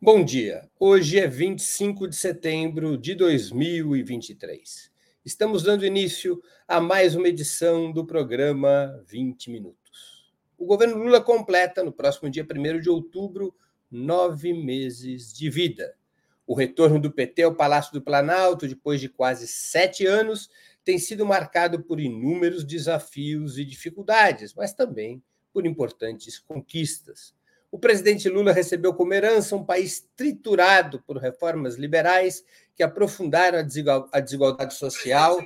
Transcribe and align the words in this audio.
Bom 0.00 0.24
dia. 0.24 0.70
Hoje 0.78 1.18
é 1.18 1.26
25 1.26 2.06
de 2.06 2.14
setembro 2.14 2.96
de 2.96 3.16
2023. 3.16 4.92
Estamos 5.24 5.64
dando 5.64 5.84
início 5.84 6.40
a 6.68 6.80
mais 6.80 7.16
uma 7.16 7.26
edição 7.26 7.90
do 7.90 8.06
programa 8.06 9.02
20 9.08 9.50
Minutos. 9.50 10.32
O 10.56 10.66
governo 10.66 10.98
Lula 10.98 11.20
completa, 11.20 11.82
no 11.82 11.92
próximo 11.92 12.30
dia 12.30 12.46
1 12.48 12.78
de 12.78 12.88
outubro, 12.88 13.52
nove 13.90 14.52
meses 14.52 15.32
de 15.32 15.50
vida. 15.50 15.96
O 16.46 16.54
retorno 16.54 17.00
do 17.00 17.10
PT 17.10 17.42
ao 17.42 17.56
Palácio 17.56 17.92
do 17.92 18.00
Planalto, 18.00 18.68
depois 18.68 19.00
de 19.00 19.08
quase 19.08 19.48
sete 19.48 20.06
anos, 20.06 20.48
tem 20.84 20.96
sido 20.96 21.26
marcado 21.26 21.82
por 21.82 21.98
inúmeros 21.98 22.62
desafios 22.62 23.58
e 23.58 23.64
dificuldades, 23.64 24.54
mas 24.54 24.72
também 24.72 25.20
por 25.52 25.66
importantes 25.66 26.38
conquistas. 26.38 27.34
O 27.70 27.78
presidente 27.78 28.28
Lula 28.28 28.52
recebeu 28.52 28.94
como 28.94 29.12
herança 29.12 29.54
um 29.54 29.64
país 29.64 30.08
triturado 30.16 31.02
por 31.02 31.18
reformas 31.18 31.76
liberais 31.76 32.42
que 32.74 32.82
aprofundaram 32.82 33.58
a 33.58 34.20
desigualdade 34.20 34.74
social, 34.74 35.38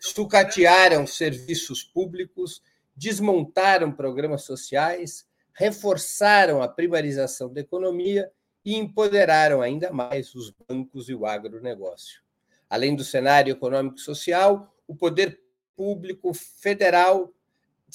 sucatearam 0.00 1.06
serviços 1.06 1.82
públicos, 1.82 2.62
desmontaram 2.96 3.92
programas 3.92 4.42
sociais, 4.42 5.26
reforçaram 5.52 6.62
a 6.62 6.68
primarização 6.68 7.52
da 7.52 7.60
economia 7.60 8.30
e 8.64 8.74
empoderaram 8.74 9.60
ainda 9.60 9.92
mais 9.92 10.34
os 10.34 10.50
bancos 10.50 11.08
e 11.08 11.14
o 11.14 11.26
agronegócio. 11.26 12.22
Além 12.70 12.96
do 12.96 13.04
cenário 13.04 13.52
econômico 13.52 13.96
e 13.96 14.00
social, 14.00 14.74
o 14.88 14.96
poder 14.96 15.40
público 15.76 16.32
federal 16.32 17.32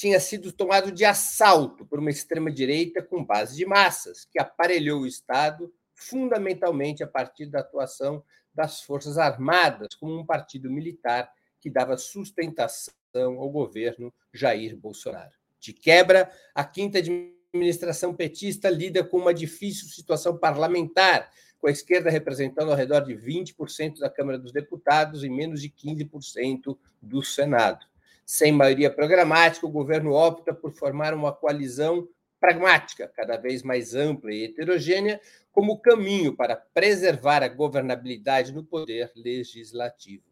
tinha 0.02 0.20
sido 0.20 0.52
tomado 0.52 0.92
de 0.92 1.06
assalto 1.06 1.86
por 1.86 2.00
uma 2.00 2.10
extrema-direita 2.10 3.04
com 3.04 3.24
base 3.24 3.56
de 3.56 3.68
massas, 3.68 4.26
que 4.26 4.40
aparelhou 4.40 5.02
o 5.02 5.06
Estado 5.06 5.72
fundamentalmente 5.94 7.04
a 7.04 7.08
partir 7.08 7.46
da 7.46 7.60
atuação 7.60 8.24
das 8.52 8.82
Forças 8.82 9.20
Armadas 9.20 9.94
como 9.94 10.18
um 10.18 10.26
partido 10.26 10.72
militar 10.72 11.32
que 11.60 11.70
dava 11.70 12.00
sustentação 12.00 12.92
ao 13.16 13.48
governo 13.52 14.12
Jair 14.34 14.76
Bolsonaro. 14.76 15.34
De 15.60 15.72
quebra, 15.72 16.32
a 16.56 16.64
quinta 16.64 16.98
administração 16.98 18.12
petista 18.12 18.72
lida 18.72 19.04
com 19.04 19.18
uma 19.18 19.36
difícil 19.36 19.88
situação 19.88 20.36
parlamentar, 20.36 21.30
com 21.60 21.68
a 21.68 21.72
esquerda 21.72 22.10
representando 22.10 22.72
ao 22.72 22.76
redor 22.76 23.02
de 23.02 23.14
20% 23.14 24.00
da 24.00 24.10
Câmara 24.10 24.40
dos 24.40 24.52
Deputados 24.52 25.24
e 25.24 25.30
menos 25.30 25.62
de 25.62 25.70
15% 25.70 26.76
do 27.00 27.22
Senado. 27.22 27.91
Sem 28.26 28.52
maioria 28.52 28.90
programática, 28.90 29.66
o 29.66 29.72
governo 29.72 30.14
opta 30.14 30.54
por 30.54 30.72
formar 30.72 31.14
uma 31.14 31.34
coalizão 31.34 32.08
pragmática, 32.40 33.08
cada 33.08 33.38
vez 33.38 33.62
mais 33.62 33.94
ampla 33.94 34.34
e 34.34 34.46
heterogênea, 34.46 35.22
como 35.52 35.80
caminho 35.80 36.36
para 36.36 36.56
preservar 36.56 37.44
a 37.44 37.48
governabilidade 37.48 38.52
no 38.52 38.64
poder 38.64 39.12
legislativo. 39.16 40.24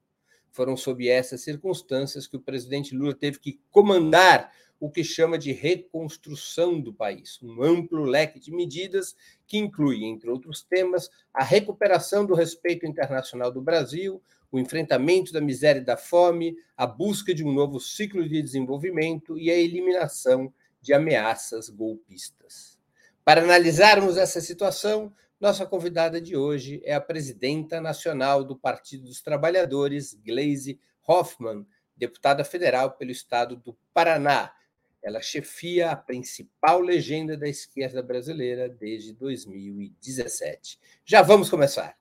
Foram 0.51 0.75
sob 0.75 1.07
essas 1.07 1.41
circunstâncias 1.41 2.25
que 2.25 2.35
o 2.35 2.41
presidente 2.41 2.95
Lula 2.95 3.13
teve 3.13 3.39
que 3.39 3.61
comandar 3.69 4.51
o 4.79 4.89
que 4.89 5.03
chama 5.03 5.37
de 5.37 5.51
reconstrução 5.51 6.79
do 6.79 6.93
país, 6.93 7.37
um 7.43 7.61
amplo 7.61 8.05
leque 8.05 8.39
de 8.39 8.51
medidas 8.51 9.15
que 9.45 9.57
inclui, 9.57 10.05
entre 10.05 10.29
outros 10.29 10.63
temas, 10.63 11.09
a 11.33 11.43
recuperação 11.43 12.25
do 12.25 12.33
respeito 12.33 12.85
internacional 12.85 13.51
do 13.51 13.61
Brasil, 13.61 14.21
o 14.51 14.59
enfrentamento 14.59 15.31
da 15.31 15.41
miséria 15.41 15.79
e 15.79 15.85
da 15.85 15.97
fome, 15.97 16.55
a 16.75 16.87
busca 16.87 17.33
de 17.33 17.43
um 17.43 17.51
novo 17.51 17.79
ciclo 17.79 18.27
de 18.27 18.41
desenvolvimento 18.41 19.37
e 19.37 19.51
a 19.51 19.55
eliminação 19.55 20.53
de 20.81 20.93
ameaças 20.93 21.69
golpistas. 21.69 22.79
Para 23.23 23.41
analisarmos 23.41 24.17
essa 24.17 24.41
situação, 24.41 25.13
nossa 25.39 25.65
convidada 25.65 26.19
de 26.19 26.35
hoje 26.35 26.81
é 26.83 26.93
a 26.93 27.01
presidenta 27.01 27.79
nacional 27.79 28.43
do 28.43 28.57
Partido 28.57 29.05
dos 29.05 29.21
Trabalhadores, 29.21 30.13
Gleise 30.13 30.79
Hoffmann, 31.07 31.65
deputada 31.95 32.43
federal 32.43 32.91
pelo 32.91 33.11
estado 33.11 33.55
do 33.55 33.77
Paraná. 33.93 34.53
Ela 35.01 35.21
chefia 35.21 35.91
a 35.91 35.95
principal 35.95 36.81
legenda 36.81 37.37
da 37.37 37.47
esquerda 37.47 38.01
brasileira 38.01 38.67
desde 38.67 39.13
2017. 39.13 40.79
Já 41.05 41.21
vamos 41.21 41.49
começar. 41.49 41.97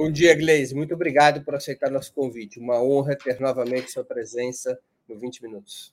Bom 0.00 0.10
dia, 0.10 0.34
Gleise. 0.34 0.74
Muito 0.74 0.94
obrigado 0.94 1.44
por 1.44 1.54
aceitar 1.54 1.90
nosso 1.90 2.14
convite. 2.14 2.58
Uma 2.58 2.82
honra 2.82 3.14
ter 3.14 3.38
novamente 3.38 3.92
sua 3.92 4.02
presença 4.02 4.80
no 5.06 5.14
20 5.18 5.42
Minutos. 5.42 5.92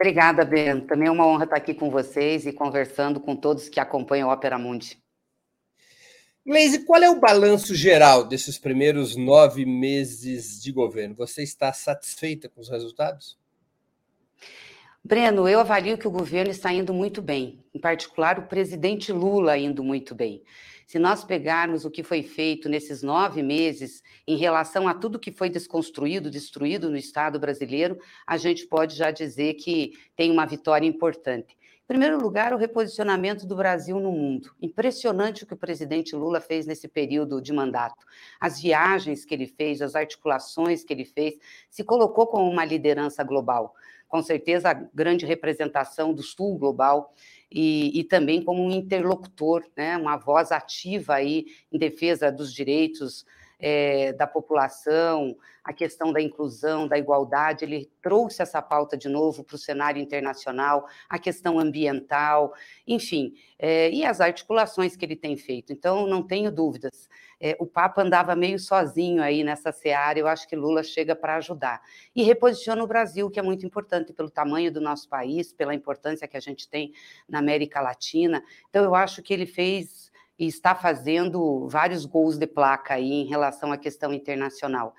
Obrigada, 0.00 0.44
Ben. 0.44 0.82
Também 0.82 1.08
é 1.08 1.10
uma 1.10 1.26
honra 1.26 1.42
estar 1.42 1.56
aqui 1.56 1.74
com 1.74 1.90
vocês 1.90 2.46
e 2.46 2.52
conversando 2.52 3.18
com 3.18 3.34
todos 3.34 3.68
que 3.68 3.80
acompanham 3.80 4.28
o 4.28 4.32
Opera 4.32 4.56
Mundi. 4.56 4.96
Gleise, 6.46 6.84
qual 6.84 7.02
é 7.02 7.10
o 7.10 7.18
balanço 7.18 7.74
geral 7.74 8.22
desses 8.22 8.60
primeiros 8.60 9.16
nove 9.16 9.66
meses 9.66 10.62
de 10.62 10.70
governo? 10.70 11.16
Você 11.16 11.42
está 11.42 11.72
satisfeita 11.72 12.48
com 12.48 12.60
os 12.60 12.70
resultados? 12.70 13.36
Breno, 15.02 15.48
eu 15.48 15.58
avalio 15.58 15.98
que 15.98 16.06
o 16.06 16.12
governo 16.12 16.52
está 16.52 16.72
indo 16.72 16.94
muito 16.94 17.20
bem, 17.20 17.64
em 17.74 17.80
particular 17.80 18.38
o 18.38 18.46
presidente 18.46 19.10
Lula 19.10 19.58
indo 19.58 19.82
muito 19.82 20.14
bem. 20.14 20.44
Se 20.88 20.98
nós 20.98 21.22
pegarmos 21.22 21.84
o 21.84 21.90
que 21.90 22.02
foi 22.02 22.22
feito 22.22 22.66
nesses 22.66 23.02
nove 23.02 23.42
meses 23.42 24.02
em 24.26 24.38
relação 24.38 24.88
a 24.88 24.94
tudo 24.94 25.18
que 25.18 25.30
foi 25.30 25.50
desconstruído, 25.50 26.30
destruído 26.30 26.88
no 26.88 26.96
Estado 26.96 27.38
brasileiro, 27.38 27.98
a 28.26 28.38
gente 28.38 28.66
pode 28.66 28.96
já 28.96 29.10
dizer 29.10 29.52
que 29.56 29.92
tem 30.16 30.30
uma 30.30 30.46
vitória 30.46 30.86
importante. 30.86 31.54
Em 31.84 31.86
primeiro 31.86 32.18
lugar, 32.18 32.54
o 32.54 32.56
reposicionamento 32.56 33.46
do 33.46 33.54
Brasil 33.54 34.00
no 34.00 34.10
mundo. 34.10 34.50
Impressionante 34.62 35.44
o 35.44 35.46
que 35.46 35.52
o 35.52 35.58
presidente 35.58 36.16
Lula 36.16 36.40
fez 36.40 36.66
nesse 36.66 36.88
período 36.88 37.42
de 37.42 37.52
mandato. 37.52 38.06
As 38.40 38.58
viagens 38.58 39.26
que 39.26 39.34
ele 39.34 39.46
fez, 39.46 39.82
as 39.82 39.94
articulações 39.94 40.84
que 40.84 40.92
ele 40.94 41.04
fez, 41.04 41.34
se 41.68 41.84
colocou 41.84 42.26
como 42.26 42.50
uma 42.50 42.64
liderança 42.64 43.22
global. 43.22 43.74
Com 44.08 44.22
certeza, 44.22 44.70
a 44.70 44.74
grande 44.74 45.26
representação 45.26 46.14
do 46.14 46.22
Sul 46.22 46.56
global 46.56 47.12
e, 47.50 47.98
e, 47.98 48.04
também 48.04 48.42
como 48.42 48.62
um 48.62 48.70
interlocutor, 48.70 49.64
né, 49.76 49.96
uma 49.96 50.16
voz 50.16 50.52
ativa 50.52 51.14
aí 51.14 51.46
em 51.72 51.78
defesa 51.78 52.30
dos 52.30 52.52
direitos 52.52 53.24
é, 53.58 54.12
da 54.12 54.26
população, 54.26 55.36
a 55.64 55.72
questão 55.72 56.12
da 56.12 56.20
inclusão, 56.20 56.86
da 56.86 56.96
igualdade, 56.96 57.64
ele 57.64 57.90
trouxe 58.00 58.40
essa 58.40 58.62
pauta 58.62 58.96
de 58.96 59.08
novo 59.08 59.44
para 59.44 59.56
o 59.56 59.58
cenário 59.58 60.00
internacional, 60.00 60.86
a 61.08 61.18
questão 61.18 61.58
ambiental, 61.58 62.54
enfim, 62.86 63.34
é, 63.58 63.90
e 63.90 64.04
as 64.04 64.20
articulações 64.20 64.96
que 64.96 65.04
ele 65.04 65.16
tem 65.16 65.36
feito. 65.36 65.72
Então, 65.72 66.06
não 66.06 66.22
tenho 66.22 66.50
dúvidas. 66.50 67.08
É, 67.40 67.56
o 67.60 67.66
Papa 67.66 68.02
andava 68.02 68.34
meio 68.34 68.58
sozinho 68.58 69.22
aí 69.22 69.44
nessa 69.44 69.70
seara, 69.70 70.18
eu 70.18 70.26
acho 70.26 70.48
que 70.48 70.56
Lula 70.56 70.82
chega 70.82 71.14
para 71.14 71.36
ajudar. 71.36 71.80
E 72.14 72.22
reposiciona 72.22 72.82
o 72.82 72.86
Brasil, 72.86 73.30
que 73.30 73.38
é 73.38 73.42
muito 73.42 73.64
importante 73.64 74.12
pelo 74.12 74.30
tamanho 74.30 74.72
do 74.72 74.80
nosso 74.80 75.08
país, 75.08 75.52
pela 75.52 75.74
importância 75.74 76.26
que 76.26 76.36
a 76.36 76.40
gente 76.40 76.68
tem 76.68 76.92
na 77.28 77.38
América 77.38 77.80
Latina. 77.80 78.42
Então, 78.68 78.84
eu 78.84 78.94
acho 78.94 79.22
que 79.22 79.32
ele 79.32 79.46
fez 79.46 80.10
e 80.38 80.46
está 80.46 80.74
fazendo 80.74 81.66
vários 81.68 82.04
gols 82.04 82.38
de 82.38 82.46
placa 82.46 82.94
aí 82.94 83.10
em 83.10 83.26
relação 83.26 83.72
à 83.72 83.76
questão 83.76 84.12
internacional. 84.12 84.94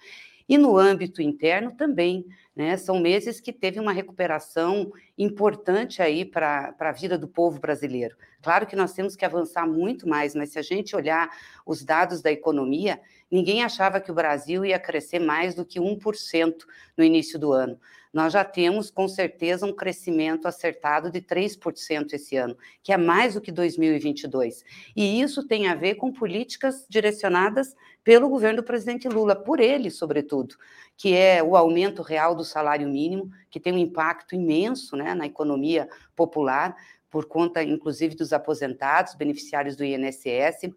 E 0.47 0.57
no 0.57 0.77
âmbito 0.77 1.21
interno 1.21 1.71
também, 1.75 2.25
né? 2.59 2.75
São 2.75 2.99
meses 2.99 3.39
que 3.39 3.53
teve 3.53 3.79
uma 3.79 3.93
recuperação 3.93 4.91
importante 5.17 6.01
aí 6.01 6.25
para 6.25 6.75
a 6.77 6.91
vida 6.91 7.17
do 7.17 7.25
povo 7.25 7.57
brasileiro. 7.57 8.17
Claro 8.41 8.67
que 8.67 8.75
nós 8.75 8.91
temos 8.91 9.15
que 9.15 9.23
avançar 9.23 9.65
muito 9.65 10.05
mais, 10.05 10.35
mas 10.35 10.49
se 10.49 10.59
a 10.59 10.61
gente 10.61 10.93
olhar 10.93 11.29
os 11.65 11.85
dados 11.85 12.21
da 12.21 12.29
economia, 12.29 12.99
ninguém 13.31 13.63
achava 13.63 14.01
que 14.01 14.11
o 14.11 14.13
Brasil 14.13 14.65
ia 14.65 14.77
crescer 14.77 15.19
mais 15.19 15.55
do 15.55 15.63
que 15.63 15.79
1% 15.79 16.53
no 16.97 17.03
início 17.05 17.39
do 17.39 17.53
ano 17.53 17.79
nós 18.13 18.33
já 18.33 18.43
temos 18.43 18.89
com 18.89 19.07
certeza 19.07 19.65
um 19.65 19.73
crescimento 19.73 20.47
acertado 20.47 21.11
de 21.11 21.21
3% 21.21 22.13
esse 22.13 22.35
ano, 22.35 22.57
que 22.81 22.91
é 22.91 22.97
mais 22.97 23.35
do 23.35 23.41
que 23.41 23.51
2022. 23.51 24.63
E 24.95 25.21
isso 25.21 25.47
tem 25.47 25.67
a 25.67 25.75
ver 25.75 25.95
com 25.95 26.11
políticas 26.11 26.85
direcionadas 26.89 27.75
pelo 28.03 28.29
governo 28.29 28.57
do 28.57 28.65
presidente 28.65 29.07
Lula, 29.07 29.35
por 29.35 29.59
ele, 29.59 29.91
sobretudo, 29.91 30.55
que 30.97 31.15
é 31.15 31.43
o 31.43 31.55
aumento 31.55 32.01
real 32.01 32.35
do 32.35 32.43
salário 32.43 32.87
mínimo, 32.87 33.31
que 33.49 33.59
tem 33.59 33.73
um 33.73 33.77
impacto 33.77 34.35
imenso 34.35 34.95
né, 34.95 35.13
na 35.13 35.25
economia 35.25 35.87
popular, 36.15 36.75
por 37.09 37.25
conta, 37.25 37.63
inclusive, 37.63 38.15
dos 38.15 38.33
aposentados, 38.33 39.15
beneficiários 39.15 39.75
do 39.75 39.83
INSS, 39.83 40.71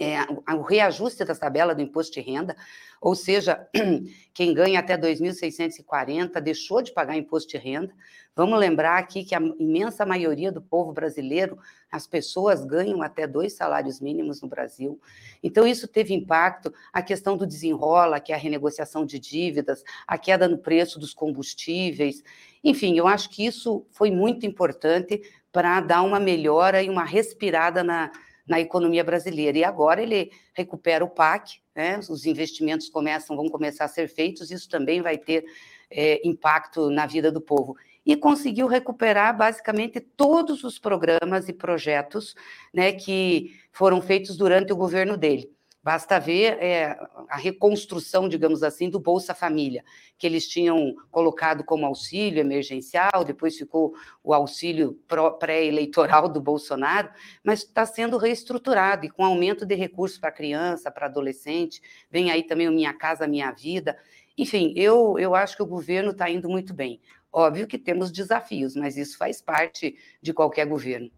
é, 0.00 0.20
o 0.54 0.62
reajuste 0.62 1.24
da 1.24 1.34
tabela 1.34 1.74
do 1.74 1.82
imposto 1.82 2.14
de 2.14 2.20
renda, 2.20 2.56
ou 3.00 3.14
seja, 3.14 3.68
quem 4.34 4.52
ganha 4.52 4.80
até 4.80 4.98
2.640 4.98 6.40
deixou 6.40 6.82
de 6.82 6.92
pagar 6.92 7.16
imposto 7.16 7.50
de 7.50 7.58
renda, 7.58 7.94
Vamos 8.34 8.58
lembrar 8.58 8.96
aqui 8.96 9.24
que 9.24 9.34
a 9.34 9.40
imensa 9.58 10.06
maioria 10.06 10.50
do 10.50 10.62
povo 10.62 10.90
brasileiro, 10.90 11.58
as 11.90 12.06
pessoas 12.06 12.64
ganham 12.64 13.02
até 13.02 13.26
dois 13.26 13.52
salários 13.52 14.00
mínimos 14.00 14.40
no 14.40 14.48
Brasil. 14.48 14.98
Então, 15.42 15.66
isso 15.66 15.86
teve 15.86 16.14
impacto. 16.14 16.72
A 16.90 17.02
questão 17.02 17.36
do 17.36 17.46
desenrola, 17.46 18.20
que 18.20 18.32
é 18.32 18.34
a 18.34 18.38
renegociação 18.38 19.04
de 19.04 19.18
dívidas, 19.18 19.84
a 20.06 20.16
queda 20.16 20.48
no 20.48 20.56
preço 20.56 20.98
dos 20.98 21.12
combustíveis. 21.12 22.22
Enfim, 22.64 22.96
eu 22.96 23.06
acho 23.06 23.28
que 23.28 23.44
isso 23.44 23.86
foi 23.90 24.10
muito 24.10 24.46
importante 24.46 25.20
para 25.52 25.80
dar 25.82 26.00
uma 26.00 26.18
melhora 26.18 26.82
e 26.82 26.88
uma 26.88 27.04
respirada 27.04 27.84
na, 27.84 28.10
na 28.46 28.58
economia 28.58 29.04
brasileira. 29.04 29.58
E 29.58 29.64
agora 29.64 30.02
ele 30.02 30.30
recupera 30.54 31.04
o 31.04 31.10
PAC, 31.10 31.60
né? 31.76 31.98
os 31.98 32.24
investimentos 32.24 32.88
começam, 32.88 33.36
vão 33.36 33.50
começar 33.50 33.84
a 33.84 33.88
ser 33.88 34.08
feitos, 34.08 34.50
isso 34.50 34.70
também 34.70 35.02
vai 35.02 35.18
ter 35.18 35.44
é, 35.90 36.26
impacto 36.26 36.88
na 36.88 37.06
vida 37.06 37.30
do 37.30 37.40
povo. 37.40 37.76
E 38.04 38.16
conseguiu 38.16 38.66
recuperar 38.66 39.36
basicamente 39.36 40.00
todos 40.00 40.64
os 40.64 40.78
programas 40.78 41.48
e 41.48 41.52
projetos 41.52 42.34
né, 42.74 42.92
que 42.92 43.54
foram 43.70 44.02
feitos 44.02 44.36
durante 44.36 44.72
o 44.72 44.76
governo 44.76 45.16
dele. 45.16 45.50
Basta 45.84 46.20
ver 46.20 46.62
é, 46.62 46.96
a 47.28 47.36
reconstrução, 47.36 48.28
digamos 48.28 48.62
assim, 48.62 48.88
do 48.88 49.00
Bolsa 49.00 49.34
Família, 49.34 49.84
que 50.16 50.24
eles 50.24 50.46
tinham 50.46 50.94
colocado 51.10 51.64
como 51.64 51.84
auxílio 51.84 52.38
emergencial, 52.38 53.24
depois 53.26 53.56
ficou 53.56 53.92
o 54.22 54.32
auxílio 54.32 54.96
pré-eleitoral 55.40 56.28
do 56.28 56.40
Bolsonaro, 56.40 57.10
mas 57.42 57.64
está 57.64 57.84
sendo 57.84 58.16
reestruturado 58.16 59.06
e 59.06 59.10
com 59.10 59.24
aumento 59.24 59.66
de 59.66 59.74
recursos 59.74 60.18
para 60.18 60.30
criança, 60.30 60.88
para 60.88 61.06
adolescente, 61.06 61.82
vem 62.08 62.30
aí 62.30 62.44
também 62.44 62.68
o 62.68 62.72
Minha 62.72 62.94
Casa 62.94 63.26
Minha 63.26 63.50
Vida. 63.50 63.98
Enfim, 64.38 64.72
eu, 64.76 65.18
eu 65.18 65.34
acho 65.34 65.56
que 65.56 65.64
o 65.64 65.66
governo 65.66 66.12
está 66.12 66.30
indo 66.30 66.48
muito 66.48 66.72
bem. 66.72 67.00
Óbvio 67.32 67.66
que 67.66 67.78
temos 67.78 68.12
desafios, 68.12 68.76
mas 68.76 68.96
isso 68.96 69.16
faz 69.16 69.40
parte 69.40 69.96
de 70.20 70.34
qualquer 70.34 70.66
governo. 70.66 71.10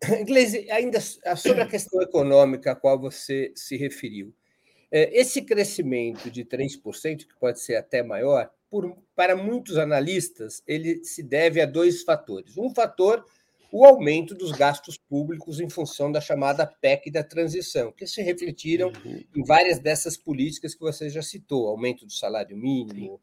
Gleisi, 0.26 0.70
ainda 0.70 1.00
sobre 1.00 1.62
a 1.62 1.66
questão 1.66 2.00
econômica 2.00 2.72
a 2.72 2.76
qual 2.76 2.98
você 2.98 3.52
se 3.56 3.76
referiu, 3.76 4.32
é, 4.90 5.18
esse 5.18 5.42
crescimento 5.42 6.30
de 6.30 6.44
3%, 6.44 7.26
que 7.26 7.38
pode 7.38 7.60
ser 7.60 7.76
até 7.76 8.02
maior, 8.02 8.50
por, 8.70 8.96
para 9.14 9.36
muitos 9.36 9.76
analistas, 9.76 10.62
ele 10.66 11.04
se 11.04 11.22
deve 11.22 11.60
a 11.60 11.66
dois 11.66 12.02
fatores. 12.02 12.56
Um 12.56 12.72
fator, 12.72 13.24
o 13.72 13.84
aumento 13.84 14.34
dos 14.34 14.52
gastos 14.52 14.96
públicos 14.96 15.60
em 15.60 15.68
função 15.68 16.10
da 16.10 16.20
chamada 16.20 16.66
PEC 16.66 17.10
da 17.10 17.22
transição, 17.22 17.92
que 17.92 18.06
se 18.06 18.22
refletiram 18.22 18.92
uhum. 19.04 19.22
em 19.36 19.42
várias 19.44 19.78
dessas 19.78 20.16
políticas 20.16 20.74
que 20.74 20.80
você 20.80 21.10
já 21.10 21.22
citou: 21.22 21.68
aumento 21.68 22.06
do 22.06 22.12
salário 22.12 22.56
mínimo, 22.56 23.12
me, 23.12 23.20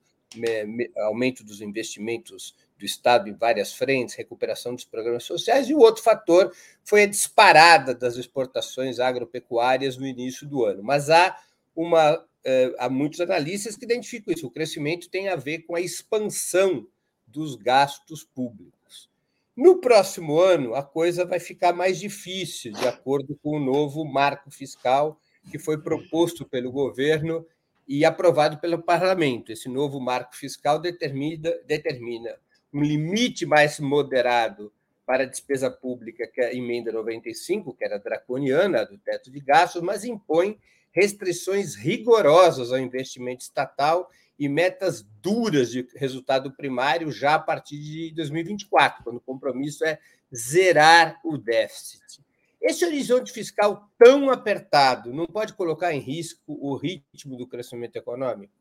aumento 0.97 1.43
dos 1.43 1.61
investimentos 1.61 2.55
do 2.77 2.85
Estado 2.85 3.29
em 3.29 3.33
várias 3.33 3.73
frentes, 3.73 4.15
recuperação 4.15 4.75
dos 4.75 4.85
programas 4.85 5.23
sociais, 5.23 5.69
e 5.69 5.73
o 5.73 5.79
outro 5.79 6.03
fator 6.03 6.53
foi 6.83 7.03
a 7.03 7.07
disparada 7.07 7.93
das 7.93 8.17
exportações 8.17 8.99
agropecuárias 8.99 9.97
no 9.97 10.05
início 10.05 10.47
do 10.47 10.65
ano. 10.65 10.83
Mas 10.83 11.09
há 11.09 11.37
uma 11.75 12.25
eh, 12.45 12.75
há 12.77 12.87
muitos 12.87 13.19
analistas 13.19 13.75
que 13.75 13.85
identificam 13.85 14.33
isso. 14.33 14.45
O 14.45 14.51
crescimento 14.51 15.09
tem 15.09 15.29
a 15.29 15.35
ver 15.35 15.59
com 15.59 15.75
a 15.75 15.81
expansão 15.81 16.87
dos 17.25 17.55
gastos 17.55 18.23
públicos. 18.23 19.09
No 19.55 19.79
próximo 19.81 20.39
ano, 20.39 20.75
a 20.75 20.83
coisa 20.83 21.25
vai 21.25 21.39
ficar 21.39 21.73
mais 21.73 21.97
difícil, 21.99 22.71
de 22.73 22.87
acordo 22.87 23.37
com 23.41 23.57
o 23.57 23.59
novo 23.59 24.05
marco 24.05 24.51
fiscal 24.51 25.19
que 25.49 25.57
foi 25.57 25.77
proposto 25.81 26.45
pelo 26.45 26.71
governo 26.71 27.45
e 27.87 28.03
aprovado 28.03 28.57
pelo 28.57 28.81
parlamento. 28.81 29.51
Esse 29.51 29.69
novo 29.69 29.99
marco 29.99 30.35
fiscal 30.35 30.79
determina, 30.79 31.51
determina 31.65 32.35
um 32.73 32.81
limite 32.81 33.45
mais 33.45 33.79
moderado 33.79 34.71
para 35.05 35.23
a 35.23 35.27
despesa 35.27 35.69
pública 35.69 36.27
que 36.27 36.41
a 36.41 36.53
emenda 36.53 36.91
95, 36.91 37.73
que 37.75 37.85
era 37.85 37.99
draconiana, 37.99 38.85
do 38.85 38.97
teto 38.97 39.31
de 39.31 39.39
gastos, 39.39 39.81
mas 39.81 40.03
impõe 40.03 40.59
restrições 40.91 41.75
rigorosas 41.75 42.71
ao 42.71 42.79
investimento 42.79 43.43
estatal 43.43 44.09
e 44.37 44.49
metas 44.49 45.01
duras 45.21 45.71
de 45.71 45.87
resultado 45.95 46.51
primário 46.51 47.11
já 47.11 47.35
a 47.35 47.39
partir 47.39 47.77
de 47.77 48.11
2024, 48.15 49.03
quando 49.03 49.17
o 49.17 49.21
compromisso 49.21 49.85
é 49.85 49.99
zerar 50.33 51.19
o 51.23 51.37
déficit. 51.37 52.24
Esse 52.61 52.85
horizonte 52.85 53.31
fiscal 53.31 53.89
tão 53.97 54.29
apertado 54.29 55.13
não 55.13 55.25
pode 55.25 55.53
colocar 55.53 55.93
em 55.93 55.99
risco 55.99 56.41
o 56.47 56.75
ritmo 56.75 57.37
do 57.37 57.47
crescimento 57.47 57.95
econômico? 57.95 58.53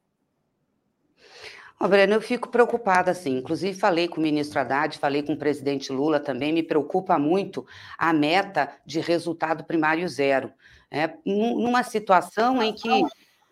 Oh, 1.80 1.88
Breno, 1.88 2.14
eu 2.14 2.20
fico 2.20 2.48
preocupada, 2.48 3.10
assim. 3.10 3.38
Inclusive, 3.38 3.78
falei 3.78 4.06
com 4.06 4.18
o 4.18 4.22
ministro 4.22 4.60
Haddad, 4.60 4.98
falei 4.98 5.22
com 5.22 5.32
o 5.32 5.38
presidente 5.38 5.92
Lula 5.92 6.20
também. 6.20 6.52
Me 6.52 6.62
preocupa 6.62 7.18
muito 7.18 7.66
a 7.98 8.12
meta 8.12 8.72
de 8.86 9.00
resultado 9.00 9.64
primário 9.64 10.08
zero. 10.08 10.52
É, 10.90 11.12
numa 11.26 11.82
situação 11.82 12.62
em 12.62 12.72
que 12.72 12.88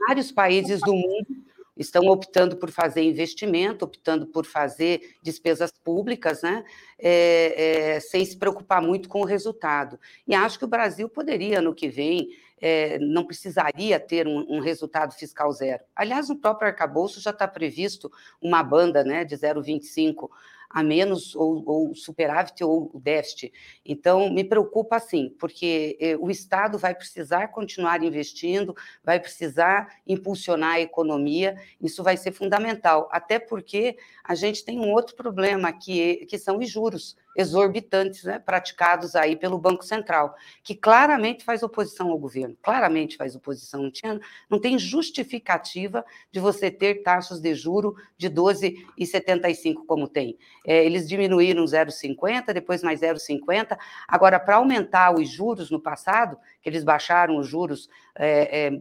vários 0.06 0.30
países 0.30 0.80
do 0.80 0.94
mundo 0.94 1.41
estão 1.82 2.06
optando 2.06 2.56
por 2.56 2.70
fazer 2.70 3.02
investimento, 3.02 3.84
optando 3.84 4.26
por 4.26 4.46
fazer 4.46 5.16
despesas 5.22 5.70
públicas, 5.70 6.42
né, 6.42 6.64
é, 6.98 7.94
é, 7.94 8.00
sem 8.00 8.24
se 8.24 8.36
preocupar 8.36 8.80
muito 8.80 9.08
com 9.08 9.20
o 9.20 9.26
resultado. 9.26 9.98
E 10.26 10.34
acho 10.34 10.58
que 10.58 10.64
o 10.64 10.68
Brasil 10.68 11.08
poderia, 11.08 11.60
no 11.60 11.74
que 11.74 11.88
vem, 11.88 12.28
é, 12.60 12.98
não 13.00 13.26
precisaria 13.26 13.98
ter 13.98 14.26
um, 14.26 14.46
um, 14.48 14.60
resultado 14.60 15.12
fiscal 15.14 15.52
zero. 15.52 15.82
Aliás, 15.96 16.28
no 16.28 16.36
próprio 16.36 16.68
arcabouço 16.68 17.20
já 17.20 17.30
está 17.30 17.48
previsto 17.48 18.10
uma 18.40 18.62
banda 18.62 19.02
né, 19.02 19.24
de 19.24 19.36
0,25 19.36 20.30
a 20.72 20.82
menos 20.82 21.34
ou, 21.34 21.62
ou 21.66 21.94
superávit 21.94 22.64
ou 22.64 22.90
déficit. 22.94 23.52
Então, 23.84 24.30
me 24.30 24.44
preocupa 24.44 24.96
assim, 24.96 25.34
porque 25.38 25.96
eh, 26.00 26.16
o 26.18 26.30
Estado 26.30 26.78
vai 26.78 26.94
precisar 26.94 27.48
continuar 27.48 28.02
investindo, 28.02 28.74
vai 29.04 29.20
precisar 29.20 30.00
impulsionar 30.06 30.74
a 30.74 30.80
economia, 30.80 31.56
isso 31.80 32.02
vai 32.02 32.16
ser 32.16 32.32
fundamental, 32.32 33.08
até 33.12 33.38
porque 33.38 33.96
a 34.24 34.34
gente 34.34 34.64
tem 34.64 34.78
um 34.78 34.90
outro 34.90 35.14
problema, 35.14 35.72
que, 35.72 36.26
que 36.26 36.38
são 36.38 36.58
os 36.58 36.68
juros 36.68 37.16
exorbitantes 37.36 38.24
né, 38.24 38.38
praticados 38.38 39.16
aí 39.16 39.36
pelo 39.36 39.58
Banco 39.58 39.84
Central, 39.84 40.34
que 40.62 40.74
claramente 40.74 41.44
faz 41.44 41.62
oposição 41.62 42.10
ao 42.10 42.18
governo, 42.18 42.56
claramente 42.62 43.16
faz 43.16 43.34
oposição, 43.34 43.82
não, 43.82 43.90
tinha, 43.90 44.20
não 44.50 44.60
tem 44.60 44.78
justificativa 44.78 46.04
de 46.30 46.40
você 46.40 46.70
ter 46.70 47.02
taxas 47.02 47.40
de 47.40 47.54
juro 47.54 47.94
de 48.16 48.28
12,75 48.28 49.86
como 49.86 50.06
tem. 50.06 50.36
É, 50.66 50.84
eles 50.84 51.08
diminuíram 51.08 51.64
0,50, 51.64 52.52
depois 52.52 52.82
mais 52.82 53.00
0,50, 53.00 53.76
agora 54.06 54.38
para 54.38 54.56
aumentar 54.56 55.14
os 55.14 55.28
juros 55.28 55.70
no 55.70 55.80
passado, 55.80 56.36
que 56.60 56.68
eles 56.68 56.84
baixaram 56.84 57.38
os 57.38 57.48
juros 57.48 57.88
é, 58.14 58.66
é, 58.66 58.80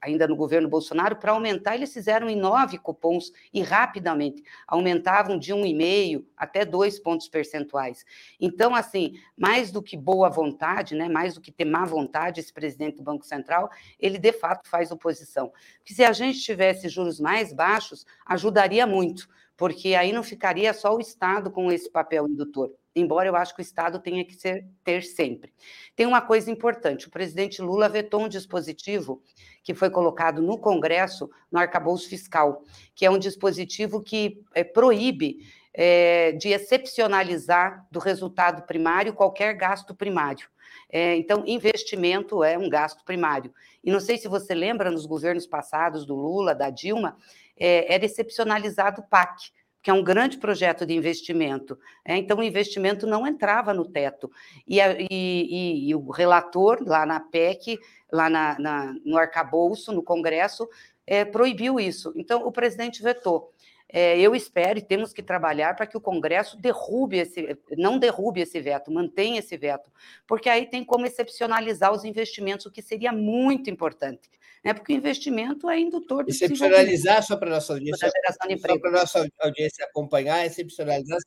ainda 0.00 0.26
no 0.26 0.36
governo 0.36 0.68
Bolsonaro, 0.68 1.16
para 1.16 1.32
aumentar, 1.32 1.74
eles 1.74 1.92
fizeram 1.92 2.28
em 2.28 2.36
nove 2.36 2.78
cupons 2.78 3.32
e 3.52 3.62
rapidamente 3.62 4.42
aumentavam 4.66 5.38
de 5.38 5.52
um 5.52 5.64
e 5.64 5.74
meio 5.74 6.26
até 6.36 6.64
dois 6.64 6.98
pontos 6.98 7.28
percentuais. 7.28 8.04
Então, 8.40 8.74
assim, 8.74 9.14
mais 9.36 9.70
do 9.70 9.82
que 9.82 9.96
boa 9.96 10.28
vontade, 10.28 10.94
né, 10.94 11.08
mais 11.08 11.34
do 11.34 11.40
que 11.40 11.52
ter 11.52 11.64
má 11.64 11.84
vontade, 11.84 12.40
esse 12.40 12.52
presidente 12.52 12.96
do 12.96 13.02
Banco 13.02 13.24
Central, 13.24 13.70
ele 13.98 14.18
de 14.18 14.32
fato 14.32 14.68
faz 14.68 14.90
oposição. 14.90 15.52
Porque 15.78 15.94
se 15.94 16.04
a 16.04 16.12
gente 16.12 16.40
tivesse 16.40 16.88
juros 16.88 17.20
mais 17.20 17.52
baixos, 17.52 18.06
ajudaria 18.26 18.86
muito, 18.86 19.28
porque 19.60 19.94
aí 19.94 20.10
não 20.10 20.22
ficaria 20.22 20.72
só 20.72 20.96
o 20.96 21.00
Estado 21.00 21.50
com 21.50 21.70
esse 21.70 21.90
papel 21.92 22.26
indutor 22.26 22.72
embora 22.94 23.28
eu 23.28 23.36
acho 23.36 23.54
que 23.54 23.60
o 23.60 23.62
Estado 23.62 23.98
tenha 23.98 24.24
que 24.24 24.34
ser, 24.34 24.66
ter 24.82 25.02
sempre. 25.02 25.52
Tem 25.94 26.06
uma 26.06 26.20
coisa 26.20 26.50
importante: 26.50 27.06
o 27.06 27.10
presidente 27.10 27.62
Lula 27.62 27.88
vetou 27.88 28.22
um 28.22 28.28
dispositivo 28.28 29.22
que 29.62 29.74
foi 29.74 29.90
colocado 29.90 30.42
no 30.42 30.58
Congresso, 30.58 31.30
no 31.52 31.58
arcabouço 31.58 32.08
fiscal, 32.08 32.64
que 32.94 33.06
é 33.06 33.10
um 33.10 33.18
dispositivo 33.18 34.02
que 34.02 34.42
é, 34.54 34.64
proíbe 34.64 35.38
é, 35.72 36.32
de 36.32 36.48
excepcionalizar 36.48 37.86
do 37.90 38.00
resultado 38.00 38.62
primário 38.62 39.14
qualquer 39.14 39.54
gasto 39.54 39.94
primário. 39.94 40.48
É, 40.92 41.16
então, 41.16 41.44
investimento 41.46 42.42
é 42.42 42.58
um 42.58 42.68
gasto 42.68 43.04
primário. 43.04 43.52
E 43.82 43.90
não 43.90 44.00
sei 44.00 44.18
se 44.18 44.26
você 44.26 44.54
lembra, 44.54 44.90
nos 44.90 45.06
governos 45.06 45.46
passados 45.46 46.04
do 46.04 46.16
Lula, 46.16 46.54
da 46.54 46.68
Dilma, 46.68 47.16
é, 47.60 47.94
era 47.94 48.04
excepcionalizado 48.04 49.02
o 49.02 49.06
PAC 49.06 49.52
que 49.82 49.90
é 49.90 49.94
um 49.94 50.04
grande 50.04 50.36
projeto 50.38 50.84
de 50.84 50.94
investimento. 50.94 51.78
É, 52.04 52.16
então, 52.16 52.38
o 52.38 52.42
investimento 52.42 53.06
não 53.06 53.26
entrava 53.26 53.72
no 53.72 53.84
teto. 53.84 54.30
E, 54.66 54.80
a, 54.80 54.94
e, 54.98 55.88
e 55.88 55.94
o 55.94 56.10
relator, 56.10 56.82
lá 56.86 57.06
na 57.06 57.18
PEC, 57.18 57.78
lá 58.12 58.28
na, 58.28 58.58
na, 58.58 58.94
no 59.04 59.16
arcabouço, 59.16 59.92
no 59.92 60.02
Congresso, 60.02 60.68
é, 61.06 61.24
proibiu 61.24 61.80
isso. 61.80 62.12
Então, 62.14 62.46
o 62.46 62.52
presidente 62.52 63.02
vetou. 63.02 63.52
é, 63.92 64.18
eu 64.20 64.34
espero 64.34 64.78
e 64.78 64.82
temos 64.82 65.12
que 65.12 65.22
trabalhar 65.22 65.74
para 65.74 65.86
que 65.86 65.96
o 65.96 66.00
Congresso 66.00 66.56
derrube 66.56 67.18
esse, 67.18 67.58
não 67.76 67.98
derrube 67.98 68.40
esse 68.40 68.60
veto, 68.60 68.92
mantenha 68.92 69.40
esse 69.40 69.56
veto, 69.56 69.90
porque 70.26 70.48
aí 70.48 70.66
tem 70.66 70.84
como 70.84 71.06
excepcionalizar 71.06 71.92
os 71.92 72.04
investimentos, 72.04 72.66
o 72.66 72.70
que 72.70 72.82
seria 72.82 73.12
muito 73.12 73.68
importante, 73.68 74.30
né? 74.62 74.74
Porque 74.74 74.92
o 74.92 74.96
investimento 74.96 75.68
é 75.68 75.80
indutor 75.80 76.24
do 76.24 76.30
Excepcionalizar 76.30 77.22
só 77.22 77.36
para 77.36 77.50
nossa 77.50 77.72
audiência, 77.72 78.08
só 78.08 78.78
para 78.78 78.90
nossa 78.90 79.30
audiência 79.40 79.84
acompanhar, 79.84 80.44
excepcionalizar, 80.44 81.18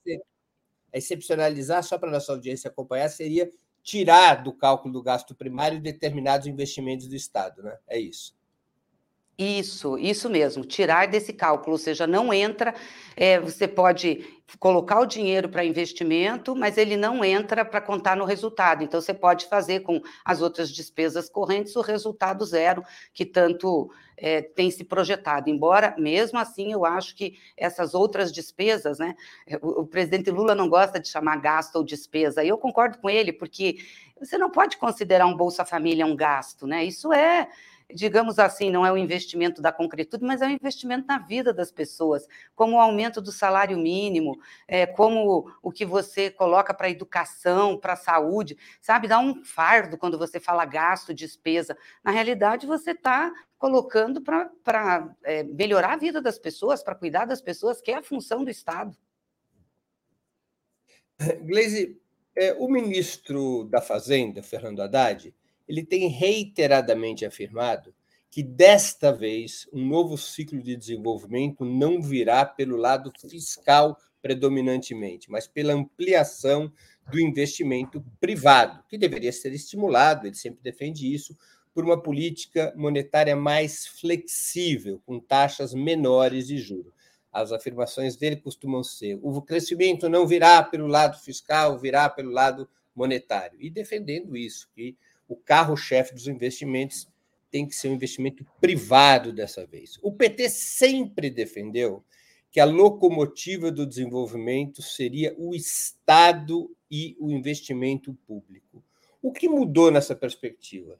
excepcionalizar 0.94 1.84
só 1.84 1.98
para 1.98 2.12
nossa 2.12 2.32
audiência 2.32 2.70
acompanhar 2.70 3.10
seria 3.10 3.50
tirar 3.82 4.44
do 4.44 4.54
cálculo 4.54 4.94
do 4.94 5.04
gasto 5.04 5.36
primário 5.36 5.82
determinados 5.82 6.48
investimentos 6.48 7.08
do 7.08 7.16
Estado, 7.16 7.64
né? 7.64 7.78
É 7.88 8.00
isso. 8.00 8.34
Isso, 9.38 9.98
isso 9.98 10.30
mesmo, 10.30 10.64
tirar 10.64 11.08
desse 11.08 11.34
cálculo, 11.34 11.72
ou 11.72 11.78
seja, 11.80 12.06
não 12.06 12.32
entra, 12.32 12.74
é, 13.16 13.40
você 13.40 13.68
pode 13.68 14.43
colocar 14.60 15.00
o 15.00 15.06
dinheiro 15.06 15.50
para 15.50 15.66
investimento, 15.66 16.56
mas 16.56 16.78
ele 16.78 16.96
não 16.96 17.24
entra 17.24 17.66
para 17.66 17.82
contar 17.82 18.16
no 18.16 18.26
resultado. 18.26 18.84
Então, 18.84 19.02
você 19.02 19.14
pode 19.14 19.46
fazer 19.48 19.82
com 19.82 20.02
as 20.24 20.42
outras 20.42 20.72
despesas 20.72 21.30
correntes 21.30 21.76
o 21.76 21.82
resultado 21.82 22.46
zero, 22.46 22.84
que 23.14 23.26
tanto 23.26 23.92
é, 24.18 24.42
tem 24.42 24.70
se 24.72 24.84
projetado. 24.84 25.50
Embora, 25.50 25.96
mesmo 25.98 26.40
assim, 26.40 26.72
eu 26.72 26.86
acho 26.86 27.16
que 27.16 27.38
essas 27.58 27.94
outras 27.94 28.32
despesas, 28.32 29.00
né? 29.00 29.16
O, 29.62 29.82
o 29.82 29.88
presidente 29.88 30.30
Lula 30.32 30.56
não 30.56 30.70
gosta 30.70 31.00
de 31.00 31.08
chamar 31.08 31.38
gasto 31.38 31.76
ou 31.76 31.84
despesa, 31.84 32.44
e 32.44 32.50
eu 32.50 32.58
concordo 32.58 32.98
com 33.00 33.10
ele, 33.10 33.34
porque 33.34 33.78
você 34.20 34.38
não 34.38 34.50
pode 34.50 34.78
considerar 34.78 35.26
um 35.26 35.36
Bolsa 35.36 35.66
Família 35.66 36.06
um 36.06 36.16
gasto, 36.16 36.66
né? 36.66 36.84
Isso 36.86 37.12
é 37.12 37.50
digamos 37.94 38.40
assim, 38.40 38.70
não 38.70 38.86
é 38.86 38.92
um 38.92 38.98
investimento 38.98 39.62
da 39.62 39.72
concretude, 39.72 40.24
mas 40.24 40.42
é 40.42 40.48
um 40.48 40.52
investimento 40.52 41.08
na 41.08 41.18
vida 41.18 41.54
das 41.54 41.72
pessoas, 41.72 42.28
como 42.56 42.76
o 42.76 42.80
aumento 42.80 43.22
do 43.22 43.32
salário 43.32 43.78
mínimo, 43.78 44.40
é, 44.68 44.86
como 44.86 45.52
o 45.62 45.72
que 45.72 45.86
você 45.86 46.30
coloca 46.30 46.74
para 46.74 46.88
a 46.88 46.92
educação, 46.92 47.78
para 47.78 47.94
a 47.94 47.98
saúde, 47.98 48.58
sabe? 48.82 49.08
Dá 49.08 49.20
um 49.20 49.44
fardo 49.44 49.98
quando 49.98 50.18
você 50.18 50.40
fala 50.40 50.66
gasto, 50.66 51.14
despesa. 51.14 51.78
Na 52.04 52.12
realidade, 52.12 52.68
você 52.68 52.92
está 52.92 53.32
colocando 53.58 54.22
para 54.22 55.16
é, 55.24 55.44
melhorar 55.44 55.94
a 55.94 55.98
vida 55.98 56.22
das 56.22 56.38
pessoas, 56.38 56.84
para 56.84 56.96
cuidar 56.96 57.26
das 57.26 57.42
pessoas, 57.42 57.82
que 57.82 57.92
é 57.92 57.96
a 57.96 58.04
função 58.04 58.44
do 58.44 58.50
Estado. 58.50 58.98
Gleisi, 61.42 62.00
é, 62.36 62.54
o 62.54 62.68
ministro 62.68 63.66
da 63.66 63.82
Fazenda, 63.82 64.42
Fernando 64.42 64.82
Haddad, 64.82 65.34
ele 65.74 65.84
tem 65.84 66.08
reiteradamente 66.08 67.26
afirmado 67.26 67.96
que 68.30 68.44
desta 68.44 69.12
vez 69.12 69.68
um 69.74 69.84
novo 69.84 70.16
ciclo 70.20 70.62
de 70.62 70.76
desenvolvimento 70.76 71.66
não 71.66 72.00
virá 72.00 72.46
pelo 72.46 72.78
lado 72.78 73.12
fiscal 73.20 73.98
predominantemente, 74.22 75.32
mas 75.32 75.48
pela 75.48 75.74
ampliação 75.74 76.72
do 77.12 77.20
investimento 77.20 78.06
privado, 78.20 78.84
que 78.88 79.00
deveria 79.00 79.32
ser 79.32 79.52
estimulado, 79.52 80.28
ele 80.28 80.36
sempre 80.36 80.62
defende 80.62 81.12
isso, 81.12 81.36
por 81.74 81.84
uma 81.84 82.00
política 82.00 82.72
monetária 82.78 83.36
mais 83.36 83.88
flexível, 83.88 85.02
com 85.08 85.20
taxas 85.20 85.74
menores 85.74 86.48
de 86.48 86.60
juros. 86.60 86.94
As 87.32 87.52
afirmações 87.52 88.16
dele 88.16 88.36
costumam 88.36 88.84
ser: 88.84 89.18
o 89.24 89.42
crescimento 89.42 90.08
não 90.08 90.28
virá 90.28 90.62
pelo 90.62 90.86
lado 90.86 91.20
fiscal, 91.20 91.80
virá 91.80 92.08
pelo 92.08 92.30
lado 92.30 92.70
monetário. 92.96 93.58
E 93.60 93.72
defendendo 93.72 94.38
isso, 94.38 94.70
que 94.76 94.96
o 95.34 95.36
carro-chefe 95.36 96.14
dos 96.14 96.28
investimentos 96.28 97.08
tem 97.50 97.68
que 97.68 97.76
ser 97.76 97.90
um 97.90 97.94
investimento 97.94 98.46
privado 98.62 99.34
dessa 99.34 99.66
vez. 99.66 99.98
O 100.02 100.12
PT 100.12 100.50
sempre 100.50 101.30
defendeu 101.30 102.04
que 102.52 102.60
a 102.60 102.66
locomotiva 102.66 103.72
do 103.72 103.86
desenvolvimento 103.86 104.82
seria 104.82 105.36
o 105.38 105.56
Estado 105.56 106.70
e 106.90 107.18
o 107.20 107.32
investimento 107.32 108.14
público. 108.28 108.84
O 109.22 109.32
que 109.32 109.50
mudou 109.50 109.90
nessa 109.90 110.16
perspectiva? 110.16 111.00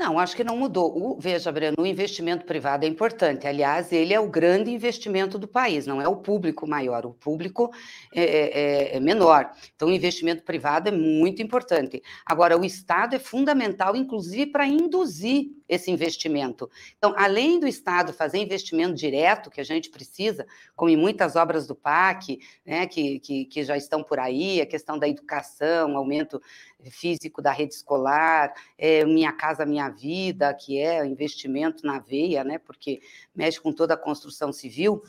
Não, 0.00 0.18
acho 0.18 0.34
que 0.34 0.42
não 0.42 0.56
mudou. 0.56 0.96
O, 0.96 1.20
veja, 1.20 1.52
Breno, 1.52 1.76
o 1.78 1.84
investimento 1.84 2.46
privado 2.46 2.86
é 2.86 2.88
importante. 2.88 3.46
Aliás, 3.46 3.92
ele 3.92 4.14
é 4.14 4.18
o 4.18 4.30
grande 4.30 4.70
investimento 4.70 5.38
do 5.38 5.46
país, 5.46 5.86
não 5.86 6.00
é 6.00 6.08
o 6.08 6.16
público 6.16 6.66
maior, 6.66 7.04
o 7.04 7.12
público 7.12 7.70
é, 8.14 8.22
é, 8.22 8.96
é 8.96 9.00
menor. 9.00 9.50
Então, 9.76 9.88
o 9.88 9.92
investimento 9.92 10.42
privado 10.42 10.88
é 10.88 10.90
muito 10.90 11.42
importante. 11.42 12.02
Agora, 12.24 12.58
o 12.58 12.64
Estado 12.64 13.14
é 13.14 13.18
fundamental, 13.18 13.94
inclusive, 13.94 14.46
para 14.46 14.66
induzir 14.66 15.50
esse 15.70 15.88
investimento. 15.88 16.68
Então, 16.98 17.14
além 17.16 17.60
do 17.60 17.68
Estado 17.68 18.12
fazer 18.12 18.38
investimento 18.38 18.92
direto, 18.92 19.48
que 19.48 19.60
a 19.60 19.64
gente 19.64 19.88
precisa, 19.88 20.44
como 20.74 20.90
em 20.90 20.96
muitas 20.96 21.36
obras 21.36 21.64
do 21.64 21.76
PAC, 21.76 22.40
né, 22.66 22.88
que, 22.88 23.20
que, 23.20 23.44
que 23.44 23.62
já 23.62 23.76
estão 23.76 24.02
por 24.02 24.18
aí, 24.18 24.60
a 24.60 24.66
questão 24.66 24.98
da 24.98 25.08
educação, 25.08 25.96
aumento 25.96 26.42
físico 26.90 27.40
da 27.40 27.52
rede 27.52 27.74
escolar, 27.74 28.52
é, 28.76 29.04
Minha 29.04 29.32
Casa 29.32 29.64
Minha 29.64 29.88
Vida, 29.88 30.52
que 30.52 30.76
é 30.76 31.06
investimento 31.06 31.86
na 31.86 32.00
veia, 32.00 32.42
né, 32.42 32.58
porque 32.58 33.00
mexe 33.32 33.60
com 33.60 33.72
toda 33.72 33.94
a 33.94 33.96
construção 33.96 34.52
civil. 34.52 35.00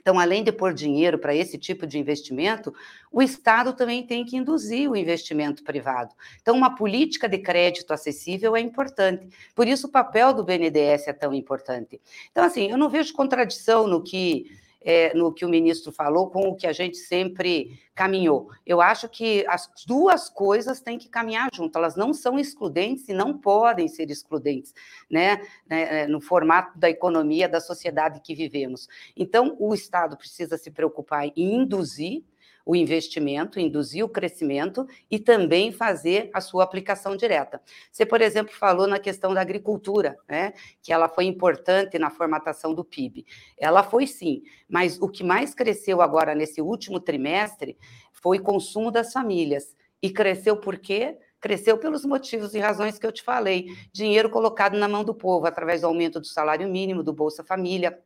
Então, 0.00 0.18
além 0.18 0.42
de 0.42 0.50
pôr 0.52 0.72
dinheiro 0.72 1.18
para 1.18 1.34
esse 1.34 1.58
tipo 1.58 1.86
de 1.86 1.98
investimento, 1.98 2.74
o 3.12 3.22
Estado 3.22 3.72
também 3.72 4.06
tem 4.06 4.24
que 4.24 4.36
induzir 4.36 4.90
o 4.90 4.96
investimento 4.96 5.62
privado. 5.62 6.14
Então, 6.40 6.56
uma 6.56 6.74
política 6.74 7.28
de 7.28 7.38
crédito 7.38 7.92
acessível 7.92 8.56
é 8.56 8.60
importante. 8.60 9.28
Por 9.54 9.66
isso, 9.66 9.86
o 9.86 9.90
papel 9.90 10.32
do 10.32 10.44
BNDES 10.44 11.08
é 11.08 11.12
tão 11.12 11.34
importante. 11.34 12.00
Então, 12.30 12.44
assim, 12.44 12.70
eu 12.70 12.78
não 12.78 12.88
vejo 12.88 13.12
contradição 13.12 13.86
no 13.86 14.02
que 14.02 14.46
é, 14.80 15.14
no 15.14 15.32
que 15.32 15.44
o 15.44 15.48
ministro 15.48 15.92
falou 15.92 16.30
com 16.30 16.48
o 16.48 16.56
que 16.56 16.66
a 16.66 16.72
gente 16.72 16.96
sempre 16.96 17.78
caminhou. 17.94 18.48
Eu 18.64 18.80
acho 18.80 19.08
que 19.08 19.44
as 19.46 19.70
duas 19.86 20.28
coisas 20.28 20.80
têm 20.80 20.98
que 20.98 21.08
caminhar 21.08 21.50
junto, 21.52 21.76
elas 21.76 21.96
não 21.96 22.14
são 22.14 22.38
excludentes 22.38 23.08
e 23.08 23.12
não 23.12 23.36
podem 23.36 23.88
ser 23.88 24.10
excludentes, 24.10 24.72
né, 25.10 25.42
né, 25.68 26.06
no 26.06 26.20
formato 26.20 26.78
da 26.78 26.88
economia, 26.88 27.48
da 27.48 27.60
sociedade 27.60 28.20
que 28.20 28.34
vivemos. 28.34 28.88
Então, 29.16 29.56
o 29.58 29.74
Estado 29.74 30.16
precisa 30.16 30.56
se 30.56 30.70
preocupar 30.70 31.26
em 31.26 31.32
induzir 31.36 32.24
o 32.64 32.76
investimento, 32.76 33.58
induzir 33.58 34.04
o 34.04 34.08
crescimento 34.08 34.86
e 35.10 35.18
também 35.18 35.72
fazer 35.72 36.30
a 36.32 36.40
sua 36.40 36.64
aplicação 36.64 37.16
direta. 37.16 37.60
Você, 37.90 38.04
por 38.06 38.20
exemplo, 38.20 38.54
falou 38.54 38.86
na 38.86 38.98
questão 38.98 39.32
da 39.34 39.40
agricultura, 39.40 40.16
né, 40.28 40.52
que 40.82 40.92
ela 40.92 41.08
foi 41.08 41.24
importante 41.24 41.98
na 41.98 42.10
formatação 42.10 42.74
do 42.74 42.84
PIB. 42.84 43.24
Ela 43.58 43.82
foi 43.82 44.06
sim, 44.06 44.42
mas 44.68 45.00
o 45.00 45.08
que 45.08 45.24
mais 45.24 45.54
cresceu 45.54 46.00
agora 46.00 46.34
nesse 46.34 46.60
último 46.60 47.00
trimestre 47.00 47.76
foi 48.12 48.38
consumo 48.38 48.90
das 48.90 49.12
famílias. 49.12 49.74
E 50.02 50.10
cresceu 50.10 50.56
por 50.56 50.78
quê? 50.78 51.18
cresceu 51.40 51.78
pelos 51.78 52.04
motivos 52.04 52.54
e 52.54 52.58
razões 52.58 52.98
que 52.98 53.06
eu 53.06 53.10
te 53.10 53.22
falei. 53.22 53.68
Dinheiro 53.92 54.28
colocado 54.28 54.76
na 54.76 54.86
mão 54.86 55.02
do 55.02 55.14
povo 55.14 55.46
através 55.46 55.80
do 55.80 55.86
aumento 55.86 56.20
do 56.20 56.26
salário 56.26 56.68
mínimo, 56.68 57.02
do 57.02 57.12
Bolsa 57.12 57.42
Família, 57.42 57.98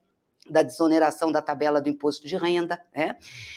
da 0.48 0.62
desoneração 0.62 1.32
da 1.32 1.40
tabela 1.40 1.80
do 1.80 1.88
imposto 1.88 2.26
de 2.26 2.36
renda, 2.36 2.80
né? 2.94 3.16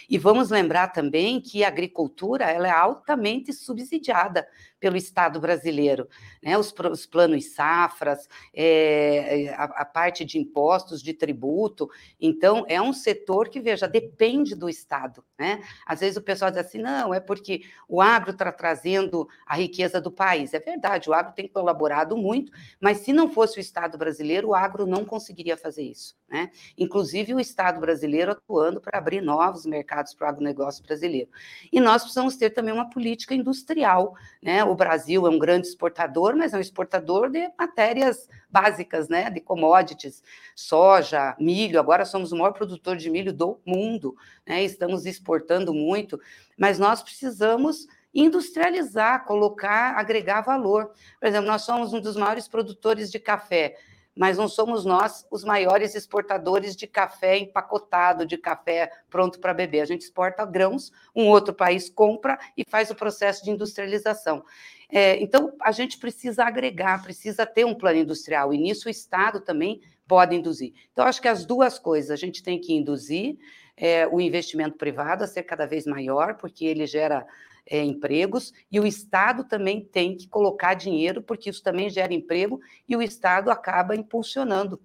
E 0.10 0.17
vamos 0.17 0.50
lembrar 0.50 0.88
também 0.89 1.41
que 1.41 1.63
a 1.63 1.67
agricultura 1.67 2.46
ela 2.46 2.67
é 2.67 2.72
altamente 2.72 3.51
subsidiada 3.51 4.48
pelo 4.79 4.98
Estado 4.98 5.39
brasileiro, 5.39 6.07
né? 6.41 6.57
Os, 6.57 6.74
os 6.91 7.05
planos 7.05 7.53
safras, 7.53 8.27
é, 8.53 9.53
a, 9.57 9.63
a, 9.63 9.86
parte 9.86 10.24
de 10.24 10.38
impostos, 10.38 11.01
de 11.01 11.13
tributo. 11.13 11.89
Então, 12.19 12.65
é 12.67 12.81
um 12.81 12.93
setor 12.93 13.50
que, 13.50 13.60
veja, 13.60 13.88
depende 13.88 14.55
do 14.55 14.69
Estado, 14.69 15.24
né? 15.38 15.63
Às 15.86 16.01
vezes 16.01 16.17
o 16.17 16.22
pessoal 16.22 16.51
diz 16.51 16.60
assim, 16.60 16.79
não, 16.79 17.13
é 17.13 17.19
porque 17.19 17.63
o 17.88 18.01
agro 18.01 18.31
está 18.31 18.51
trazendo 18.51 19.27
a 19.46 19.55
riqueza 19.55 20.00
do 20.00 20.12
país. 20.12 20.53
É 20.53 20.60
verdade, 20.60 21.10
o 21.10 21.13
agro 21.13 21.34
tem 21.34 21.48
colaborado 21.48 22.15
muito, 22.15 22.51
mas 22.79 23.00
se 23.00 23.12
não 23.12 23.29
fosse 23.29 23.57
o 23.57 23.62
Estado 23.62 23.98
brasileiro, 23.98 24.50
o 24.50 24.55
agro 24.55 24.86
não 24.86 25.03
conseguiria 25.03 25.57
fazer 25.57 25.84
isso, 25.84 26.15
né? 26.27 26.51
Inclusive 26.77 27.34
o 27.34 27.39
Estado 27.39 27.79
brasileiro 27.79 28.31
atuando 28.31 28.79
para 28.79 28.98
abrir 28.98 29.22
novos 29.22 29.65
mercados 29.65 30.13
para 30.13 30.27
o 30.27 30.29
agronegócio 30.29 30.84
brasileiro. 30.84 31.29
E 31.72 31.79
nós 31.79 32.03
precisamos 32.03 32.36
ter 32.36 32.51
também 32.51 32.74
uma 32.74 32.89
política 32.89 33.34
industrial, 33.34 34.15
né? 34.41 34.66
O 34.71 34.75
Brasil 34.75 35.25
é 35.25 35.29
um 35.29 35.39
grande 35.39 35.67
exportador, 35.67 36.36
mas 36.36 36.53
é 36.53 36.57
um 36.57 36.62
exportador 36.62 37.29
de 37.29 37.50
matérias 37.57 38.27
básicas, 38.50 39.09
né, 39.09 39.29
de 39.29 39.39
commodities, 39.39 40.24
soja, 40.55 41.36
milho. 41.39 41.79
Agora 41.79 42.05
somos 42.05 42.31
o 42.31 42.38
maior 42.38 42.53
produtor 42.53 42.95
de 42.95 43.09
milho 43.09 43.33
do 43.33 43.59
mundo, 43.65 44.15
né? 44.45 44.63
Estamos 44.63 45.05
exportando 45.05 45.74
muito, 45.74 46.19
mas 46.57 46.79
nós 46.79 47.01
precisamos 47.01 47.88
industrializar, 48.13 49.25
colocar, 49.25 49.95
agregar 49.97 50.41
valor. 50.41 50.91
Por 51.19 51.27
exemplo, 51.27 51.47
nós 51.47 51.63
somos 51.63 51.93
um 51.93 52.01
dos 52.01 52.15
maiores 52.15 52.47
produtores 52.47 53.12
de 53.12 53.19
café 53.19 53.77
mas 54.17 54.38
não 54.38 54.47
somos 54.47 54.83
nós 54.83 55.25
os 55.31 55.43
maiores 55.43 55.95
exportadores 55.95 56.75
de 56.75 56.88
café 56.88 57.38
empacotado, 57.38 58.25
de 58.25 58.38
café 58.38 58.91
pronto 59.09 59.39
para 59.39 59.53
beber. 59.53 59.81
A 59.81 59.86
gente 59.86 60.01
exporta 60.01 60.45
grãos, 60.45 60.91
um 61.15 61.27
outro 61.27 61.53
país 61.53 61.89
compra 61.89 62.38
e 62.57 62.63
faz 62.67 62.89
o 62.89 62.95
processo 62.95 63.43
de 63.43 63.51
industrialização. 63.51 64.43
É, 64.89 65.21
então, 65.21 65.53
a 65.62 65.71
gente 65.71 65.97
precisa 65.97 66.45
agregar, 66.45 67.03
precisa 67.03 67.45
ter 67.45 67.65
um 67.65 67.75
plano 67.75 68.00
industrial, 68.00 68.53
e 68.53 68.57
nisso 68.57 68.88
o 68.88 68.91
Estado 68.91 69.41
também 69.41 69.81
pode 70.07 70.36
induzir. 70.36 70.74
Então, 70.93 71.05
acho 71.05 71.21
que 71.21 71.27
as 71.27 71.45
duas 71.45 71.77
coisas, 71.77 72.12
a 72.12 72.15
gente 72.15 72.41
tem 72.41 72.59
que 72.59 72.74
induzir 72.74 73.38
é, 73.77 74.07
o 74.07 74.19
investimento 74.19 74.75
privado 74.75 75.24
a 75.24 75.27
ser 75.27 75.43
cada 75.43 75.67
vez 75.67 75.86
maior, 75.86 76.36
porque 76.36 76.65
ele 76.65 76.88
gera 76.88 77.25
é, 77.65 77.84
empregos, 77.84 78.51
e 78.72 78.79
o 78.79 78.88
Estado 78.88 79.43
também 79.43 79.86
tem 79.86 80.17
que 80.17 80.27
colocar 80.27 80.74
dinheiro, 80.74 81.22
porque 81.22 81.50
isso 81.50 81.62
também 81.62 81.89
gera 81.89 82.13
emprego, 82.13 82.60
e 82.89 82.96
o 82.96 83.01
Estado 83.01 83.51
acaba 83.51 83.96
impulsionando 83.96 84.81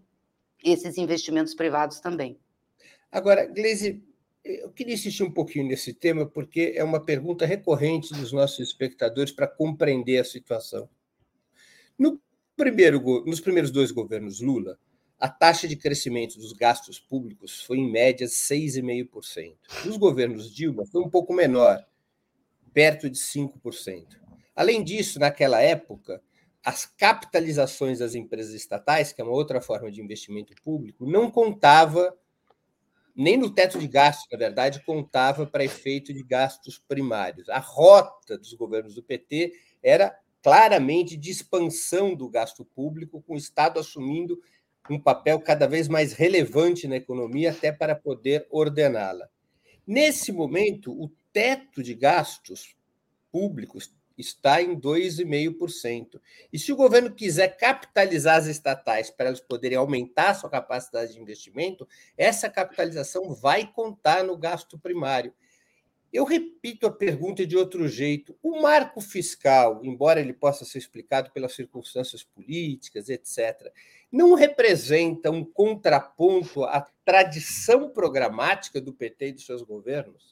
esses 0.62 0.98
investimentos 0.98 1.54
privados 1.54 1.98
também. 1.98 2.38
Agora, 3.10 3.46
Gleisi, 3.46 4.02
eu 4.44 4.70
queria 4.70 4.94
insistir 4.94 5.22
um 5.22 5.30
pouquinho 5.30 5.66
nesse 5.66 5.94
tema, 5.94 6.26
porque 6.26 6.74
é 6.76 6.84
uma 6.84 7.04
pergunta 7.04 7.46
recorrente 7.46 8.12
dos 8.12 8.32
nossos 8.32 8.60
espectadores 8.60 9.32
para 9.32 9.46
compreender 9.46 10.18
a 10.18 10.24
situação. 10.24 10.88
No 11.98 12.20
primeiro, 12.56 13.00
nos 13.24 13.40
primeiros 13.40 13.70
dois 13.70 13.90
governos 13.90 14.40
Lula, 14.40 14.78
a 15.22 15.28
taxa 15.28 15.68
de 15.68 15.76
crescimento 15.76 16.36
dos 16.36 16.52
gastos 16.52 16.98
públicos 16.98 17.62
foi, 17.62 17.78
em 17.78 17.88
média, 17.88 18.26
6,5%. 18.26 19.54
Nos 19.84 19.96
governos 19.96 20.52
Dilma, 20.52 20.84
foi 20.84 21.00
um 21.00 21.08
pouco 21.08 21.32
menor, 21.32 21.80
perto 22.72 23.08
de 23.08 23.16
5%. 23.16 24.18
Além 24.52 24.82
disso, 24.82 25.20
naquela 25.20 25.60
época, 25.60 26.20
as 26.64 26.86
capitalizações 26.86 28.00
das 28.00 28.16
empresas 28.16 28.52
estatais, 28.52 29.12
que 29.12 29.20
é 29.20 29.24
uma 29.24 29.32
outra 29.32 29.60
forma 29.60 29.92
de 29.92 30.02
investimento 30.02 30.60
público, 30.60 31.06
não 31.06 31.30
contava 31.30 32.18
nem 33.14 33.36
no 33.36 33.48
teto 33.48 33.78
de 33.78 33.86
gastos, 33.86 34.26
na 34.32 34.36
verdade, 34.36 34.82
contava 34.84 35.46
para 35.46 35.62
efeito 35.62 36.12
de 36.12 36.24
gastos 36.24 36.80
primários. 36.80 37.48
A 37.48 37.60
rota 37.60 38.36
dos 38.36 38.54
governos 38.54 38.96
do 38.96 39.04
PT 39.04 39.52
era 39.80 40.18
claramente 40.42 41.16
de 41.16 41.30
expansão 41.30 42.12
do 42.12 42.28
gasto 42.28 42.64
público, 42.64 43.22
com 43.22 43.34
o 43.34 43.38
Estado 43.38 43.78
assumindo 43.78 44.36
um 44.90 44.98
papel 44.98 45.40
cada 45.40 45.66
vez 45.66 45.88
mais 45.88 46.12
relevante 46.12 46.88
na 46.88 46.96
economia, 46.96 47.50
até 47.50 47.70
para 47.70 47.94
poder 47.94 48.46
ordená-la. 48.50 49.28
Nesse 49.86 50.32
momento, 50.32 50.92
o 50.92 51.10
teto 51.32 51.82
de 51.82 51.94
gastos 51.94 52.76
públicos 53.30 53.94
está 54.16 54.60
em 54.62 54.78
2,5%. 54.78 56.20
E 56.52 56.58
se 56.58 56.72
o 56.72 56.76
governo 56.76 57.12
quiser 57.14 57.56
capitalizar 57.56 58.36
as 58.36 58.46
estatais 58.46 59.10
para 59.10 59.26
elas 59.26 59.40
poderem 59.40 59.78
aumentar 59.78 60.34
sua 60.34 60.50
capacidade 60.50 61.14
de 61.14 61.20
investimento, 61.20 61.88
essa 62.16 62.48
capitalização 62.48 63.34
vai 63.34 63.66
contar 63.66 64.22
no 64.22 64.36
gasto 64.36 64.78
primário. 64.78 65.32
Eu 66.12 66.24
repito 66.24 66.86
a 66.86 66.92
pergunta 66.92 67.46
de 67.46 67.56
outro 67.56 67.88
jeito. 67.88 68.36
O 68.42 68.60
marco 68.60 69.00
fiscal, 69.00 69.80
embora 69.82 70.20
ele 70.20 70.34
possa 70.34 70.64
ser 70.64 70.78
explicado 70.78 71.30
pelas 71.30 71.54
circunstâncias 71.54 72.22
políticas, 72.22 73.08
etc., 73.08 73.72
não 74.10 74.34
representa 74.34 75.30
um 75.30 75.42
contraponto 75.42 76.64
à 76.64 76.86
tradição 77.02 77.88
programática 77.88 78.78
do 78.78 78.92
PT 78.92 79.28
e 79.28 79.32
de 79.32 79.42
seus 79.42 79.62
governos? 79.62 80.30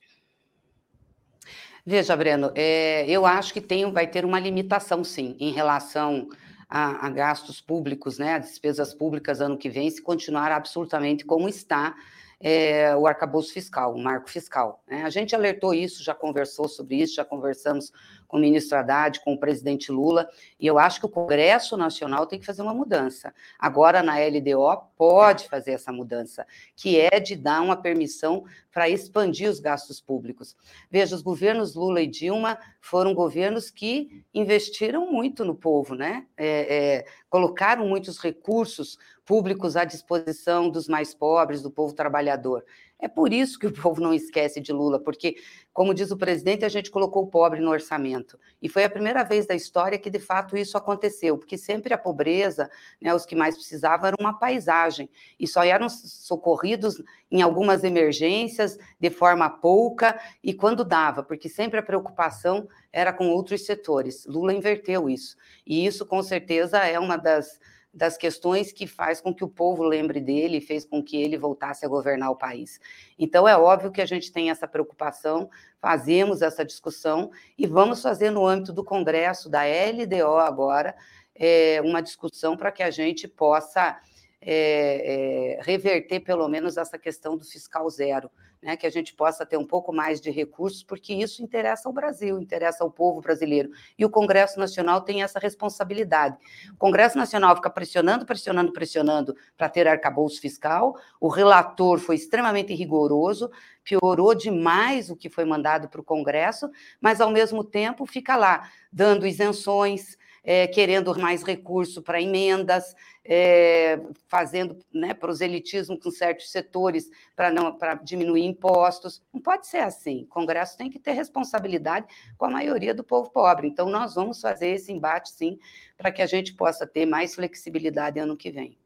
Veja, 1.85 2.15
Breno, 2.15 2.53
é, 2.55 3.09
eu 3.09 3.25
acho 3.25 3.55
que 3.55 3.61
tem, 3.61 3.91
vai 3.91 4.07
ter 4.07 4.27
uma 4.27 4.39
limitação, 4.39 5.03
sim, 5.03 5.35
em 5.41 5.51
relação 5.51 6.29
a, 6.69 7.07
a, 7.07 7.11
gastos 7.11 7.59
públicos, 7.59 8.19
né, 8.19 8.35
a 8.35 8.39
despesas 8.39 8.93
públicas 8.93 9.41
ano 9.41 9.57
que 9.57 9.71
vem, 9.71 9.91
se 9.91 10.03
continuar 10.03 10.53
absolutamente 10.53 11.25
como 11.25 11.49
está 11.49 11.97
é, 12.41 12.97
o 12.97 13.07
arcabouço 13.07 13.53
fiscal, 13.53 13.95
o 13.95 13.99
marco 13.99 14.31
fiscal. 14.31 14.83
Né? 14.89 15.03
A 15.03 15.11
gente 15.11 15.35
alertou 15.35 15.75
isso, 15.75 16.03
já 16.03 16.15
conversou 16.15 16.69
sobre 16.69 16.97
isso, 16.97 17.15
já 17.15 17.25
conversamos 17.25 17.93
com 18.31 18.37
o 18.37 18.41
ministro 18.41 18.79
Haddad, 18.79 19.21
com 19.21 19.33
o 19.33 19.39
presidente 19.39 19.91
Lula, 19.91 20.29
e 20.59 20.67
eu 20.67 20.79
acho 20.79 21.01
que 21.01 21.07
o 21.07 21.09
Congresso 21.09 21.77
Nacional 21.77 22.27
tem 22.27 22.39
que 22.39 22.47
fazer 22.47 22.63
uma 22.63 22.73
mudança. 22.73 23.35
Agora, 23.59 24.03
na 24.03 24.15
LDO, 24.19 24.87
pode 24.97 25.49
fazer 25.49 25.73
essa 25.73 25.93
mudança, 25.93 26.47
que 26.77 26.99
é 27.01 27.19
de 27.19 27.35
dar 27.35 27.61
uma 27.61 27.77
permissão 27.77 28.45
para 28.73 28.89
expandir 28.89 29.51
os 29.51 29.59
gastos 29.59 30.01
públicos. 30.01 30.57
Veja, 30.89 31.17
os 31.17 31.23
governos 31.23 31.75
Lula 31.75 32.03
e 32.03 32.07
Dilma 32.07 32.57
foram 32.81 33.13
governos 33.15 33.69
que 33.69 34.23
investiram 34.33 35.11
muito 35.11 35.45
no 35.45 35.57
povo, 35.57 35.97
né? 35.97 36.27
É, 36.37 36.77
é, 36.77 37.05
colocaram 37.29 37.87
muitos 37.87 38.19
recursos 38.19 38.97
públicos 39.25 39.77
à 39.77 39.85
disposição 39.85 40.71
dos 40.71 40.87
mais 40.87 41.13
pobres, 41.15 41.63
do 41.63 41.71
povo 41.71 41.95
trabalhador. 41.95 42.65
É 43.01 43.09
por 43.09 43.33
isso 43.33 43.59
que 43.59 43.67
o 43.67 43.73
povo 43.73 44.01
não 44.01 44.13
esquece 44.13 44.61
de 44.61 44.73
Lula, 44.73 45.01
porque, 45.01 45.37
como 45.73 45.95
diz 45.95 46.11
o 46.11 46.17
presidente, 46.17 46.65
a 46.65 46.69
gente 46.69 46.91
colocou 46.91 47.23
o 47.23 47.27
pobre 47.27 47.61
no 47.61 47.71
orçamento. 47.71 48.39
E 48.61 48.69
foi 48.69 48.85
a 48.85 48.91
primeira 48.91 49.23
vez 49.23 49.47
da 49.47 49.55
história 49.55 49.99
que, 49.99 50.11
de 50.11 50.19
fato, 50.19 50.57
isso 50.57 50.77
aconteceu, 50.77 51.39
porque 51.39 51.57
sempre 51.57 51.95
a 51.95 51.99
pobreza, 51.99 52.69
né, 53.01 53.15
os 53.15 53.25
que 53.25 53.37
mais 53.37 53.55
precisavam, 53.55 54.09
era 54.09 54.17
uma 54.19 54.39
paisagem, 54.39 55.09
e 55.39 55.47
só 55.47 55.63
eram 55.63 55.89
socorridos 55.89 57.03
em 57.31 57.41
algumas 57.41 57.85
emergências, 57.85 58.77
de 58.99 59.11
forma 59.11 59.49
pouca, 59.49 60.21
e 60.43 60.53
quando 60.53 60.85
dava, 60.85 61.23
porque 61.23 61.49
sempre 61.49 61.79
a 61.79 61.83
preocupação 61.83 62.69
era 62.93 63.13
com 63.13 63.29
outros 63.29 63.65
setores. 63.65 64.27
Lula 64.27 64.53
inverteu 64.53 65.09
isso. 65.09 65.37
E 65.65 65.87
isso, 65.87 66.05
com 66.05 66.23
certeza, 66.23 66.79
é 66.79 66.99
uma 66.99 67.17
das 67.17 67.61
das 67.93 68.17
questões 68.17 68.73
que 68.73 68.87
faz 68.87 69.21
com 69.21 69.35
que 69.35 69.45
o 69.45 69.49
povo 69.49 69.83
lembre 69.83 70.21
dele 70.21 70.59
e 70.59 70.61
fez 70.61 70.85
com 70.85 71.03
que 71.03 71.21
ele 71.21 71.37
voltasse 71.37 71.85
a 71.85 71.89
governar 71.89 72.31
o 72.31 72.37
país. 72.37 72.81
Então, 73.19 73.49
é 73.49 73.57
óbvio 73.57 73.91
que 73.91 74.01
a 74.01 74.07
gente 74.07 74.33
tem 74.33 74.51
essa 74.51 74.69
preocupação, 74.69 75.51
fazemos 75.81 76.41
essa 76.41 76.65
discussão 76.65 77.31
e 77.59 77.67
vamos 77.67 78.01
fazer 78.01 78.31
no 78.31 78.47
âmbito 78.47 78.73
do 78.73 78.85
Congresso, 78.85 79.51
da 79.51 79.63
LDO 79.65 80.37
agora, 80.39 80.95
é, 81.35 81.81
uma 81.83 82.01
discussão 82.01 82.57
para 82.57 82.71
que 82.71 82.83
a 82.83 82.91
gente 82.91 83.27
possa 83.27 83.99
é, 84.41 85.59
é, 85.59 85.63
reverter 85.63 86.21
pelo 86.21 86.49
menos 86.49 86.77
essa 86.77 86.99
questão 86.99 87.37
do 87.37 87.45
fiscal 87.45 87.89
zero, 87.91 88.31
né, 88.63 88.77
que 88.77 88.87
a 88.87 88.91
gente 88.91 89.15
possa 89.15 89.45
ter 89.47 89.57
um 89.57 89.65
pouco 89.65 89.93
mais 89.93 90.21
de 90.21 90.31
recursos, 90.31 90.83
porque 90.83 91.15
isso 91.15 91.43
interessa 91.43 91.89
ao 91.89 91.93
Brasil, 91.93 92.39
interessa 92.39 92.85
ao 92.85 92.91
povo 92.91 93.21
brasileiro. 93.21 93.71
E 93.99 94.05
o 94.05 94.11
Congresso 94.11 94.59
Nacional 94.59 95.01
tem 95.01 95.23
essa 95.23 95.39
responsabilidade. 95.39 96.37
O 96.73 96.77
Congresso 96.77 97.17
Nacional 97.17 97.57
fica 97.57 97.71
pressionando, 97.71 98.27
pressionando, 98.27 98.73
pressionando 98.73 99.37
para 99.57 99.69
ter 99.69 99.89
arcabouço 99.89 100.41
fiscal. 100.41 100.97
O 101.19 101.29
relator 101.29 101.99
foi 101.99 102.17
extremamente 102.17 102.75
rigoroso, 102.75 103.51
piorou 103.83 104.35
demais 104.35 105.11
o 105.11 105.17
que 105.17 105.31
foi 105.31 105.45
mandado 105.45 105.89
para 105.89 106.01
o 106.01 106.05
Congresso, 106.05 106.71
mas 107.01 107.21
ao 107.21 107.31
mesmo 107.31 107.65
tempo 107.65 108.05
fica 108.05 108.37
lá 108.37 108.69
dando 108.93 109.27
isenções, 109.27 110.19
é, 110.43 110.67
querendo 110.67 111.17
mais 111.19 111.43
recurso 111.43 112.03
para 112.03 112.21
emendas, 112.21 112.95
é, 113.25 114.01
fazendo 114.27 114.79
né, 114.93 115.15
proselitismo 115.15 115.99
com 115.99 116.11
certos 116.11 116.51
setores 116.51 117.11
para 117.37 117.51
não 117.51 117.77
para 117.77 117.95
diminuir 117.95 118.45
impostos. 118.45 119.23
Não 119.33 119.41
pode 119.41 119.67
ser 119.67 119.79
assim. 119.79 120.23
O 120.23 120.27
Congresso 120.27 120.77
tem 120.77 120.91
que 120.91 120.99
ter 120.99 121.13
responsabilidade 121.13 122.07
com 122.37 122.47
a 122.47 122.51
maioria 122.51 122.95
do 122.95 123.05
povo 123.05 123.31
pobre. 123.31 123.69
Então, 123.69 123.89
nós 123.89 124.15
vamos 124.15 124.41
fazer 124.41 124.69
esse 124.69 124.93
embate, 124.93 125.31
sim, 125.31 125.59
para 125.97 126.11
que 126.11 126.23
a 126.23 126.27
gente 126.27 126.55
possa 126.55 126.87
ter 126.87 127.07
mais 127.07 127.35
flexibilidade 127.35 128.19
ano 128.19 128.37
que 128.37 128.51
vem. 128.51 128.79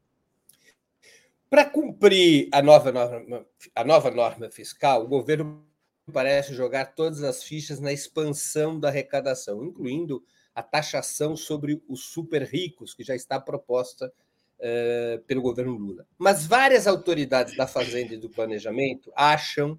Para 1.49 1.63
cumprir 1.63 2.49
a 2.51 2.61
nova 2.61 2.91
norma, 2.91 3.45
a 3.73 3.83
nova 3.83 4.11
norma 4.11 4.49
fiscal, 4.49 5.03
o 5.03 5.07
governo 5.07 5.63
parece 6.11 6.53
jogar 6.53 6.93
todas 6.93 7.23
as 7.23 7.43
fichas 7.43 7.79
na 7.79 7.93
expansão 7.93 8.79
da 8.79 8.89
arrecadação, 8.89 9.63
incluindo 9.63 10.23
a 10.55 10.63
taxação 10.63 11.35
sobre 11.35 11.83
os 11.87 12.05
super 12.05 12.41
ricos, 12.41 12.93
que 12.93 13.03
já 13.03 13.13
está 13.13 13.39
proposta 13.39 14.11
uh, 14.57 15.21
pelo 15.25 15.41
governo 15.41 15.75
Lula. 15.75 16.07
Mas 16.17 16.47
várias 16.47 16.87
autoridades 16.87 17.57
da 17.57 17.67
Fazenda 17.67 18.13
e 18.13 18.17
do 18.17 18.29
Planejamento 18.29 19.11
acham 19.13 19.77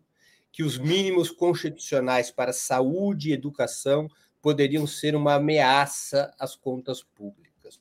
que 0.52 0.62
os 0.62 0.76
mínimos 0.76 1.30
constitucionais 1.30 2.30
para 2.30 2.52
saúde 2.52 3.30
e 3.30 3.32
educação 3.32 4.08
poderiam 4.42 4.86
ser 4.86 5.16
uma 5.16 5.34
ameaça 5.34 6.32
às 6.38 6.54
contas 6.54 7.02
públicas. 7.02 7.80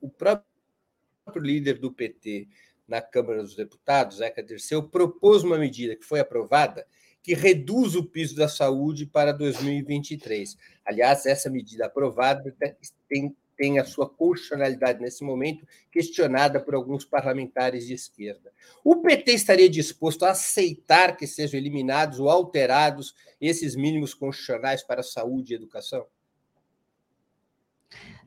O 0.00 0.10
próprio 0.10 0.44
líder 1.36 1.78
do 1.78 1.92
PT 1.92 2.48
na 2.86 3.00
Câmara 3.00 3.42
dos 3.42 3.54
Deputados, 3.54 4.18
Zeca 4.18 4.42
Dirceu, 4.42 4.82
propôs 4.82 5.44
uma 5.44 5.56
medida 5.56 5.96
que 5.96 6.04
foi 6.04 6.20
aprovada 6.20 6.86
que 7.22 7.34
reduz 7.34 7.94
o 7.94 8.04
piso 8.04 8.34
da 8.34 8.48
saúde 8.48 9.06
para 9.06 9.32
2023. 9.32 10.56
Aliás, 10.84 11.24
essa 11.24 11.48
medida 11.48 11.86
aprovada 11.86 12.54
tem, 13.08 13.36
tem 13.56 13.78
a 13.78 13.84
sua 13.84 14.08
constitucionalidade 14.08 15.00
nesse 15.00 15.22
momento 15.22 15.66
questionada 15.90 16.58
por 16.60 16.74
alguns 16.74 17.04
parlamentares 17.04 17.86
de 17.86 17.94
esquerda. 17.94 18.52
O 18.82 18.96
PT 18.96 19.32
estaria 19.32 19.68
disposto 19.68 20.24
a 20.24 20.30
aceitar 20.30 21.16
que 21.16 21.26
sejam 21.26 21.60
eliminados 21.60 22.18
ou 22.18 22.28
alterados 22.28 23.14
esses 23.40 23.76
mínimos 23.76 24.14
constitucionais 24.14 24.82
para 24.82 25.02
saúde 25.02 25.52
e 25.52 25.56
educação? 25.56 26.04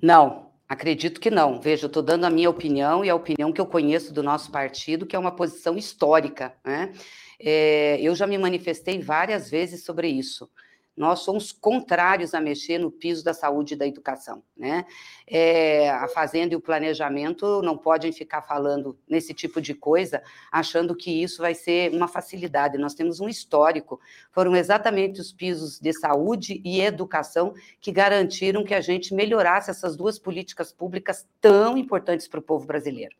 Não, 0.02 0.54
Acredito 0.68 1.20
que 1.20 1.30
não. 1.30 1.62
Veja, 1.62 1.86
eu 1.86 1.88
estou 1.88 2.02
dando 2.02 2.26
a 2.26 2.30
minha 2.30 2.50
opinião 2.50 3.06
e 3.06 3.10
a 3.10 3.16
opinião 3.16 3.54
que 3.54 3.62
eu 3.62 3.68
conheço 3.68 4.12
do 4.12 4.24
nosso 4.24 4.52
partido, 4.52 5.06
que 5.06 5.16
é 5.16 5.20
uma 5.20 5.32
posição 5.32 5.78
histórica. 5.78 6.56
Né? 6.66 6.92
É, 7.40 8.00
eu 8.02 8.16
já 8.16 8.28
me 8.28 8.38
manifestei 8.38 9.00
várias 9.02 9.50
vezes 9.50 9.84
sobre 9.84 10.08
isso 10.08 10.50
nós 10.96 11.20
somos 11.20 11.52
contrários 11.52 12.34
a 12.34 12.40
mexer 12.40 12.78
no 12.78 12.90
piso 12.90 13.24
da 13.24 13.34
saúde 13.34 13.74
e 13.74 13.78
da 13.78 13.86
educação. 13.86 14.42
Né? 14.56 14.86
É, 15.28 15.90
a 15.90 16.08
Fazenda 16.08 16.54
e 16.54 16.58
o 16.58 16.62
planejamento 16.62 17.62
não 17.62 17.78
podem 17.78 18.12
ficar 18.12 18.42
falando 18.42 18.98
nesse 19.08 19.34
tipo 19.34 19.60
de 19.60 19.74
coisa, 19.74 20.24
achando 20.52 20.96
que 20.96 21.12
isso 21.12 21.42
vai 21.42 21.54
ser 21.54 21.92
uma 21.94 22.08
facilidade. 22.08 22.78
Nós 22.78 22.94
temos 22.94 23.20
um 23.20 23.28
histórico, 23.28 24.00
foram 24.32 24.56
exatamente 24.56 25.20
os 25.20 25.34
pisos 25.34 25.80
de 25.80 25.92
saúde 25.92 26.62
e 26.64 26.80
educação 26.80 27.54
que 27.82 27.92
garantiram 27.92 28.64
que 28.64 28.74
a 28.74 28.82
gente 28.82 29.14
melhorasse 29.14 29.70
essas 29.70 29.98
duas 29.98 30.18
políticas 30.18 30.72
públicas 30.72 31.28
tão 31.42 31.78
importantes 31.78 32.28
para 32.28 32.40
o 32.40 32.44
povo 32.44 32.66
brasileiro. 32.66 33.16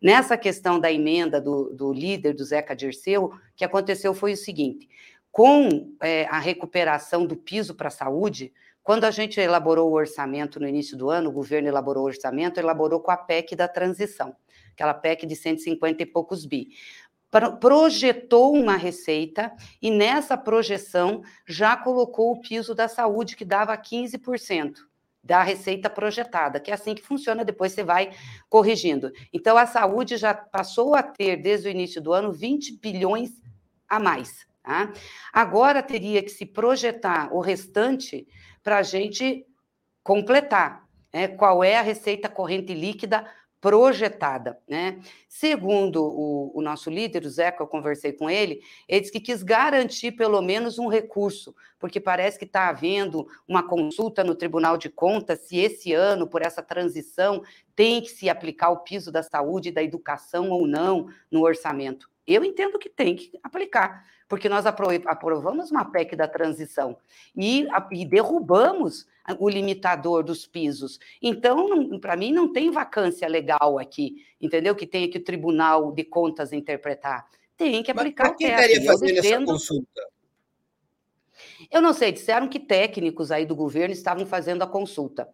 Nessa 0.00 0.36
questão 0.36 0.78
da 0.78 0.92
emenda 0.92 1.40
do, 1.40 1.70
do 1.72 1.90
líder, 1.90 2.34
do 2.34 2.44
Zeca 2.44 2.76
Dirceu, 2.76 3.24
o 3.24 3.32
que 3.56 3.64
aconteceu 3.64 4.12
foi 4.12 4.34
o 4.34 4.36
seguinte: 4.36 4.86
com 5.34 5.96
é, 6.00 6.26
a 6.26 6.38
recuperação 6.38 7.26
do 7.26 7.34
piso 7.34 7.74
para 7.74 7.88
a 7.88 7.90
saúde, 7.90 8.52
quando 8.84 9.02
a 9.02 9.10
gente 9.10 9.40
elaborou 9.40 9.90
o 9.90 9.94
orçamento 9.94 10.60
no 10.60 10.68
início 10.68 10.96
do 10.96 11.10
ano, 11.10 11.28
o 11.28 11.32
governo 11.32 11.66
elaborou 11.66 12.04
o 12.04 12.06
orçamento, 12.06 12.60
elaborou 12.60 13.00
com 13.00 13.10
a 13.10 13.16
PEC 13.16 13.56
da 13.56 13.66
transição, 13.66 14.36
aquela 14.72 14.94
PEC 14.94 15.26
de 15.26 15.34
150 15.34 16.04
e 16.04 16.06
poucos 16.06 16.46
bi. 16.46 16.68
Projetou 17.60 18.54
uma 18.54 18.76
receita 18.76 19.52
e 19.82 19.90
nessa 19.90 20.36
projeção 20.36 21.24
já 21.44 21.76
colocou 21.76 22.30
o 22.30 22.40
piso 22.40 22.72
da 22.72 22.86
saúde, 22.86 23.34
que 23.34 23.44
dava 23.44 23.76
15% 23.76 24.76
da 25.20 25.42
receita 25.42 25.90
projetada, 25.90 26.60
que 26.60 26.70
é 26.70 26.74
assim 26.74 26.94
que 26.94 27.02
funciona, 27.02 27.44
depois 27.44 27.72
você 27.72 27.82
vai 27.82 28.12
corrigindo. 28.48 29.10
Então, 29.32 29.56
a 29.56 29.66
saúde 29.66 30.16
já 30.16 30.32
passou 30.32 30.94
a 30.94 31.02
ter, 31.02 31.38
desde 31.38 31.66
o 31.66 31.72
início 31.72 32.00
do 32.00 32.12
ano, 32.12 32.30
20 32.30 32.78
bilhões 32.78 33.32
a 33.88 33.98
mais. 33.98 34.46
Tá? 34.64 34.90
Agora 35.30 35.82
teria 35.82 36.22
que 36.22 36.30
se 36.30 36.46
projetar 36.46 37.32
o 37.34 37.40
restante 37.40 38.26
para 38.62 38.78
a 38.78 38.82
gente 38.82 39.46
completar 40.02 40.88
né? 41.12 41.28
qual 41.28 41.62
é 41.62 41.76
a 41.76 41.82
receita 41.82 42.30
corrente 42.30 42.72
líquida 42.72 43.30
projetada. 43.60 44.58
Né? 44.66 45.00
Segundo 45.28 46.02
o, 46.02 46.58
o, 46.58 46.62
nosso 46.62 46.88
líder, 46.88 47.26
o 47.26 47.30
Zeca, 47.30 47.62
eu 47.62 47.66
conversei 47.66 48.14
com 48.14 48.30
ele, 48.30 48.62
ele 48.88 49.00
disse 49.00 49.12
que 49.12 49.20
quis 49.20 49.42
garantir 49.42 50.12
pelo 50.12 50.40
menos 50.40 50.78
um 50.78 50.88
recurso, 50.88 51.54
porque 51.78 52.00
parece 52.00 52.38
que 52.38 52.46
está 52.46 52.68
havendo 52.68 53.26
uma 53.46 53.62
consulta 53.62 54.24
no 54.24 54.34
Tribunal 54.34 54.78
de 54.78 54.88
Contas 54.88 55.40
se 55.40 55.58
esse 55.58 55.92
ano, 55.92 56.26
por 56.26 56.40
essa 56.40 56.62
transição, 56.62 57.42
tem 57.76 58.00
que 58.00 58.08
se 58.08 58.30
aplicar 58.30 58.70
o 58.70 58.78
piso 58.78 59.12
da 59.12 59.22
saúde 59.22 59.68
e 59.68 59.72
da 59.72 59.82
educação 59.82 60.48
ou 60.48 60.66
não 60.66 61.08
no 61.30 61.42
orçamento. 61.42 62.13
Eu 62.26 62.44
entendo 62.44 62.78
que 62.78 62.88
tem 62.88 63.16
que 63.16 63.38
aplicar, 63.42 64.06
porque 64.28 64.48
nós 64.48 64.64
aprovamos 64.66 65.70
uma 65.70 65.84
PEC 65.84 66.16
da 66.16 66.26
transição 66.26 66.96
e, 67.36 67.66
e 67.92 68.04
derrubamos 68.06 69.06
o 69.38 69.48
limitador 69.48 70.22
dos 70.22 70.46
pisos. 70.46 70.98
Então, 71.20 71.98
para 71.98 72.16
mim, 72.16 72.32
não 72.32 72.52
tem 72.52 72.70
vacância 72.70 73.28
legal 73.28 73.78
aqui, 73.78 74.24
entendeu? 74.40 74.74
Que 74.74 74.86
tenha 74.86 75.08
que 75.08 75.18
o 75.18 75.24
Tribunal 75.24 75.92
de 75.92 76.04
Contas 76.04 76.52
interpretar. 76.52 77.26
Tem 77.56 77.82
que 77.82 77.90
aplicar 77.90 78.28
Mas 78.28 78.36
quem 78.36 78.50
estaria 78.50 78.84
fazendo 78.84 79.14
defendo... 79.14 79.42
essa 79.42 79.52
consulta? 79.52 80.02
Eu 81.70 81.80
não 81.80 81.92
sei, 81.92 82.12
disseram 82.12 82.48
que 82.48 82.60
técnicos 82.60 83.30
aí 83.30 83.46
do 83.46 83.54
governo 83.54 83.92
estavam 83.92 84.26
fazendo 84.26 84.62
a 84.62 84.66
consulta. 84.66 85.28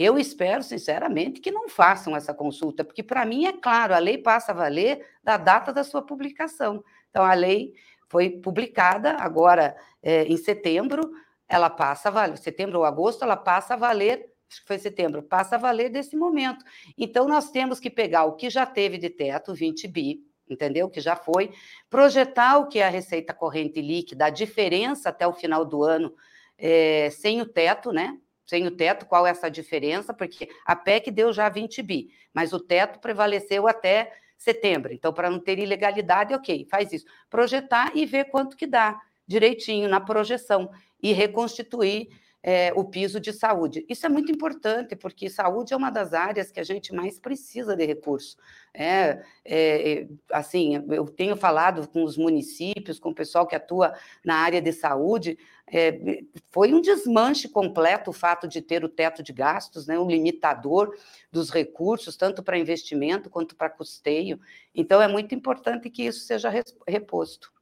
Eu 0.00 0.16
espero, 0.16 0.62
sinceramente, 0.62 1.40
que 1.40 1.50
não 1.50 1.68
façam 1.68 2.14
essa 2.14 2.32
consulta, 2.32 2.84
porque, 2.84 3.02
para 3.02 3.24
mim, 3.24 3.46
é 3.46 3.52
claro, 3.52 3.92
a 3.92 3.98
lei 3.98 4.16
passa 4.16 4.52
a 4.52 4.54
valer 4.54 5.04
da 5.24 5.36
data 5.36 5.72
da 5.72 5.82
sua 5.82 6.00
publicação. 6.00 6.84
Então, 7.10 7.24
a 7.24 7.34
lei 7.34 7.72
foi 8.08 8.30
publicada 8.30 9.16
agora 9.18 9.76
é, 10.00 10.22
em 10.22 10.36
setembro, 10.36 11.10
ela 11.48 11.68
passa 11.68 12.10
a 12.10 12.12
valer, 12.12 12.38
setembro 12.38 12.78
ou 12.78 12.84
agosto, 12.84 13.24
ela 13.24 13.36
passa 13.36 13.74
a 13.74 13.76
valer, 13.76 14.32
acho 14.48 14.60
que 14.60 14.68
foi 14.68 14.78
setembro, 14.78 15.20
passa 15.20 15.56
a 15.56 15.58
valer 15.58 15.90
desse 15.90 16.16
momento. 16.16 16.64
Então, 16.96 17.26
nós 17.26 17.50
temos 17.50 17.80
que 17.80 17.90
pegar 17.90 18.24
o 18.24 18.36
que 18.36 18.48
já 18.48 18.64
teve 18.64 18.98
de 18.98 19.10
teto, 19.10 19.52
20 19.52 19.88
bi, 19.88 20.20
entendeu? 20.48 20.88
Que 20.88 21.00
já 21.00 21.16
foi, 21.16 21.52
projetar 21.90 22.58
o 22.58 22.68
que 22.68 22.78
é 22.78 22.86
a 22.86 22.88
receita 22.88 23.34
corrente 23.34 23.82
líquida, 23.82 24.26
a 24.26 24.30
diferença 24.30 25.08
até 25.08 25.26
o 25.26 25.32
final 25.32 25.64
do 25.64 25.82
ano, 25.82 26.14
é, 26.56 27.10
sem 27.10 27.42
o 27.42 27.46
teto, 27.46 27.90
né? 27.90 28.16
Sem 28.48 28.66
o 28.66 28.70
teto, 28.70 29.04
qual 29.04 29.26
é 29.26 29.30
essa 29.30 29.50
diferença? 29.50 30.14
Porque 30.14 30.48
a 30.64 30.74
PEC 30.74 31.10
deu 31.10 31.32
já 31.34 31.50
20 31.50 31.82
bi, 31.82 32.10
mas 32.32 32.54
o 32.54 32.58
teto 32.58 32.98
prevaleceu 32.98 33.68
até 33.68 34.10
setembro. 34.38 34.90
Então, 34.90 35.12
para 35.12 35.28
não 35.28 35.38
ter 35.38 35.58
ilegalidade, 35.58 36.32
ok, 36.32 36.66
faz 36.70 36.90
isso. 36.90 37.04
Projetar 37.28 37.94
e 37.94 38.06
ver 38.06 38.30
quanto 38.30 38.56
que 38.56 38.66
dá 38.66 38.98
direitinho 39.26 39.86
na 39.86 40.00
projeção 40.00 40.70
e 41.02 41.12
reconstituir 41.12 42.08
é, 42.42 42.72
o 42.74 42.84
piso 42.84 43.18
de 43.18 43.32
saúde. 43.32 43.84
Isso 43.88 44.06
é 44.06 44.08
muito 44.08 44.30
importante, 44.30 44.94
porque 44.94 45.28
saúde 45.28 45.74
é 45.74 45.76
uma 45.76 45.90
das 45.90 46.12
áreas 46.12 46.50
que 46.50 46.60
a 46.60 46.64
gente 46.64 46.94
mais 46.94 47.18
precisa 47.18 47.74
de 47.74 47.84
recurso. 47.84 48.36
É, 48.72 49.22
é, 49.44 50.06
assim, 50.32 50.82
eu 50.90 51.06
tenho 51.06 51.36
falado 51.36 51.88
com 51.88 52.04
os 52.04 52.16
municípios, 52.16 52.98
com 52.98 53.10
o 53.10 53.14
pessoal 53.14 53.46
que 53.46 53.56
atua 53.56 53.94
na 54.24 54.36
área 54.36 54.62
de 54.62 54.72
saúde, 54.72 55.36
é, 55.70 56.22
foi 56.50 56.72
um 56.72 56.80
desmanche 56.80 57.48
completo 57.48 58.10
o 58.10 58.14
fato 58.14 58.48
de 58.48 58.62
ter 58.62 58.84
o 58.84 58.88
teto 58.88 59.22
de 59.22 59.32
gastos, 59.32 59.86
né, 59.86 59.98
um 59.98 60.08
limitador 60.08 60.96
dos 61.30 61.50
recursos, 61.50 62.16
tanto 62.16 62.42
para 62.42 62.58
investimento 62.58 63.28
quanto 63.28 63.54
para 63.54 63.68
custeio. 63.68 64.40
Então, 64.74 65.02
é 65.02 65.08
muito 65.08 65.34
importante 65.34 65.90
que 65.90 66.04
isso 66.04 66.20
seja 66.20 66.50
reposto. 66.86 67.52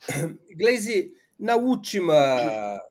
Gleisi, 0.56 1.14
na 1.38 1.56
última 1.56 2.82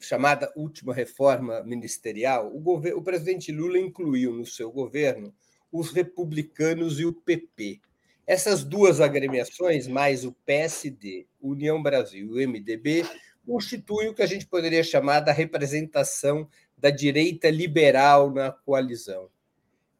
chamada 0.00 0.52
última 0.56 0.94
reforma 0.94 1.62
ministerial, 1.62 2.50
o, 2.52 2.76
o 2.96 3.02
presidente 3.02 3.52
Lula 3.52 3.78
incluiu 3.78 4.32
no 4.32 4.46
seu 4.46 4.70
governo 4.70 5.34
os 5.70 5.90
republicanos 5.90 6.98
e 6.98 7.04
o 7.04 7.12
PP. 7.12 7.80
Essas 8.26 8.62
duas 8.62 9.00
agremiações, 9.00 9.86
mais 9.86 10.24
o 10.24 10.32
PSD, 10.44 11.26
União 11.40 11.82
Brasil 11.82 12.38
e 12.38 12.44
o 12.44 12.48
MDB, 12.48 13.04
constituem 13.46 14.08
o 14.08 14.14
que 14.14 14.22
a 14.22 14.26
gente 14.26 14.46
poderia 14.46 14.84
chamar 14.84 15.20
da 15.20 15.32
representação 15.32 16.48
da 16.76 16.90
direita 16.90 17.48
liberal 17.50 18.30
na 18.30 18.52
coalizão. 18.52 19.30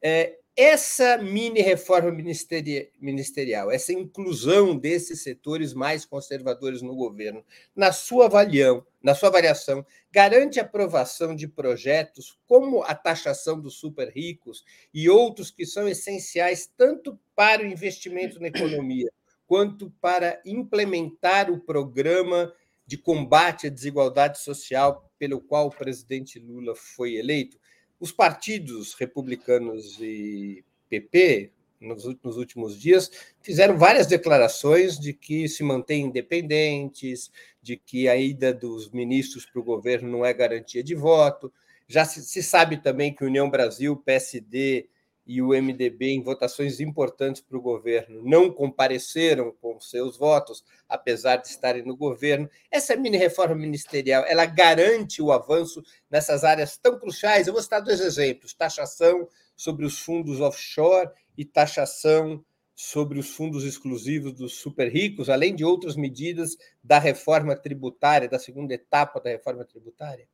É, 0.02 0.38
essa 0.60 1.16
mini 1.18 1.60
reforma 1.60 2.10
ministerial, 2.10 3.70
essa 3.70 3.92
inclusão 3.92 4.76
desses 4.76 5.22
setores 5.22 5.72
mais 5.72 6.04
conservadores 6.04 6.82
no 6.82 6.96
governo, 6.96 7.44
na 7.76 7.92
sua 7.92 8.24
avaliação, 8.24 8.84
na 9.00 9.14
sua 9.14 9.28
avaliação, 9.28 9.86
garante 10.10 10.58
aprovação 10.58 11.36
de 11.36 11.46
projetos 11.46 12.36
como 12.44 12.82
a 12.82 12.92
taxação 12.92 13.60
dos 13.60 13.74
super 13.74 14.08
ricos 14.08 14.64
e 14.92 15.08
outros 15.08 15.52
que 15.52 15.64
são 15.64 15.86
essenciais 15.86 16.68
tanto 16.76 17.16
para 17.36 17.62
o 17.62 17.66
investimento 17.66 18.40
na 18.40 18.48
economia 18.48 19.08
quanto 19.46 19.92
para 20.00 20.42
implementar 20.44 21.52
o 21.52 21.60
programa 21.60 22.52
de 22.84 22.98
combate 22.98 23.68
à 23.68 23.70
desigualdade 23.70 24.40
social 24.40 25.08
pelo 25.18 25.40
qual 25.40 25.68
o 25.68 25.70
presidente 25.70 26.40
Lula 26.40 26.74
foi 26.74 27.14
eleito? 27.14 27.56
Os 28.00 28.12
partidos 28.12 28.94
republicanos 28.94 29.98
e 30.00 30.64
PP, 30.88 31.52
nos, 31.80 32.04
nos 32.22 32.37
últimos 32.37 32.78
dias, 32.78 33.11
fizeram 33.42 33.76
várias 33.76 34.06
declarações 34.06 34.98
de 34.98 35.12
que 35.12 35.48
se 35.48 35.62
mantêm 35.62 36.06
independentes, 36.06 37.30
de 37.62 37.76
que 37.76 38.08
a 38.08 38.16
ida 38.16 38.52
dos 38.52 38.90
ministros 38.90 39.46
para 39.46 39.61
o 39.61 39.64
governo 39.64 40.11
não 40.11 40.24
é 40.24 40.32
garantia 40.32 40.82
de 40.82 40.94
voto. 40.94 41.52
Já 41.87 42.04
se, 42.04 42.22
se 42.22 42.42
sabe 42.42 42.78
também 42.78 43.14
que 43.14 43.24
União 43.24 43.48
Brasil, 43.48 43.96
PSD 43.96 44.88
e 45.28 45.42
o 45.42 45.48
MDB, 45.48 46.12
em 46.12 46.22
votações 46.22 46.80
importantes 46.80 47.42
para 47.42 47.58
o 47.58 47.60
governo, 47.60 48.22
não 48.24 48.50
compareceram 48.50 49.54
com 49.60 49.78
seus 49.78 50.16
votos, 50.16 50.64
apesar 50.88 51.36
de 51.36 51.48
estarem 51.48 51.82
no 51.82 51.94
governo. 51.94 52.48
Essa 52.70 52.96
mini-reforma 52.96 53.54
ministerial, 53.54 54.24
ela 54.26 54.46
garante 54.46 55.20
o 55.20 55.30
avanço 55.30 55.82
nessas 56.10 56.44
áreas 56.44 56.78
tão 56.78 56.98
cruciais. 56.98 57.46
Eu 57.46 57.52
vou 57.52 57.62
citar 57.62 57.82
dois 57.82 58.00
exemplos: 58.00 58.54
taxação 58.54 59.28
sobre 59.54 59.84
os 59.84 60.00
fundos 60.00 60.40
offshore 60.40 61.10
e 61.36 61.44
taxação 61.44 62.42
sobre 62.74 63.18
os 63.18 63.28
fundos 63.28 63.64
exclusivos 63.64 64.32
dos 64.32 64.54
super 64.54 64.88
ricos, 64.90 65.28
além 65.28 65.54
de 65.54 65.64
outras 65.64 65.94
medidas 65.94 66.56
da 66.82 66.98
reforma 66.98 67.54
tributária, 67.54 68.28
da 68.28 68.38
segunda 68.38 68.72
etapa 68.72 69.20
da 69.20 69.28
reforma 69.28 69.64
tributária? 69.64 70.26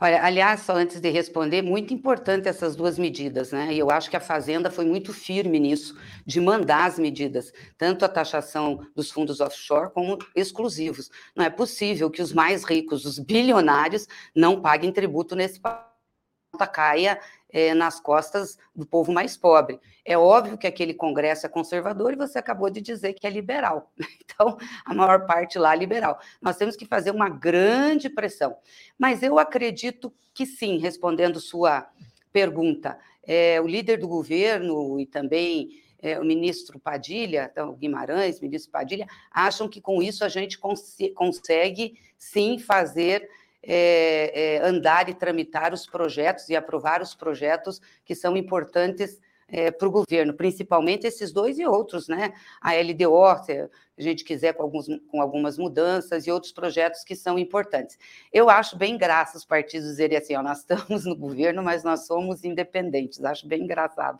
Olha, 0.00 0.22
aliás, 0.22 0.60
só 0.60 0.74
antes 0.74 1.00
de 1.00 1.10
responder, 1.10 1.62
muito 1.62 1.92
importante 1.92 2.48
essas 2.48 2.76
duas 2.76 2.98
medidas, 2.98 3.50
né? 3.52 3.72
E 3.72 3.78
eu 3.78 3.90
acho 3.90 4.08
que 4.08 4.16
a 4.16 4.20
Fazenda 4.20 4.70
foi 4.70 4.84
muito 4.84 5.12
firme 5.12 5.58
nisso, 5.58 5.96
de 6.24 6.40
mandar 6.40 6.84
as 6.86 6.98
medidas, 6.98 7.52
tanto 7.76 8.04
a 8.04 8.08
taxação 8.08 8.86
dos 8.94 9.10
fundos 9.10 9.40
offshore 9.40 9.92
como 9.92 10.18
exclusivos. 10.34 11.10
Não 11.34 11.44
é 11.44 11.50
possível 11.50 12.10
que 12.10 12.22
os 12.22 12.32
mais 12.32 12.64
ricos, 12.64 13.04
os 13.04 13.18
bilionários, 13.18 14.06
não 14.34 14.60
paguem 14.60 14.92
tributo 14.92 15.34
nesse 15.34 15.58
país 15.60 15.95
caia 16.64 17.18
é, 17.50 17.74
nas 17.74 17.98
costas 17.98 18.56
do 18.74 18.86
povo 18.86 19.12
mais 19.12 19.36
pobre. 19.36 19.80
É 20.04 20.16
óbvio 20.16 20.56
que 20.56 20.66
aquele 20.66 20.94
Congresso 20.94 21.46
é 21.46 21.48
conservador 21.48 22.12
e 22.12 22.16
você 22.16 22.38
acabou 22.38 22.70
de 22.70 22.80
dizer 22.80 23.14
que 23.14 23.26
é 23.26 23.30
liberal. 23.30 23.90
Então, 24.38 24.58
a 24.84 24.92
maior 24.92 25.24
parte 25.24 25.58
lá 25.58 25.72
é 25.72 25.78
liberal. 25.78 26.20
Nós 26.42 26.58
temos 26.58 26.76
que 26.76 26.84
fazer 26.84 27.10
uma 27.10 27.26
grande 27.26 28.10
pressão. 28.10 28.54
Mas 28.98 29.22
eu 29.22 29.38
acredito 29.38 30.12
que 30.34 30.44
sim, 30.44 30.76
respondendo 30.76 31.40
sua 31.40 31.88
pergunta. 32.30 32.98
É, 33.22 33.58
o 33.62 33.66
líder 33.66 33.96
do 33.96 34.06
governo 34.06 35.00
e 35.00 35.06
também 35.06 35.80
é, 36.02 36.20
o 36.20 36.24
ministro 36.24 36.78
Padilha, 36.78 37.48
então, 37.50 37.72
Guimarães, 37.74 38.38
ministro 38.40 38.70
Padilha, 38.70 39.06
acham 39.30 39.66
que 39.66 39.80
com 39.80 40.02
isso 40.02 40.22
a 40.22 40.28
gente 40.28 40.58
cons 40.58 40.96
consegue 41.14 41.98
sim 42.18 42.58
fazer 42.58 43.26
é, 43.62 44.56
é, 44.56 44.66
andar 44.66 45.08
e 45.08 45.14
tramitar 45.14 45.72
os 45.72 45.86
projetos 45.86 46.48
e 46.48 46.56
aprovar 46.56 47.02
os 47.02 47.14
projetos 47.14 47.80
que 48.04 48.14
são 48.14 48.36
importantes 48.36 49.20
é, 49.48 49.70
para 49.70 49.86
o 49.86 49.90
governo, 49.90 50.34
principalmente 50.34 51.06
esses 51.06 51.32
dois 51.32 51.58
e 51.58 51.66
outros, 51.66 52.08
né? 52.08 52.32
A 52.60 52.72
LDO, 52.74 53.44
se 53.44 53.52
a 53.98 54.02
gente 54.02 54.24
quiser, 54.24 54.52
com, 54.54 54.62
alguns, 54.62 54.86
com 55.08 55.20
algumas 55.20 55.56
mudanças 55.56 56.26
e 56.26 56.30
outros 56.30 56.52
projetos 56.52 57.04
que 57.04 57.14
são 57.14 57.38
importantes. 57.38 57.98
Eu 58.32 58.50
acho 58.50 58.76
bem 58.76 58.98
graça 58.98 59.38
os 59.38 59.44
partidos 59.44 59.88
dizerem 59.88 60.18
assim: 60.18 60.34
ó, 60.34 60.42
nós 60.42 60.58
estamos 60.60 61.04
no 61.04 61.16
governo, 61.16 61.62
mas 61.62 61.84
nós 61.84 62.06
somos 62.06 62.44
independentes. 62.44 63.22
Acho 63.24 63.46
bem 63.46 63.62
engraçado. 63.62 64.18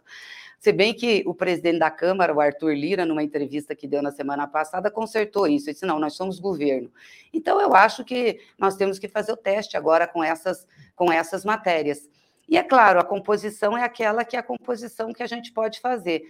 Se 0.59 0.73
bem 0.73 0.95
que 0.95 1.23
o 1.27 1.35
presidente 1.35 1.79
da 1.79 1.91
Câmara, 1.91 2.35
o 2.35 2.41
Arthur 2.41 2.73
Lira, 2.73 3.05
numa 3.05 3.23
entrevista 3.23 3.75
que 3.75 3.87
deu 3.87 4.03
na 4.03 4.11
semana 4.11 4.47
passada, 4.47 4.91
consertou 4.91 5.47
isso. 5.47 5.69
Ele 5.69 5.75
disse: 5.75 5.87
não, 5.87 5.99
nós 5.99 6.15
somos 6.15 6.39
governo. 6.39 6.91
Então, 7.33 7.61
eu 7.61 7.75
acho 7.75 8.05
que 8.05 8.41
nós 8.59 8.77
temos 8.77 8.99
que 8.99 9.09
fazer 9.09 9.33
o 9.33 9.37
teste 9.37 9.77
agora 9.77 10.07
com 10.07 10.25
essas, 10.25 10.67
com 10.95 11.13
essas 11.13 11.45
matérias. 11.45 12.09
E 12.49 12.57
é 12.57 12.63
claro, 12.63 13.01
a 13.01 13.05
composição 13.05 13.77
é 13.77 13.83
aquela 13.83 14.25
que 14.25 14.37
é 14.37 14.39
a 14.39 14.43
composição 14.43 15.13
que 15.13 15.23
a 15.23 15.27
gente 15.27 15.53
pode 15.53 15.81
fazer. 15.81 16.23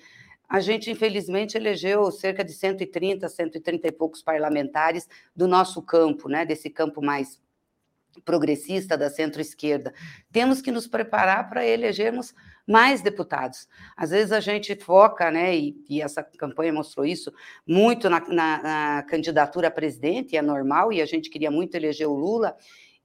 A 0.49 0.61
gente, 0.61 0.91
infelizmente, 0.91 1.57
elegeu 1.57 2.11
cerca 2.11 2.45
de 2.45 2.53
130, 2.53 3.29
130 3.29 3.89
e 3.89 3.93
poucos 3.93 4.23
parlamentares 4.23 5.09
do 5.35 5.49
nosso 5.49 5.83
campo, 5.83 6.29
né, 6.29 6.45
desse 6.45 6.71
campo 6.71 7.03
mais 7.03 7.41
progressista 8.25 8.97
da 8.97 9.11
centro-esquerda. 9.11 9.93
Temos 10.33 10.63
que 10.63 10.71
nos 10.71 10.87
preparar 10.87 11.49
para 11.51 11.67
elegermos 11.67 12.35
mais 12.67 13.03
deputados. 13.03 13.69
Às 13.97 14.11
vezes 14.11 14.33
a 14.33 14.41
gente 14.41 14.75
foca, 14.77 15.31
né, 15.31 15.55
e, 15.55 15.85
e 15.89 16.01
essa 16.01 16.23
campanha 16.23 16.73
mostrou 16.73 17.05
isso, 17.05 17.33
muito 17.67 18.09
na, 18.09 18.21
na, 18.21 18.63
na 18.63 19.03
candidatura 19.03 19.69
a 19.69 19.71
presidente, 19.71 20.37
é 20.37 20.43
normal, 20.43 20.93
e 20.93 21.03
a 21.03 21.07
gente 21.07 21.29
queria 21.29 21.51
muito 21.51 21.75
eleger 21.75 22.09
o 22.09 22.15
Lula, 22.15 22.57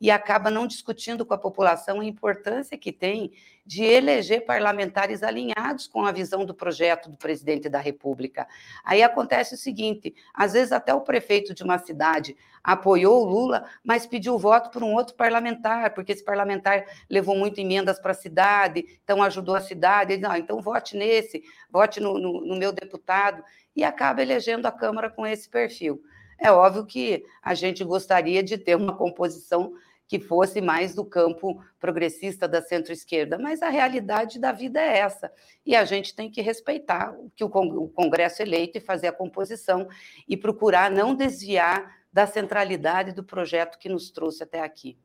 e 0.02 0.10
acaba 0.10 0.50
não 0.50 0.66
discutindo 0.66 1.24
com 1.24 1.36
a 1.36 1.38
população 1.38 2.00
a 2.00 2.06
importância 2.06 2.76
que 2.76 2.92
tem 2.92 3.32
de 3.64 3.84
eleger 3.84 4.44
parlamentares 4.44 5.22
alinhados 5.22 5.86
com 5.86 6.04
a 6.04 6.12
visão 6.12 6.44
do 6.44 6.56
projeto 6.56 7.08
do 7.08 7.16
presidente 7.16 7.70
da 7.70 7.80
República. 7.80 8.48
Aí 8.84 9.04
acontece 9.04 9.54
o 9.54 9.58
seguinte: 9.58 10.16
às 10.34 10.54
vezes 10.54 10.72
até 10.72 10.92
o 10.92 11.02
prefeito 11.02 11.54
de 11.54 11.62
uma 11.62 11.78
cidade 11.78 12.36
apoiou 12.64 13.22
o 13.22 13.30
Lula, 13.30 13.66
mas 13.84 14.08
pediu 14.08 14.40
voto 14.40 14.72
por 14.72 14.84
um 14.84 14.94
outro 14.94 15.14
parlamentar, 15.16 15.94
porque 15.94 16.12
esse 16.12 16.26
parlamentar 16.26 16.84
levou 17.08 17.36
muito 17.36 17.62
emendas 17.62 18.00
para 18.00 18.12
a 18.12 18.16
cidade, 18.16 18.84
então 19.04 19.22
ajudou 19.22 19.56
a 19.56 19.62
cidade. 19.62 20.14
Ele, 20.14 20.24
não, 20.24 20.36
então 20.36 20.60
vote 20.60 20.98
nesse, 20.98 21.44
vote 21.70 22.00
no, 22.00 22.18
no, 22.18 22.42
no 22.44 22.56
meu 22.56 22.72
deputado, 22.72 23.44
e 23.76 23.84
acaba 23.84 24.22
elegendo 24.24 24.66
a 24.66 24.72
Câmara 24.72 25.12
com 25.12 25.28
esse 25.28 25.48
perfil. 25.48 26.02
É 26.40 26.52
óbvio 26.52 26.88
que 26.88 27.24
a 27.40 27.54
gente 27.54 27.84
gostaria 27.84 28.42
de 28.42 28.58
ter 28.58 28.76
uma 28.76 28.98
composição 28.98 29.74
que 30.12 30.20
fosse 30.20 30.60
mais 30.60 30.94
do 30.94 31.06
campo 31.06 31.64
progressista 31.80 32.46
da 32.46 32.62
centro-esquerda, 32.62 33.40
mas 33.40 33.62
a 33.62 33.70
realidade 33.70 34.40
da 34.40 34.52
vida 34.52 34.78
é 34.78 34.98
essa. 34.98 35.32
E 35.66 35.74
a 35.74 35.86
gente 35.86 36.14
tem 36.14 36.30
que 36.30 36.42
respeitar 36.42 37.18
o 37.18 37.32
que 37.34 37.46
o 37.46 37.50
Congresso 37.50 38.42
eleito 38.42 38.78
e 38.78 38.82
fazer 38.82 39.08
a 39.08 39.14
composição 39.14 39.88
e 40.28 40.36
procurar 40.36 40.92
não 40.92 41.16
desviar 41.16 41.96
da 42.12 42.28
centralidade 42.28 43.14
do 43.14 43.24
projeto 43.24 43.80
que 43.80 43.88
nos 43.88 44.12
trouxe 44.12 44.44
até 44.44 44.60
aqui. 44.60 44.98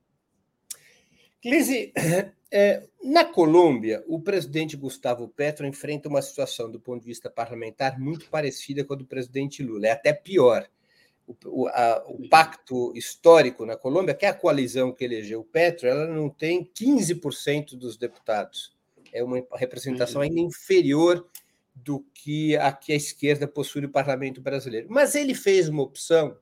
Lise, 1.45 1.92
é, 2.51 2.83
na 3.05 3.25
Colômbia, 3.25 4.03
o 4.09 4.21
presidente 4.21 4.77
Gustavo 4.77 5.29
Petro 5.29 5.69
enfrenta 5.69 6.09
uma 6.09 6.21
situação, 6.21 6.69
do 6.69 6.81
ponto 6.81 7.03
de 7.03 7.07
vista 7.07 7.31
parlamentar, 7.31 7.97
muito 7.97 8.29
parecida 8.29 8.83
com 8.83 8.95
a 8.95 8.97
do 8.97 9.07
presidente 9.07 9.62
Lula, 9.62 9.87
é 9.87 9.92
até 9.92 10.12
pior 10.12 10.69
o, 11.45 11.67
a, 11.69 12.05
o, 12.07 12.29
pacto 12.29 12.93
histórico 12.95 13.67
na 13.67 13.77
Colômbia, 13.77 14.15
que 14.15 14.25
é 14.25 14.29
a 14.29 14.35
coalizão 14.35 14.93
que 14.93 15.05
elegeu 15.05 15.41
o 15.41 15.45
Petro, 15.45 15.89
ela 15.89 16.07
não 16.07 16.29
tem 16.29 16.65
15% 16.65 17.77
dos 17.77 17.97
deputados. 17.97 18.75
É 19.12 19.23
uma 19.23 19.45
representação 19.55 20.21
ainda 20.21 20.41
inferior 20.41 21.27
do 21.75 22.05
que 22.15 22.57
a 22.57 22.73
que 22.73 22.93
a 22.93 22.97
esquerda 22.97 23.47
possui 23.47 23.83
no 23.83 23.89
parlamento 23.89 24.41
brasileiro. 24.41 24.87
Mas 24.91 25.15
ele 25.15 25.35
fez 25.35 25.69
uma 25.69 25.83
opção 25.83 26.37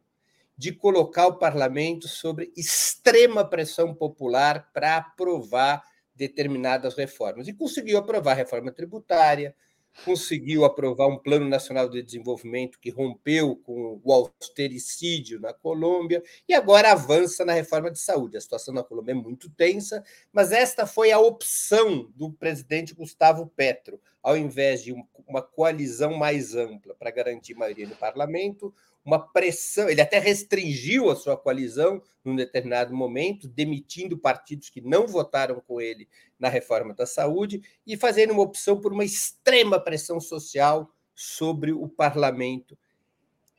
de 0.57 0.73
colocar 0.73 1.27
o 1.27 1.39
parlamento 1.39 2.07
sobre 2.07 2.53
extrema 2.57 3.45
pressão 3.45 3.93
popular 3.95 4.71
para 4.73 4.99
aprovar 4.99 5.83
determinadas 6.15 6.95
reformas. 6.95 7.49
E 7.49 7.53
conseguiu 7.53 7.99
aprovar 7.99 8.33
a 8.33 8.37
reforma 8.37 8.71
tributária, 8.71 9.55
conseguiu 10.05 10.65
aprovar 10.65 11.07
um 11.07 11.19
Plano 11.19 11.49
Nacional 11.49 11.89
de 11.89 12.03
Desenvolvimento 12.03 12.79
que 12.81 12.91
rompeu 12.91 13.57
com 13.57 14.01
o 14.03 14.13
austericídio 14.13 15.41
na 15.41 15.53
Colômbia 15.53 16.23
e 16.49 16.55
agora 16.55 16.93
avança 16.93 17.45
na 17.45 17.53
reforma 17.53 17.91
de 17.91 17.99
saúde. 17.99 18.37
A 18.37 18.41
situação 18.41 18.75
na 18.75 18.83
Colômbia 18.83 19.13
é 19.13 19.15
muito 19.15 19.49
tensa, 19.51 20.05
mas 20.33 20.53
esta 20.53 20.87
foi 20.87 21.13
a 21.13 21.19
opção 21.19 22.11
do 22.15 22.33
presidente 22.33 22.95
Gustavo 22.95 23.47
Petro, 23.55 24.01
ao 24.23 24.37
invés 24.37 24.83
de 24.83 24.95
uma 25.27 25.43
coalizão 25.43 26.15
mais 26.15 26.55
ampla 26.55 26.95
para 26.95 27.11
garantir 27.11 27.55
maioria 27.55 27.87
no 27.87 27.97
parlamento, 27.97 28.75
uma 29.05 29.19
pressão. 29.19 29.89
Ele 29.89 30.01
até 30.01 30.19
restringiu 30.19 31.11
a 31.11 31.17
sua 31.17 31.37
coalizão 31.37 32.03
num 32.25 32.35
determinado 32.35 32.95
momento, 32.95 33.47
demitindo 33.47 34.17
partidos 34.17 34.71
que 34.71 34.81
não 34.81 35.07
votaram 35.07 35.61
com 35.61 35.81
ele 35.81 36.09
na 36.39 36.49
reforma 36.49 36.95
da 36.95 37.07
saúde 37.07 37.63
e 37.87 37.97
fazendo 37.97 38.33
uma 38.33 38.43
opção 38.43 38.81
por 38.81 38.93
uma 38.93 39.05
extrema 39.05 39.79
pressão 39.79 40.19
social 40.21 40.91
sobre 41.15 41.73
o 41.73 41.89
parlamento. 41.89 42.77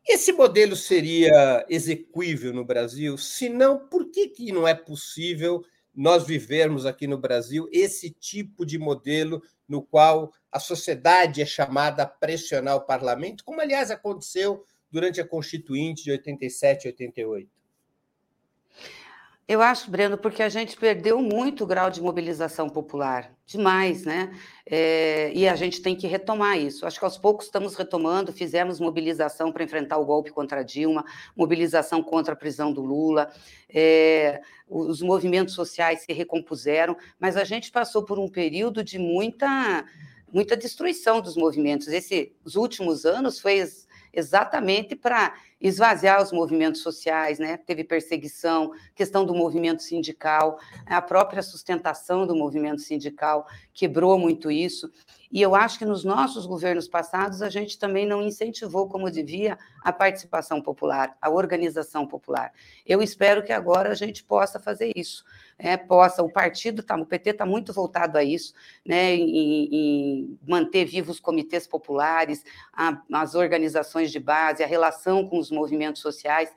Esse 0.07 0.31
modelo 0.31 0.75
seria 0.75 1.65
execuível 1.67 2.53
no 2.53 2.63
Brasil? 2.63 3.17
Se 3.17 3.49
não, 3.49 3.87
por 3.87 4.11
que, 4.11 4.27
que 4.27 4.51
não 4.51 4.67
é 4.67 4.73
possível 4.73 5.63
nós 5.95 6.25
vivermos 6.25 6.85
aqui 6.85 7.07
no 7.07 7.17
Brasil 7.17 7.69
esse 7.71 8.09
tipo 8.09 8.65
de 8.65 8.77
modelo 8.77 9.41
no 9.67 9.81
qual 9.81 10.31
a 10.51 10.59
sociedade 10.59 11.41
é 11.41 11.45
chamada 11.45 12.03
a 12.03 12.07
pressionar 12.07 12.75
o 12.75 12.81
parlamento, 12.81 13.43
como 13.43 13.61
aliás 13.61 13.89
aconteceu 13.89 14.63
durante 14.95 15.19
a 15.19 15.27
Constituinte 15.27 16.05
de 16.05 16.11
87 16.11 16.85
e 16.85 16.87
88? 16.87 17.49
Eu 19.47 19.61
acho, 19.61 19.91
Breno, 19.91 20.17
porque 20.17 20.41
a 20.41 20.47
gente 20.47 20.75
perdeu 20.77 21.21
muito 21.21 21.65
o 21.65 21.67
grau 21.67 21.91
de 21.91 22.01
mobilização 22.01 22.67
popular, 22.67 23.31
demais, 23.45 24.05
né? 24.05 24.31
É, 24.65 25.31
e 25.35 25.47
a 25.47 25.55
gente 25.55 25.81
tem 25.81 25.95
que 25.95 26.07
retomar 26.07 26.57
isso. 26.57 26.85
Acho 26.85 26.97
que 26.97 27.05
aos 27.05 27.17
poucos 27.17 27.45
estamos 27.45 27.75
retomando, 27.75 28.31
fizemos 28.31 28.79
mobilização 28.79 29.51
para 29.51 29.65
enfrentar 29.65 29.97
o 29.97 30.05
golpe 30.05 30.31
contra 30.31 30.63
Dilma, 30.63 31.05
mobilização 31.35 32.01
contra 32.01 32.33
a 32.33 32.37
prisão 32.37 32.71
do 32.71 32.81
Lula, 32.81 33.29
é, 33.69 34.41
os 34.67 35.01
movimentos 35.01 35.53
sociais 35.53 36.03
se 36.03 36.13
recompuseram, 36.13 36.97
mas 37.19 37.35
a 37.35 37.43
gente 37.43 37.69
passou 37.69 38.03
por 38.03 38.17
um 38.17 38.29
período 38.29 38.81
de 38.81 38.97
muita, 38.97 39.85
muita 40.31 40.55
destruição 40.55 41.19
dos 41.21 41.35
movimentos. 41.35 41.89
Esses 41.89 42.55
últimos 42.55 43.05
anos 43.05 43.39
foi 43.39 43.59
exatamente 44.15 44.95
para 44.95 45.33
esvaziar 45.59 46.21
os 46.21 46.31
movimentos 46.31 46.81
sociais, 46.81 47.39
né? 47.39 47.57
Teve 47.57 47.83
perseguição, 47.83 48.71
questão 48.93 49.25
do 49.25 49.33
movimento 49.33 49.81
sindical, 49.81 50.59
a 50.85 51.01
própria 51.01 51.41
sustentação 51.41 52.25
do 52.27 52.35
movimento 52.35 52.81
sindical 52.81 53.47
quebrou 53.73 54.17
muito 54.17 54.51
isso. 54.51 54.91
E 55.31 55.41
eu 55.41 55.55
acho 55.55 55.79
que 55.79 55.85
nos 55.85 56.03
nossos 56.03 56.45
governos 56.45 56.87
passados 56.87 57.41
a 57.41 57.49
gente 57.49 57.77
também 57.77 58.05
não 58.05 58.21
incentivou 58.21 58.87
como 58.87 59.11
devia 59.11 59.57
a 59.81 59.91
participação 59.91 60.61
popular, 60.61 61.17
a 61.21 61.29
organização 61.29 62.07
popular. 62.07 62.53
Eu 62.85 63.01
espero 63.01 63.43
que 63.43 63.51
agora 63.51 63.89
a 63.89 63.95
gente 63.95 64.23
possa 64.23 64.59
fazer 64.59 64.91
isso, 64.95 65.25
né? 65.61 65.77
possa. 65.77 66.23
O 66.23 66.31
partido 66.31 66.83
tá, 66.83 66.95
o 66.95 67.05
PT 67.05 67.31
está 67.31 67.45
muito 67.45 67.73
voltado 67.73 68.17
a 68.17 68.23
isso, 68.23 68.53
né? 68.85 69.15
Em, 69.15 69.69
em 69.71 70.39
manter 70.47 70.85
vivos 70.85 71.15
os 71.15 71.19
comitês 71.19 71.67
populares, 71.67 72.43
a, 72.73 73.01
as 73.13 73.35
organizações 73.35 74.11
de 74.11 74.19
base, 74.19 74.63
a 74.63 74.67
relação 74.67 75.27
com 75.27 75.37
os 75.37 75.51
movimentos 75.51 76.01
sociais. 76.01 76.51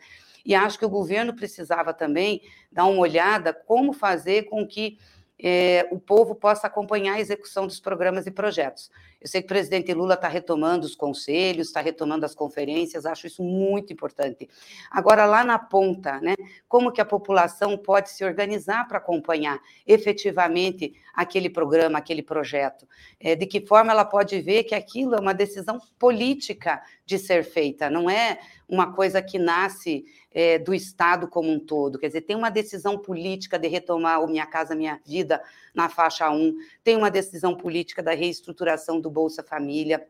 E 0.45 0.55
acho 0.55 0.79
que 0.79 0.85
o 0.85 0.91
governo 0.91 1.35
precisava 1.35 1.93
também 1.93 2.41
dar 2.73 2.87
uma 2.87 3.01
olhada 3.01 3.53
como 3.53 3.93
fazer 3.93 4.45
com 4.45 4.67
que 4.67 4.99
é, 5.39 5.87
o 5.91 6.01
povo 6.01 6.35
possa 6.35 6.67
acompanhar 6.67 7.15
a 7.15 7.21
execução 7.21 7.67
dos 7.67 7.79
programas 7.79 8.27
e 8.27 8.31
projetos. 8.31 8.91
Eu 9.21 9.27
sei 9.27 9.41
que 9.41 9.47
o 9.47 9.49
presidente 9.49 9.93
Lula 9.93 10.15
está 10.15 10.29
retomando 10.29 10.87
os 10.87 10.95
conselhos, 10.95 11.67
está 11.67 11.81
retomando 11.81 12.25
as 12.25 12.37
conferências, 12.37 13.05
acho 13.05 13.27
isso 13.27 13.43
muito 13.43 13.93
importante. 13.93 14.49
Agora, 14.89 15.27
lá 15.27 15.43
na 15.43 15.59
ponta, 15.59 16.21
né, 16.21 16.37
como 16.69 16.93
que 16.93 17.01
a 17.01 17.05
população 17.05 17.77
pode 17.77 18.11
se 18.11 18.25
organizar 18.25 18.87
para 18.87 18.99
acompanhar 18.99 19.59
efetivamente 19.85 20.95
aquele 21.13 21.51
programa, 21.51 21.99
aquele 21.99 22.23
projeto? 22.23 22.87
É, 23.19 23.35
de 23.35 23.45
que 23.45 23.61
forma 23.61 23.91
ela 23.91 24.05
pode 24.05 24.41
ver 24.41 24.63
que 24.63 24.75
aquilo 24.75 25.17
é 25.17 25.21
uma 25.21 25.35
decisão 25.35 25.81
política 25.99 26.81
de 27.05 27.19
ser 27.19 27.43
feita, 27.43 27.91
não 27.91 28.09
é 28.09 28.39
uma 28.69 28.93
coisa 28.93 29.23
que 29.23 29.39
nasce 29.39 30.05
é, 30.31 30.59
do 30.59 30.75
Estado 30.75 31.27
como 31.27 31.51
um 31.51 31.59
todo. 31.59 31.99
Quer 31.99 32.09
dizer, 32.09 32.21
tem 32.21 32.37
uma 32.37 32.51
decisão 32.51 32.99
política 32.99 33.59
de 33.59 33.67
retomar 33.67 34.23
o 34.23 34.29
Minha 34.29 34.47
Casa 34.47 34.75
Minha 34.75 35.01
Vida 35.05 35.43
na 35.75 35.89
faixa 35.89 36.31
1, 36.31 36.55
tem 36.85 36.97
uma 36.97 37.11
decisão 37.11 37.57
política 37.57 38.03
da 38.03 38.13
reestruturação 38.13 39.01
do 39.01 39.08
Bolsa 39.11 39.43
Família, 39.43 40.07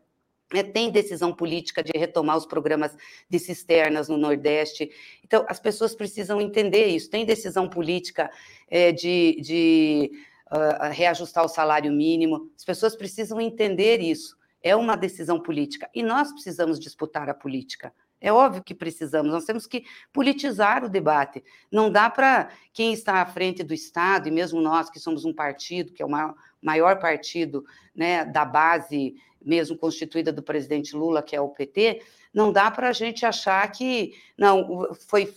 é, 0.53 0.63
tem 0.63 0.89
decisão 0.89 1.31
política 1.33 1.83
de 1.83 1.91
retomar 1.95 2.35
os 2.35 2.45
programas 2.45 2.95
de 3.29 3.37
cisternas 3.37 4.09
no 4.09 4.17
Nordeste. 4.17 4.89
Então, 5.23 5.45
as 5.47 5.59
pessoas 5.59 5.93
precisam 5.93 6.41
entender 6.41 6.87
isso. 6.87 7.09
Tem 7.09 7.25
decisão 7.25 7.69
política 7.69 8.31
é, 8.67 8.91
de, 8.91 9.39
de 9.41 10.11
uh, 10.51 10.91
reajustar 10.91 11.45
o 11.45 11.49
salário 11.49 11.91
mínimo. 11.91 12.49
As 12.57 12.65
pessoas 12.65 12.95
precisam 12.95 13.39
entender 13.39 14.01
isso. 14.01 14.37
É 14.61 14.75
uma 14.75 14.95
decisão 14.95 15.39
política. 15.39 15.89
E 15.93 16.01
nós 16.01 16.31
precisamos 16.31 16.79
disputar 16.79 17.29
a 17.29 17.33
política. 17.33 17.93
É 18.21 18.33
óbvio 18.33 18.63
que 18.63 18.75
precisamos, 18.75 19.31
nós 19.31 19.45
temos 19.45 19.65
que 19.65 19.85
politizar 20.11 20.83
o 20.83 20.89
debate. 20.89 21.43
Não 21.71 21.89
dá 21.89 22.09
para 22.09 22.49
quem 22.73 22.91
está 22.91 23.21
à 23.21 23.25
frente 23.25 23.63
do 23.63 23.73
Estado, 23.73 24.27
e 24.27 24.31
mesmo 24.31 24.61
nós 24.61 24.89
que 24.89 24.99
somos 24.99 25.23
um 25.23 25.33
partido, 25.33 25.93
que 25.93 26.01
é 26.01 26.05
o 26.05 26.09
maior, 26.09 26.35
maior 26.61 26.99
partido 26.99 27.63
né, 27.95 28.25
da 28.25 28.43
base 28.43 29.15
mesmo 29.41 29.77
constituída 29.77 30.33
do 30.33 30.43
presidente 30.43 30.95
Lula, 30.95 31.23
que 31.23 31.35
é 31.35 31.39
o 31.39 31.49
PT, 31.49 32.01
não 32.33 32.51
dá 32.51 32.69
para 32.69 32.89
a 32.89 32.93
gente 32.93 33.25
achar 33.25 33.65
que 33.71 34.13
não 34.37 34.93
foi 35.07 35.33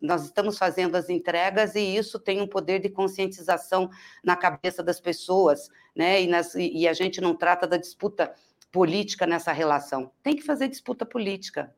nós 0.00 0.24
estamos 0.24 0.58
fazendo 0.58 0.94
as 0.94 1.08
entregas 1.08 1.74
e 1.74 1.80
isso 1.80 2.18
tem 2.18 2.40
um 2.40 2.46
poder 2.46 2.80
de 2.80 2.88
conscientização 2.88 3.90
na 4.22 4.36
cabeça 4.36 4.82
das 4.82 5.00
pessoas, 5.00 5.68
né? 5.94 6.22
E, 6.22 6.26
nas, 6.26 6.54
e 6.54 6.86
a 6.86 6.92
gente 6.92 7.20
não 7.20 7.34
trata 7.34 7.66
da 7.66 7.76
disputa 7.76 8.32
política 8.70 9.26
nessa 9.26 9.52
relação. 9.52 10.12
Tem 10.22 10.36
que 10.36 10.42
fazer 10.42 10.68
disputa 10.68 11.06
política, 11.06 11.74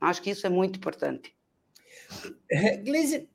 Acho 0.00 0.22
que 0.22 0.30
isso 0.30 0.46
é 0.46 0.50
muito 0.50 0.76
importante. 0.76 1.34
É, 2.50 2.76
Gleisi, 2.78 3.28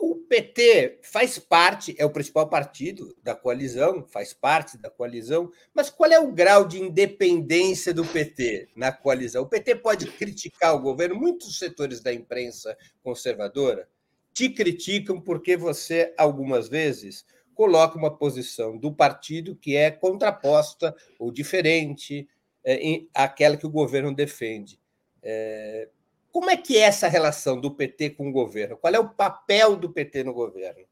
o 0.00 0.16
PT 0.16 0.98
faz 1.02 1.38
parte, 1.38 1.94
é 1.96 2.04
o 2.04 2.10
principal 2.10 2.48
partido 2.48 3.16
da 3.22 3.36
coalizão, 3.36 4.04
faz 4.08 4.34
parte 4.34 4.76
da 4.76 4.90
coalizão, 4.90 5.50
mas 5.72 5.90
qual 5.90 6.10
é 6.10 6.18
o 6.18 6.32
grau 6.32 6.66
de 6.66 6.80
independência 6.80 7.94
do 7.94 8.04
PT 8.04 8.68
na 8.74 8.90
coalizão? 8.90 9.44
O 9.44 9.48
PT 9.48 9.76
pode 9.76 10.06
criticar 10.06 10.74
o 10.74 10.80
governo, 10.80 11.14
muitos 11.14 11.56
setores 11.56 12.00
da 12.00 12.12
imprensa 12.12 12.76
conservadora 13.02 13.88
te 14.34 14.48
criticam 14.48 15.20
porque 15.20 15.56
você, 15.56 16.12
algumas 16.18 16.68
vezes, 16.68 17.24
coloca 17.54 17.96
uma 17.96 18.16
posição 18.16 18.76
do 18.76 18.92
partido 18.92 19.54
que 19.54 19.76
é 19.76 19.90
contraposta 19.90 20.96
ou 21.18 21.30
diferente 21.30 22.26
é, 22.64 23.02
àquela 23.14 23.56
que 23.56 23.66
o 23.66 23.70
governo 23.70 24.12
defende. 24.14 24.81
É, 25.22 25.88
como 26.30 26.50
é 26.50 26.56
que 26.56 26.78
é 26.78 26.82
essa 26.82 27.08
relação 27.08 27.60
do 27.60 27.70
PT 27.70 28.10
com 28.10 28.28
o 28.28 28.32
governo? 28.32 28.76
Qual 28.76 28.92
é 28.92 28.98
o 28.98 29.08
papel 29.08 29.76
do 29.76 29.90
PT 29.90 30.24
no 30.24 30.32
governo? 30.32 30.84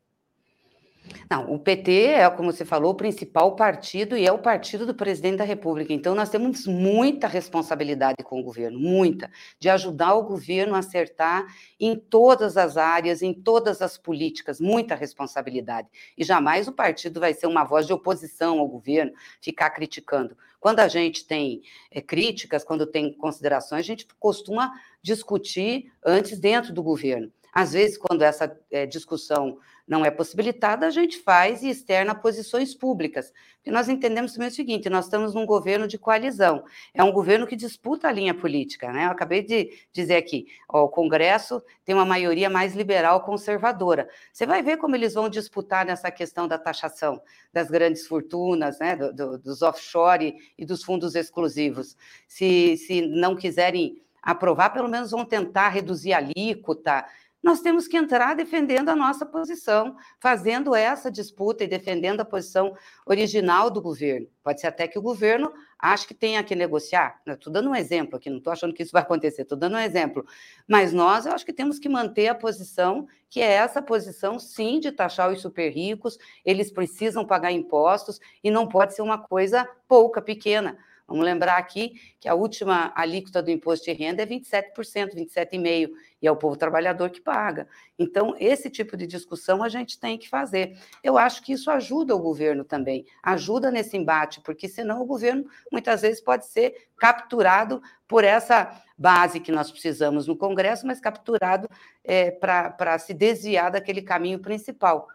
Não, 1.31 1.53
o 1.53 1.59
PT 1.59 2.07
é, 2.07 2.31
como 2.31 2.53
você 2.53 2.65
falou, 2.65 2.93
o 2.93 2.97
principal 2.97 3.57
partido 3.57 4.17
e 4.17 4.27
é 4.27 4.33
o 4.33 4.39
partido 4.39 4.85
do 4.85 4.95
presidente 4.95 5.39
da 5.39 5.45
República. 5.45 5.93
Então, 5.93 6.15
nós 6.15 6.29
temos 6.29 6.67
muita 6.67 7.27
responsabilidade 7.27 8.23
com 8.23 8.41
o 8.41 8.43
governo, 8.43 8.79
muita, 8.79 9.31
de 9.59 9.69
ajudar 9.69 10.15
o 10.15 10.25
governo 10.25 10.75
a 10.75 10.79
acertar 10.79 11.47
em 11.79 11.97
todas 11.97 12.57
as 12.57 12.77
áreas, 12.77 13.23
em 13.23 13.33
todas 13.33 13.81
as 13.81 13.97
políticas, 13.97 14.61
muita 14.61 14.95
responsabilidade. 14.95 15.89
E 16.17 16.25
jamais 16.25 16.69
o 16.69 16.73
partido 16.73 17.21
vai 17.21 17.33
ser 17.33 17.47
uma 17.47 17.65
voz 17.65 17.87
de 17.87 17.93
oposição 17.93 18.59
ao 18.59 18.69
governo, 18.69 19.13
ficar 19.41 19.71
criticando. 19.71 20.37
Quando 20.61 20.81
a 20.81 20.89
gente 20.89 21.25
tem 21.25 21.63
é, 21.91 22.03
críticas, 22.03 22.63
quando 22.63 22.87
tem 22.87 23.13
considerações, 23.15 23.81
a 23.81 23.87
gente 23.87 24.07
costuma 24.19 24.71
discutir 25.03 25.91
antes 26.05 26.39
dentro 26.39 26.73
do 26.73 26.83
governo. 26.83 27.33
Às 27.53 27.73
vezes, 27.73 27.99
quando 27.99 28.23
essa 28.23 28.59
é, 28.71 28.87
discussão 28.87 29.59
não 29.87 30.05
é 30.05 30.11
possibilitada, 30.11 30.87
a 30.87 30.91
gente 30.91 31.19
faz 31.19 31.65
e 31.65 31.69
externa 31.69 32.15
posições 32.15 32.73
públicas. 32.75 33.33
Porque 33.57 33.73
nós 33.73 33.89
entendemos 33.89 34.33
também 34.33 34.49
o 34.49 34.53
seguinte: 34.53 34.89
nós 34.89 35.07
estamos 35.07 35.35
num 35.35 35.45
governo 35.45 35.89
de 35.89 35.99
coalizão, 35.99 36.65
é 36.95 37.03
um 37.03 37.11
governo 37.11 37.47
que 37.47 37.57
disputa 37.57 38.07
a 38.07 38.13
linha 38.13 38.33
política. 38.33 38.93
Né? 38.93 39.07
Eu 39.07 39.11
acabei 39.11 39.43
de 39.43 39.71
dizer 39.93 40.17
aqui: 40.17 40.47
ó, 40.69 40.85
o 40.85 40.89
Congresso 40.89 41.61
tem 41.85 41.95
uma 41.95 42.05
maioria 42.05 42.49
mais 42.49 42.75
liberal 42.75 43.23
conservadora. 43.23 44.09
Você 44.33 44.47
vai 44.47 44.63
ver 44.63 44.77
como 44.77 44.95
eles 44.95 45.15
vão 45.15 45.29
disputar 45.29 45.85
nessa 45.85 46.11
questão 46.11 46.47
da 46.47 46.57
taxação 46.57 47.21
das 47.53 47.69
grandes 47.69 48.07
fortunas, 48.07 48.79
né? 48.79 48.95
do, 48.95 49.13
do, 49.13 49.39
dos 49.39 49.61
offshore 49.61 50.37
e 50.57 50.65
dos 50.65 50.85
fundos 50.85 51.17
exclusivos. 51.17 51.97
Se, 52.29 52.77
se 52.77 53.03
não 53.03 53.35
quiserem 53.35 54.01
aprovar, 54.23 54.71
pelo 54.71 54.89
menos 54.89 55.11
vão 55.11 55.25
tentar 55.25 55.71
reduzir 55.71 56.13
a 56.13 56.19
alíquota, 56.19 57.07
nós 57.43 57.61
temos 57.61 57.89
que 57.89 57.97
entrar 57.97 58.35
defendendo 58.35 58.91
a 58.91 58.97
nossa 58.97 59.25
posição, 59.25 59.97
fazendo 60.19 60.75
essa 60.75 61.11
disputa 61.11 61.65
e 61.65 61.69
defendendo 61.69 62.21
a 62.21 62.25
posição 62.25 62.75
original 63.07 63.71
do 63.71 63.81
governo. 63.81 64.27
Pode 64.43 64.61
ser 64.61 64.67
até 64.67 64.87
que 64.87 64.99
o 64.99 65.03
governo 65.03 65.53
ache 65.79 66.07
que 66.07 66.15
tenha 66.15 66.45
que 66.45 66.55
negociar. 66.55 67.21
Estou 67.27 67.53
dando 67.53 67.71
um 67.71 67.75
exemplo 67.75 68.17
aqui, 68.17 68.29
não 68.29 68.39
estou 68.39 68.53
achando 68.53 68.75
que 68.75 68.83
isso 68.83 68.93
vai 68.93 69.03
acontecer, 69.03 69.43
estou 69.43 69.57
dando 69.57 69.77
um 69.77 69.81
exemplo. 69.81 70.25
Mas 70.69 70.93
nós, 70.93 71.25
eu 71.25 71.33
acho 71.33 71.47
que 71.47 71.53
temos 71.53 71.79
que 71.79 71.89
manter 71.89 72.29
a 72.29 72.35
posição, 72.35 73.07
que 73.29 73.41
é 73.41 73.53
essa 73.53 73.81
posição, 73.81 74.39
sim, 74.39 74.79
de 74.79 74.93
taxar 74.93 75.31
os 75.31 75.41
super 75.41 75.71
ricos, 75.71 76.19
eles 76.45 76.71
precisam 76.71 77.25
pagar 77.25 77.53
impostos 77.53 78.21
e 78.45 78.51
não 78.51 78.69
pode 78.69 78.95
ser 78.95 79.03
uma 79.03 79.19
coisa 79.19 79.67
pouca, 79.89 80.21
pequena. 80.21 80.77
Vamos 81.11 81.25
lembrar 81.25 81.57
aqui 81.57 82.01
que 82.21 82.29
a 82.29 82.37
última 82.37 82.93
alíquota 82.95 83.43
do 83.43 83.51
imposto 83.51 83.87
de 83.87 83.93
renda 83.93 84.23
é 84.23 84.27
27%, 84.27 85.13
27,5%, 85.13 85.91
e 86.23 86.27
é 86.29 86.31
o 86.31 86.37
povo 86.37 86.57
trabalhador 86.57 87.11
que 87.11 87.21
paga. 87.21 87.67
Então, 87.99 88.37
esse 88.39 88.71
tipo 88.71 88.97
de 88.97 89.09
discussão 89.09 89.61
a 89.65 89.69
gente 89.69 89.99
tem 89.99 90.17
que 90.17 90.29
fazer. 90.29 90.79
Eu 91.03 91.19
acho 91.19 91.43
que 91.43 91.53
isso 91.53 91.69
ajuda 91.69 92.15
o 92.15 92.19
governo 92.21 92.63
também, 92.63 93.05
ajuda 93.25 93.73
nesse 93.73 93.97
embate, 93.97 94.41
porque 94.41 94.69
senão 94.69 95.03
o 95.03 95.05
governo 95.05 95.51
muitas 95.73 96.03
vezes 96.03 96.21
pode 96.21 96.47
ser 96.47 96.89
capturado 96.97 97.83
por 98.07 98.23
essa 98.23 98.81
base 98.97 99.41
que 99.41 99.51
nós 99.51 99.69
precisamos 99.69 100.29
no 100.29 100.37
Congresso, 100.37 100.87
mas 100.87 101.01
capturado 101.01 101.69
é, 102.05 102.31
para 102.31 102.99
se 103.01 103.13
desviar 103.13 103.73
daquele 103.73 104.03
caminho 104.03 104.39
principal. 104.39 105.09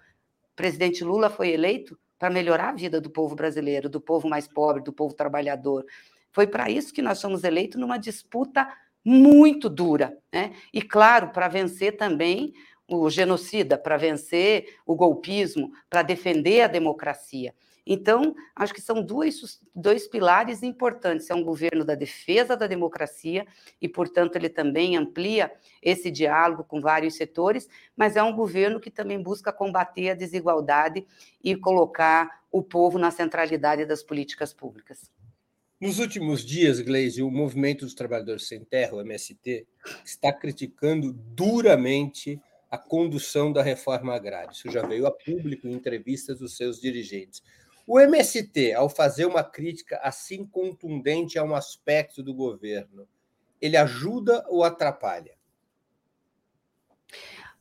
O 0.52 0.56
presidente 0.58 1.06
Lula 1.06 1.30
foi 1.30 1.52
eleito 1.52 1.98
para 2.18 2.30
melhorar 2.30 2.70
a 2.70 2.74
vida 2.74 3.02
do 3.02 3.10
povo 3.10 3.36
brasileiro, 3.36 3.90
do 3.90 4.02
povo 4.02 4.28
mais 4.28 4.48
pobre, 4.48 4.84
do 4.84 4.94
povo 4.94 5.14
trabalhador. 5.14 5.86
Foi 6.32 6.48
para 6.48 6.70
isso 6.70 6.94
que 6.94 7.02
nós 7.02 7.22
fomos 7.22 7.44
eleitos 7.44 7.80
numa 7.80 7.98
disputa 7.98 8.68
muito 9.04 9.70
dura, 9.70 10.18
né? 10.34 10.54
E 10.74 10.82
claro, 10.82 11.30
para 11.30 11.48
vencer 11.48 11.96
também 11.96 12.54
o 12.88 13.10
genocida, 13.10 13.78
para 13.78 13.98
vencer 13.98 14.78
o 14.86 14.96
golpismo, 14.96 15.72
para 15.90 16.02
defender 16.02 16.62
a 16.62 16.68
democracia. 16.68 17.54
Então, 17.86 18.36
acho 18.56 18.74
que 18.74 18.82
são 18.82 19.04
dois, 19.04 19.60
pilares 20.10 20.64
importantes. 20.64 21.30
É 21.30 21.36
um 21.36 21.44
governo 21.44 21.86
da 21.86 21.94
defesa 21.94 22.58
da 22.58 22.66
democracia, 22.66 23.46
e, 23.80 23.88
portanto, 23.88 24.36
ele 24.36 24.50
também 24.50 24.98
amplia 24.98 25.52
esse 25.82 26.10
diálogo 26.10 26.64
com 26.64 26.82
vários 26.82 27.16
setores, 27.16 27.70
mas 27.96 28.16
é 28.16 28.24
um 28.24 28.36
governo 28.36 28.80
que 28.80 28.90
também 28.90 29.22
busca 29.22 29.54
combater 29.54 30.10
a 30.10 30.16
desigualdade 30.16 31.06
e 31.44 31.56
colocar 31.56 32.44
o 32.52 32.64
povo 32.64 32.98
na 32.98 33.12
centralidade 33.12 33.86
das 33.86 34.02
políticas 34.02 34.54
públicas. 34.54 35.12
Nos 35.80 36.00
últimos 36.00 36.44
dias, 36.44 36.80
Gleisi, 36.80 37.22
o 37.22 37.30
Movimento 37.30 37.84
dos 37.84 37.94
Trabalhadores 37.94 38.48
Sem 38.48 38.64
Terra, 38.64 38.96
o 38.96 39.02
MST, 39.02 39.68
está 40.06 40.32
criticando 40.32 41.12
duramente 41.12 42.42
a 42.72 42.78
condução 42.78 43.52
da 43.52 43.62
reforma 43.62 44.16
agrária. 44.16 44.52
Isso 44.52 44.72
já 44.72 44.86
veio 44.86 45.06
a 45.06 45.12
público 45.12 45.68
em 45.68 45.74
entrevistas 45.74 46.40
dos 46.40 46.56
seus 46.56 46.80
dirigentes. 46.80 47.44
O 47.88 48.00
MST, 48.00 48.74
ao 48.74 48.90
fazer 48.90 49.26
uma 49.26 49.44
crítica 49.44 50.00
assim 50.04 50.46
contundente 50.46 51.38
a 51.38 51.44
um 51.44 51.54
aspecto 51.54 52.24
do 52.24 52.34
governo, 52.34 53.08
ele 53.62 53.78
ajuda 53.78 54.44
ou 54.50 54.64
atrapalha? 54.64 55.36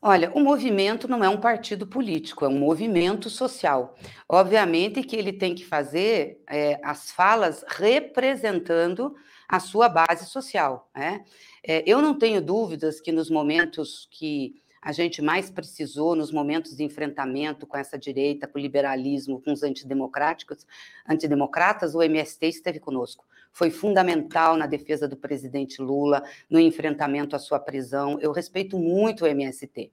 Olha, 0.01 0.31
o 0.35 0.41
movimento 0.41 1.09
não 1.09 1.25
é 1.25 1.29
um 1.31 1.41
partido 1.41 1.87
político, 1.87 2.45
é 2.45 2.49
um 2.49 2.59
movimento 2.59 3.31
social. 3.31 3.97
Obviamente 4.29 5.03
que 5.03 5.17
ele 5.17 5.33
tem 5.33 5.55
que 5.55 5.65
fazer 5.65 6.43
é, 6.47 6.79
as 6.83 7.11
falas 7.11 7.65
representando 7.67 9.15
a 9.49 9.59
sua 9.59 9.89
base 9.89 10.27
social. 10.27 10.91
Né? 10.95 11.25
É, 11.67 11.83
eu 11.87 12.03
não 12.03 12.19
tenho 12.19 12.43
dúvidas 12.43 13.01
que 13.01 13.13
nos 13.13 13.31
momentos 13.31 14.07
que 14.11 14.63
a 14.85 14.93
gente 14.93 15.23
mais 15.23 15.51
precisou 15.51 16.15
nos 16.15 16.31
momentos 16.31 16.77
de 16.77 16.85
enfrentamento 16.85 17.67
com 17.67 17.75
essa 17.75 17.99
direita, 17.99 18.47
com 18.47 18.59
o 18.59 18.63
liberalismo, 18.63 19.41
com 19.41 19.51
os 19.51 19.63
antidemocráticos, 19.63 20.67
antidemocratas, 21.09 21.95
o 21.95 22.03
MST 22.03 22.47
esteve 22.47 22.79
conosco. 22.79 23.25
Foi 23.51 23.71
fundamental 23.71 24.59
na 24.59 24.67
defesa 24.67 25.09
do 25.09 25.17
presidente 25.17 25.81
Lula, 25.81 26.23
no 26.51 26.61
enfrentamento 26.61 27.35
à 27.35 27.39
sua 27.39 27.59
prisão. 27.59 28.19
Eu 28.21 28.31
respeito 28.31 28.79
muito 28.79 29.25
o 29.25 29.27
MST. 29.27 29.91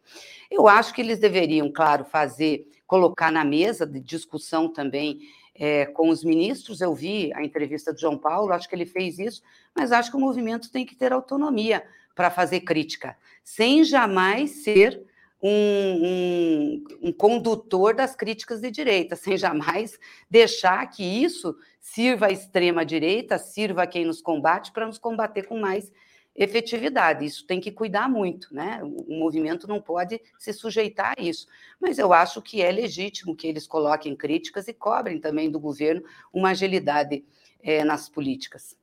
Eu 0.50 0.68
acho 0.68 0.94
que 0.94 1.00
eles 1.00 1.20
deveriam, 1.20 1.72
claro, 1.72 2.04
fazer, 2.04 2.68
colocar 2.86 3.32
na 3.32 3.46
mesa 3.46 3.88
de 3.88 4.02
discussão 4.02 4.68
também 4.68 5.22
é, 5.56 5.86
com 5.86 6.10
os 6.10 6.22
ministros. 6.22 6.82
Eu 6.82 6.94
vi 6.94 7.32
a 7.34 7.46
entrevista 7.46 7.94
do 7.94 8.00
João 8.00 8.18
Paulo, 8.18 8.52
acho 8.52 8.68
que 8.68 8.76
ele 8.76 8.86
fez 8.86 9.20
isso, 9.20 9.42
mas 9.74 9.94
acho 9.94 10.12
que 10.12 10.18
o 10.18 10.20
movimento 10.20 10.70
tem 10.70 10.86
que 10.86 10.96
ter 10.96 11.14
autonomia 11.14 11.82
para 12.16 12.30
fazer 12.30 12.62
crítica, 12.62 13.18
sem 13.44 13.84
jamais 13.84 14.64
ser 14.64 15.04
um, 15.42 15.50
um, 15.50 16.84
um, 17.08 17.12
condutor 17.12 17.96
das 17.96 18.16
críticas 18.16 18.62
de 18.62 18.70
direita, 18.70 19.16
sem 19.16 19.36
jamais 19.38 19.98
deixar 20.30 20.86
que 20.88 21.04
isso 21.04 21.56
sirva 21.80 22.28
à 22.28 22.32
extrema-direita, 22.32 23.40
sirva 23.40 23.84
a 23.84 23.88
quem 23.88 24.06
nos 24.06 24.22
combate, 24.22 24.72
para 24.72 24.86
nos 24.86 25.00
combater 25.00 25.48
com 25.48 25.60
mais 25.60 25.92
efetividade. 26.36 27.26
Isso 27.26 27.46
tem 27.46 27.60
que 27.60 27.72
cuidar 27.72 28.08
muito, 28.08 28.54
né? 28.54 28.80
O 28.84 29.18
movimento 29.18 29.68
não 29.68 29.82
pode 29.82 30.22
se 30.38 30.54
sujeitar 30.54 31.16
a 31.18 31.22
isso. 31.22 31.48
Mas 31.80 31.98
eu 31.98 32.14
acho 32.14 32.42
que 32.42 32.62
é 32.62 32.72
legítimo 32.72 33.36
que 33.36 33.48
eles 33.48 33.68
coloquem 33.68 34.16
críticas 34.16 34.68
e 34.68 34.74
cobrem 34.74 35.20
também 35.20 35.50
do 35.50 35.60
governo 35.60 36.04
uma 36.32 36.52
agilidade 36.52 37.26
é, 37.62 37.84
nas 37.84 38.08
políticas. 38.08 38.78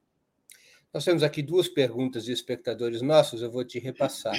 Nós 0.98 1.04
temos 1.04 1.22
aqui 1.22 1.42
duas 1.42 1.68
perguntas 1.68 2.24
de 2.24 2.32
espectadores 2.32 3.02
nossos, 3.02 3.40
eu 3.40 3.48
vou 3.48 3.62
te 3.62 3.78
repassar. 3.78 4.34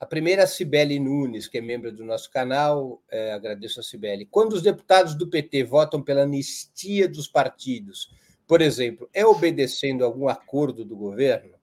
A 0.00 0.04
primeira 0.04 0.42
é 0.42 0.44
a 0.44 0.48
Cibele 0.48 0.98
Nunes, 0.98 1.46
que 1.46 1.58
é 1.58 1.60
membro 1.60 1.92
do 1.92 2.04
nosso 2.04 2.28
canal, 2.32 3.00
é, 3.08 3.32
agradeço 3.32 3.78
a 3.78 3.82
Cibele. 3.84 4.26
Quando 4.28 4.54
os 4.54 4.62
deputados 4.62 5.14
do 5.14 5.30
PT 5.30 5.62
votam 5.62 6.02
pela 6.02 6.22
anistia 6.22 7.08
dos 7.08 7.28
partidos, 7.28 8.10
por 8.44 8.60
exemplo, 8.60 9.08
é 9.14 9.24
obedecendo 9.24 10.04
algum 10.04 10.28
acordo 10.28 10.84
do 10.84 10.96
governo? 10.96 11.54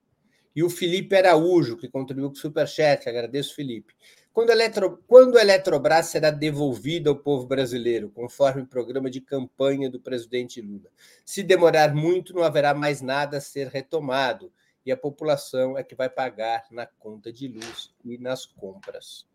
E 0.56 0.62
o 0.62 0.70
Felipe 0.70 1.14
Araújo, 1.14 1.76
que 1.76 1.86
contribuiu 1.86 2.30
com 2.30 2.34
o 2.34 2.40
Superchat, 2.40 3.06
agradeço, 3.06 3.54
Felipe. 3.54 3.92
Quando, 4.32 4.48
a 4.48 4.52
Eletro, 4.54 5.02
quando 5.06 5.36
a 5.36 5.42
Eletrobras 5.42 6.06
será 6.06 6.30
devolvida 6.30 7.10
ao 7.10 7.16
povo 7.16 7.46
brasileiro, 7.46 8.10
conforme 8.10 8.62
o 8.62 8.66
programa 8.66 9.10
de 9.10 9.20
campanha 9.20 9.90
do 9.90 10.00
presidente 10.00 10.60
Lula? 10.60 10.88
Se 11.24 11.42
demorar 11.42 11.94
muito, 11.94 12.32
não 12.32 12.42
haverá 12.42 12.72
mais 12.72 13.02
nada 13.02 13.36
a 13.36 13.40
ser 13.40 13.68
retomado, 13.68 14.50
e 14.86 14.90
a 14.90 14.96
população 14.96 15.76
é 15.76 15.84
que 15.84 15.94
vai 15.94 16.08
pagar 16.08 16.64
na 16.70 16.86
conta 16.86 17.32
de 17.32 17.46
luz 17.46 17.94
e 18.04 18.16
nas 18.16 18.46
compras. 18.46 19.26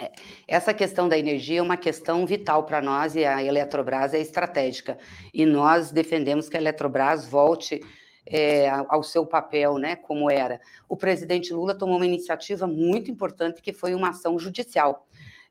É, 0.00 0.12
essa 0.46 0.72
questão 0.72 1.08
da 1.08 1.18
energia 1.18 1.58
é 1.58 1.62
uma 1.62 1.76
questão 1.76 2.24
vital 2.26 2.64
para 2.64 2.80
nós 2.80 3.14
e 3.16 3.24
a 3.24 3.42
Eletrobras 3.42 4.14
é 4.14 4.20
estratégica. 4.20 4.98
E 5.32 5.44
nós 5.44 5.90
defendemos 5.90 6.48
que 6.48 6.56
a 6.56 6.60
Eletrobras 6.60 7.26
volte 7.26 7.80
é, 8.26 8.68
ao 8.88 9.02
seu 9.02 9.24
papel, 9.24 9.78
né, 9.78 9.96
como 9.96 10.30
era. 10.30 10.60
O 10.88 10.96
presidente 10.96 11.52
Lula 11.52 11.74
tomou 11.74 11.96
uma 11.96 12.06
iniciativa 12.06 12.66
muito 12.66 13.10
importante, 13.10 13.62
que 13.62 13.72
foi 13.72 13.94
uma 13.94 14.10
ação 14.10 14.38
judicial. 14.38 15.06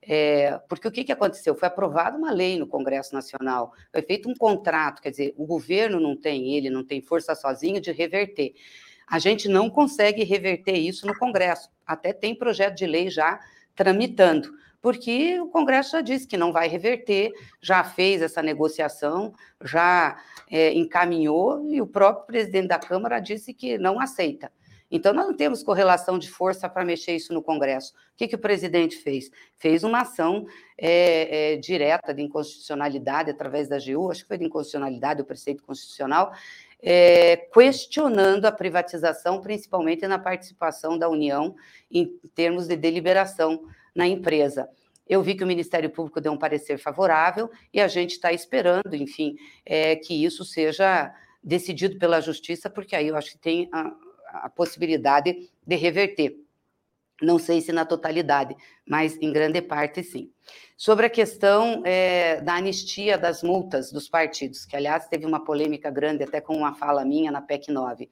É, 0.07 0.59
porque 0.69 0.87
o 0.87 0.91
que, 0.91 1.03
que 1.03 1.11
aconteceu? 1.11 1.55
Foi 1.55 1.67
aprovada 1.67 2.17
uma 2.17 2.31
lei 2.31 2.59
no 2.59 2.67
Congresso 2.67 3.13
Nacional, 3.13 3.73
foi 3.91 4.03
feito 4.03 4.29
um 4.29 4.35
contrato, 4.35 5.01
quer 5.01 5.09
dizer, 5.09 5.33
o 5.35 5.47
governo 5.47 5.99
não 5.99 6.15
tem, 6.15 6.55
ele 6.55 6.69
não 6.69 6.83
tem 6.83 7.01
força 7.01 7.33
sozinho 7.33 7.81
de 7.81 7.91
reverter. 7.91 8.53
A 9.07 9.17
gente 9.17 9.47
não 9.47 9.69
consegue 9.69 10.23
reverter 10.23 10.77
isso 10.77 11.07
no 11.07 11.17
Congresso, 11.17 11.71
até 11.87 12.13
tem 12.13 12.35
projeto 12.35 12.75
de 12.75 12.85
lei 12.85 13.09
já 13.09 13.39
tramitando 13.75 14.53
porque 14.85 15.39
o 15.39 15.47
Congresso 15.47 15.93
já 15.93 16.01
disse 16.01 16.27
que 16.27 16.37
não 16.37 16.53
vai 16.53 16.67
reverter, 16.67 17.31
já 17.59 17.83
fez 17.83 18.21
essa 18.21 18.39
negociação, 18.39 19.33
já 19.63 20.15
é, 20.47 20.73
encaminhou, 20.73 21.67
e 21.73 21.81
o 21.81 21.87
próprio 21.87 22.27
presidente 22.27 22.67
da 22.67 22.77
Câmara 22.77 23.19
disse 23.19 23.51
que 23.51 23.79
não 23.79 23.99
aceita. 23.99 24.51
Então, 24.91 25.11
nós 25.11 25.25
não 25.25 25.35
temos 25.35 25.63
correlação 25.63 26.19
de 26.19 26.29
força 26.29 26.69
para 26.69 26.85
mexer 26.85 27.15
isso 27.15 27.33
no 27.33 27.41
Congresso. 27.41 27.93
O 27.93 28.15
que, 28.15 28.27
que 28.27 28.35
o 28.35 28.39
presidente 28.39 28.95
fez? 28.97 29.31
Fez 29.57 29.83
uma 29.83 30.01
ação 30.01 30.45
é, 30.77 31.53
é, 31.53 31.57
direta 31.57 32.13
de 32.13 32.21
inconstitucionalidade 32.21 33.31
através 33.31 33.67
da 33.67 33.77
AGU, 33.77 34.11
acho 34.11 34.21
que 34.21 34.27
foi 34.27 34.37
de 34.37 34.45
inconstitucionalidade, 34.45 35.19
o 35.19 35.25
preceito 35.25 35.63
constitucional, 35.63 36.31
é, 36.79 37.37
questionando 37.51 38.45
a 38.45 38.51
privatização, 38.51 39.41
principalmente 39.41 40.07
na 40.07 40.19
participação 40.19 40.95
da 40.95 41.09
União 41.09 41.55
em 41.89 42.05
termos 42.35 42.67
de 42.67 42.75
deliberação 42.75 43.63
na 43.95 44.07
empresa. 44.07 44.69
Eu 45.07 45.21
vi 45.21 45.35
que 45.35 45.43
o 45.43 45.47
Ministério 45.47 45.89
Público 45.89 46.19
deu 46.19 46.31
um 46.31 46.37
parecer 46.37 46.77
favorável 46.77 47.49
e 47.73 47.79
a 47.79 47.87
gente 47.87 48.11
está 48.11 48.33
esperando, 48.33 48.93
enfim, 48.95 49.35
é, 49.65 49.95
que 49.95 50.25
isso 50.25 50.43
seja 50.43 51.13
decidido 51.43 51.97
pela 51.97 52.19
Justiça, 52.19 52.69
porque 52.69 52.95
aí 52.95 53.07
eu 53.07 53.15
acho 53.15 53.31
que 53.31 53.37
tem 53.37 53.69
a, 53.71 53.95
a 54.45 54.49
possibilidade 54.49 55.49
de 55.65 55.75
reverter. 55.75 56.44
Não 57.21 57.39
sei 57.39 57.61
se 57.61 57.71
na 57.71 57.85
totalidade, 57.85 58.55
mas 58.85 59.17
em 59.21 59.31
grande 59.31 59.61
parte 59.61 60.03
sim. 60.03 60.29
Sobre 60.77 61.05
a 61.05 61.09
questão 61.09 61.81
é, 61.85 62.41
da 62.41 62.55
anistia 62.55 63.17
das 63.17 63.41
multas 63.41 63.89
dos 63.91 64.09
partidos, 64.09 64.65
que 64.65 64.75
aliás 64.75 65.07
teve 65.07 65.25
uma 65.25 65.43
polêmica 65.43 65.89
grande 65.89 66.23
até 66.23 66.41
com 66.41 66.53
uma 66.57 66.75
fala 66.75 67.05
minha 67.05 67.31
na 67.31 67.41
PEC 67.41 67.71
9. 67.71 68.09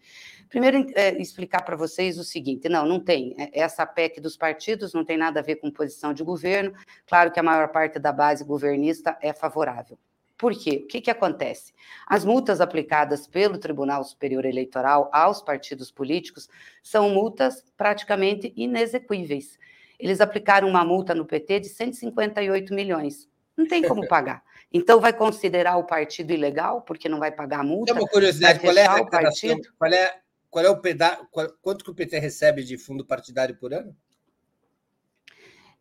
Primeiro, 0.48 0.86
é, 0.96 1.22
explicar 1.22 1.64
para 1.64 1.76
vocês 1.76 2.18
o 2.18 2.24
seguinte: 2.24 2.70
não, 2.70 2.86
não 2.86 3.00
tem. 3.00 3.36
É, 3.38 3.60
essa 3.60 3.86
PEC 3.86 4.22
dos 4.22 4.38
partidos 4.38 4.94
não 4.94 5.04
tem 5.04 5.18
nada 5.18 5.42
a 5.42 5.44
ver 5.44 5.58
com 5.58 5.70
posição 5.70 6.14
de 6.14 6.24
governo. 6.24 6.74
Claro 7.06 7.32
que 7.32 7.40
a 7.40 7.44
maior 7.44 7.68
parte 7.70 8.00
da 8.00 8.14
base 8.14 8.46
governista 8.46 9.18
é 9.22 9.34
favorável. 9.34 10.00
Por 10.44 10.54
quê? 10.54 10.82
O 10.84 10.88
que, 10.88 11.00
que 11.00 11.10
acontece? 11.10 11.72
As 12.06 12.26
multas 12.26 12.60
aplicadas 12.60 13.26
pelo 13.26 13.58
Tribunal 13.58 14.04
Superior 14.04 14.44
Eleitoral 14.44 15.10
aos 15.14 15.42
partidos 15.42 15.90
políticos 15.90 16.50
são 16.82 17.12
multas 17.12 17.64
praticamente 17.78 18.52
inexequíveis. 18.54 19.58
Eles 19.98 20.20
aplicaram 20.20 20.68
uma 20.68 20.84
multa 20.84 21.16
no 21.16 21.24
PT 21.24 21.62
de 21.62 21.70
158 21.70 22.74
milhões. 22.74 23.30
Não 23.56 23.66
tem 23.66 23.88
como 23.88 24.06
pagar. 24.10 24.44
Então, 24.70 25.00
vai 25.00 25.14
considerar 25.14 25.78
o 25.78 25.86
partido 25.86 26.34
ilegal, 26.34 26.82
porque 26.82 27.08
não 27.08 27.20
vai 27.20 27.32
pagar 27.32 27.62
a 27.62 27.64
multa? 27.64 27.94
É 27.94 27.96
uma 27.96 28.06
curiosidade, 28.06 28.60
qual 28.60 28.76
é, 28.76 28.86
a 28.86 29.06
partido? 29.06 29.62
qual 29.80 29.94
é, 29.94 30.20
qual 30.50 30.66
é 30.66 30.70
o 30.70 30.82
peda 30.82 31.26
quanto 31.62 31.86
que 31.86 31.92
o 31.92 31.96
PT 31.96 32.20
recebe 32.20 32.66
de 32.66 32.78
fundo 32.78 33.06
partidário 33.06 33.56
por 33.56 33.74
ano? 33.74 33.96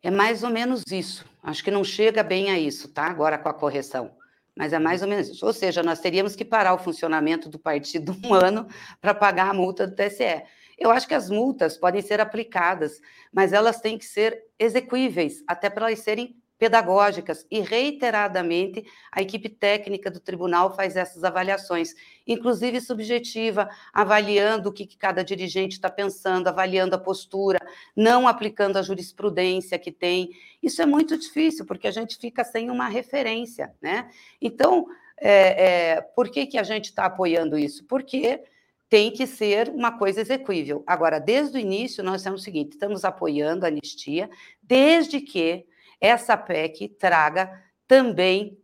É 0.01 0.09
mais 0.09 0.41
ou 0.41 0.49
menos 0.49 0.83
isso. 0.89 1.25
Acho 1.43 1.61
que 1.61 1.69
não 1.69 1.83
chega 1.83 2.23
bem 2.23 2.49
a 2.49 2.57
isso, 2.57 2.87
tá? 2.87 3.07
Agora 3.07 3.37
com 3.37 3.49
a 3.49 3.53
correção 3.53 4.22
mas 4.55 4.73
é 4.73 4.79
mais 4.79 5.01
ou 5.01 5.07
menos 5.07 5.29
isso. 5.29 5.45
Ou 5.45 5.53
seja, 5.53 5.81
nós 5.81 5.99
teríamos 5.99 6.35
que 6.35 6.45
parar 6.45 6.73
o 6.73 6.77
funcionamento 6.77 7.49
do 7.49 7.59
partido 7.59 8.15
um 8.23 8.33
ano 8.35 8.67
para 9.01 9.13
pagar 9.13 9.49
a 9.49 9.53
multa 9.53 9.87
do 9.87 9.95
TSE. 9.95 10.43
Eu 10.77 10.91
acho 10.91 11.07
que 11.07 11.13
as 11.13 11.29
multas 11.29 11.77
podem 11.77 12.01
ser 12.01 12.19
aplicadas, 12.19 12.99
mas 13.31 13.53
elas 13.53 13.79
têm 13.79 13.97
que 13.97 14.05
ser 14.05 14.43
execuíveis, 14.59 15.43
até 15.47 15.69
para 15.69 15.87
elas 15.87 15.99
serem 15.99 16.35
pedagógicas 16.57 17.45
e 17.49 17.59
reiteradamente 17.59 18.85
a 19.11 19.21
equipe 19.21 19.49
técnica 19.49 20.09
do 20.09 20.19
tribunal 20.19 20.75
faz 20.75 20.95
essas 20.95 21.23
avaliações, 21.23 21.93
inclusive 22.25 22.79
subjetiva, 22.79 23.69
avaliando 23.93 24.69
o 24.69 24.73
que, 24.73 24.85
cada 24.97 25.23
dirigente 25.23 25.73
está 25.73 25.89
pensando, 25.89 26.47
avaliando 26.47 26.95
a 26.95 26.99
postura, 26.99 27.59
não 27.95 28.27
aplicando 28.27 28.77
a 28.77 28.81
jurisprudência 28.81 29.77
que 29.77 29.91
tem. 29.91 30.29
Isso 30.61 30.81
é 30.81 30.85
muito 30.85 31.17
difícil, 31.17 31.65
porque 31.65 31.87
a 31.87 31.91
gente 31.91 32.17
fica 32.17 32.43
sem 32.43 32.69
uma 32.69 32.87
referência, 32.87 33.73
né? 33.81 34.09
Então, 34.41 34.87
é, 35.19 35.95
é, 35.95 36.01
por 36.01 36.29
que, 36.29 36.45
que 36.45 36.57
a 36.57 36.63
gente 36.63 36.85
está 36.85 37.05
apoiando 37.05 37.57
isso? 37.57 37.83
Porque 37.85 38.41
tem 38.89 39.09
que 39.09 39.25
ser 39.25 39.69
uma 39.69 39.97
coisa 39.97 40.21
execuível. 40.21 40.83
Agora, 40.85 41.19
desde 41.19 41.57
o 41.57 41.59
início, 41.59 42.03
nós 42.03 42.21
temos 42.21 42.41
o 42.41 42.43
seguinte: 42.43 42.73
estamos 42.73 43.03
apoiando 43.03 43.65
a 43.65 43.67
anistia, 43.67 44.29
desde 44.61 45.19
que 45.19 45.65
essa 46.03 46.35
PEC 46.35 46.89
traga 46.89 47.63
também 47.87 48.59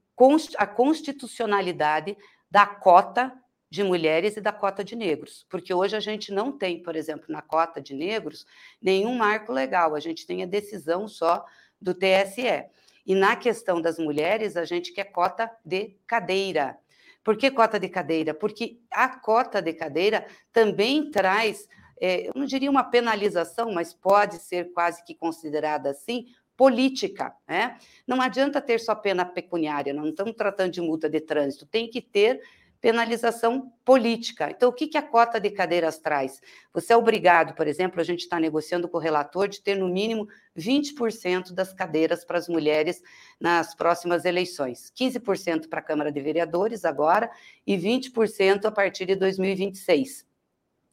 a 0.57 0.67
constitucionalidade 0.67 2.17
da 2.51 2.65
cota 2.65 3.31
de 3.71 3.81
mulheres 3.81 4.35
e 4.35 4.41
da 4.41 4.51
cota 4.51 4.83
de 4.83 4.93
negros, 4.93 5.45
porque 5.49 5.73
hoje 5.73 5.95
a 5.95 5.99
gente 6.01 6.33
não 6.33 6.51
tem, 6.51 6.83
por 6.83 6.97
exemplo, 6.97 7.27
na 7.29 7.41
cota 7.41 7.79
de 7.79 7.93
negros, 7.93 8.45
nenhum 8.81 9.15
marco 9.15 9.53
legal, 9.53 9.95
a 9.95 9.99
gente 10.01 10.27
tem 10.27 10.43
a 10.43 10.45
decisão 10.45 11.07
só 11.07 11.45
do 11.79 11.93
TSE. 11.93 12.65
E 13.05 13.15
na 13.15 13.37
questão 13.37 13.81
das 13.81 13.97
mulheres, 13.97 14.57
a 14.57 14.65
gente 14.65 14.91
quer 14.91 15.05
cota 15.05 15.49
de 15.63 15.95
cadeira. 16.05 16.77
Por 17.23 17.37
que 17.37 17.49
cota 17.49 17.79
de 17.79 17.87
cadeira? 17.87 18.33
Porque 18.33 18.81
a 18.91 19.07
cota 19.07 19.61
de 19.61 19.71
cadeira 19.71 20.25
também 20.51 21.09
traz, 21.09 21.67
é, 22.01 22.27
eu 22.27 22.33
não 22.35 22.45
diria 22.45 22.69
uma 22.69 22.83
penalização, 22.83 23.71
mas 23.71 23.93
pode 23.93 24.39
ser 24.39 24.73
quase 24.73 25.03
que 25.05 25.15
considerada 25.15 25.91
assim, 25.91 26.25
política. 26.59 27.33
Né? 27.47 27.77
Não 28.05 28.21
adianta 28.21 28.59
ter 28.59 28.81
só 28.81 28.93
pena 28.93 29.23
pecuniária, 29.23 29.93
não 29.93 30.09
estamos 30.09 30.35
tratando 30.35 30.73
de 30.73 30.81
multa 30.81 31.09
de 31.09 31.21
trânsito, 31.21 31.65
tem 31.65 31.89
que 31.89 32.01
ter 32.01 32.41
penalização 32.81 33.71
política. 33.85 34.51
Então, 34.51 34.67
o 34.67 34.73
que, 34.73 34.87
que 34.87 34.97
a 34.97 35.01
cota 35.01 35.39
de 35.39 35.51
cadeiras 35.51 35.99
traz? 35.99 36.41
Você 36.73 36.91
é 36.91 36.97
obrigado, 36.97 37.53
por 37.55 37.65
exemplo, 37.65 38.01
a 38.01 38.03
gente 38.03 38.19
está 38.23 38.41
negociando 38.41 38.89
com 38.89 38.97
o 38.97 38.99
relator 38.99 39.47
de 39.47 39.61
ter 39.61 39.75
no 39.75 39.87
mínimo 39.87 40.27
20% 40.57 41.53
das 41.53 41.71
cadeiras 41.71 42.25
para 42.25 42.37
as 42.37 42.49
mulheres 42.49 43.01
nas 43.39 43.73
próximas 43.73 44.25
eleições. 44.25 44.91
15% 44.99 45.69
para 45.69 45.79
a 45.79 45.83
Câmara 45.83 46.11
de 46.11 46.19
Vereadores 46.19 46.83
agora 46.83 47.31
e 47.65 47.77
20% 47.77 48.65
a 48.65 48.71
partir 48.71 49.05
de 49.05 49.15
2026. 49.15 50.25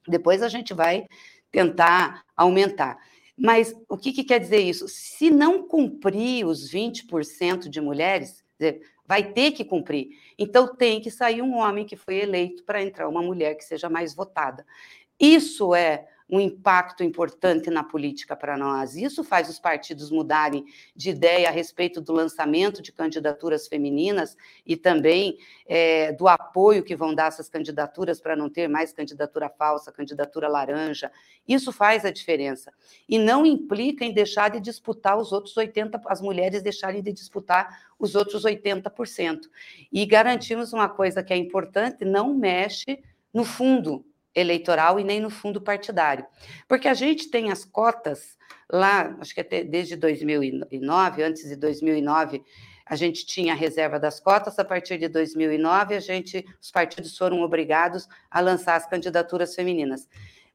Depois 0.06 0.44
a 0.44 0.48
gente 0.48 0.72
vai 0.72 1.08
tentar 1.50 2.22
aumentar. 2.36 2.98
Mas 3.36 3.74
o 3.88 3.98
que, 3.98 4.12
que 4.12 4.24
quer 4.24 4.40
dizer 4.40 4.60
isso? 4.60 4.88
Se 4.88 5.30
não 5.30 5.66
cumprir 5.68 6.46
os 6.46 6.70
20% 6.70 7.68
de 7.68 7.80
mulheres, 7.80 8.42
vai 9.06 9.32
ter 9.32 9.52
que 9.52 9.64
cumprir. 9.64 10.08
Então 10.38 10.74
tem 10.74 11.00
que 11.00 11.10
sair 11.10 11.42
um 11.42 11.56
homem 11.56 11.84
que 11.84 11.96
foi 11.96 12.16
eleito 12.16 12.64
para 12.64 12.82
entrar 12.82 13.08
uma 13.08 13.22
mulher 13.22 13.54
que 13.54 13.64
seja 13.64 13.90
mais 13.90 14.14
votada. 14.14 14.64
Isso 15.20 15.74
é 15.74 16.06
um 16.28 16.40
impacto 16.40 17.04
importante 17.04 17.70
na 17.70 17.84
política 17.84 18.34
para 18.34 18.56
nós. 18.56 18.96
Isso 18.96 19.22
faz 19.22 19.48
os 19.48 19.58
partidos 19.58 20.10
mudarem 20.10 20.64
de 20.94 21.10
ideia 21.10 21.48
a 21.48 21.52
respeito 21.52 22.00
do 22.00 22.12
lançamento 22.12 22.82
de 22.82 22.92
candidaturas 22.92 23.68
femininas 23.68 24.36
e 24.64 24.76
também 24.76 25.38
é, 25.66 26.12
do 26.12 26.26
apoio 26.26 26.82
que 26.82 26.96
vão 26.96 27.14
dar 27.14 27.28
essas 27.28 27.48
candidaturas 27.48 28.20
para 28.20 28.34
não 28.34 28.50
ter 28.50 28.68
mais 28.68 28.92
candidatura 28.92 29.48
falsa, 29.48 29.92
candidatura 29.92 30.48
laranja. 30.48 31.12
Isso 31.46 31.70
faz 31.70 32.04
a 32.04 32.10
diferença. 32.10 32.72
E 33.08 33.18
não 33.18 33.46
implica 33.46 34.04
em 34.04 34.12
deixar 34.12 34.50
de 34.50 34.60
disputar 34.60 35.16
os 35.16 35.32
outros 35.32 35.54
80%, 35.54 36.02
as 36.06 36.20
mulheres 36.20 36.62
deixarem 36.62 37.02
de 37.02 37.12
disputar 37.12 37.86
os 37.98 38.16
outros 38.16 38.44
80%. 38.44 39.42
E 39.92 40.04
garantimos 40.04 40.72
uma 40.72 40.88
coisa 40.88 41.22
que 41.22 41.32
é 41.32 41.36
importante: 41.36 42.04
não 42.04 42.34
mexe 42.34 42.98
no 43.32 43.44
fundo 43.44 44.04
eleitoral 44.36 45.00
e 45.00 45.04
nem 45.04 45.18
no 45.18 45.30
fundo 45.30 45.60
partidário. 45.60 46.26
Porque 46.68 46.86
a 46.86 46.94
gente 46.94 47.30
tem 47.30 47.50
as 47.50 47.64
cotas 47.64 48.36
lá, 48.70 49.16
acho 49.20 49.34
que 49.34 49.40
até 49.40 49.64
desde 49.64 49.96
2009, 49.96 51.22
antes 51.22 51.48
de 51.48 51.56
2009, 51.56 52.42
a 52.84 52.94
gente 52.94 53.26
tinha 53.26 53.52
a 53.52 53.56
reserva 53.56 53.98
das 53.98 54.20
cotas, 54.20 54.58
a 54.58 54.64
partir 54.64 54.98
de 54.98 55.08
2009 55.08 55.96
a 55.96 56.00
gente, 56.00 56.44
os 56.60 56.70
partidos 56.70 57.16
foram 57.16 57.40
obrigados 57.40 58.06
a 58.30 58.38
lançar 58.40 58.76
as 58.76 58.86
candidaturas 58.86 59.54
femininas. 59.54 60.06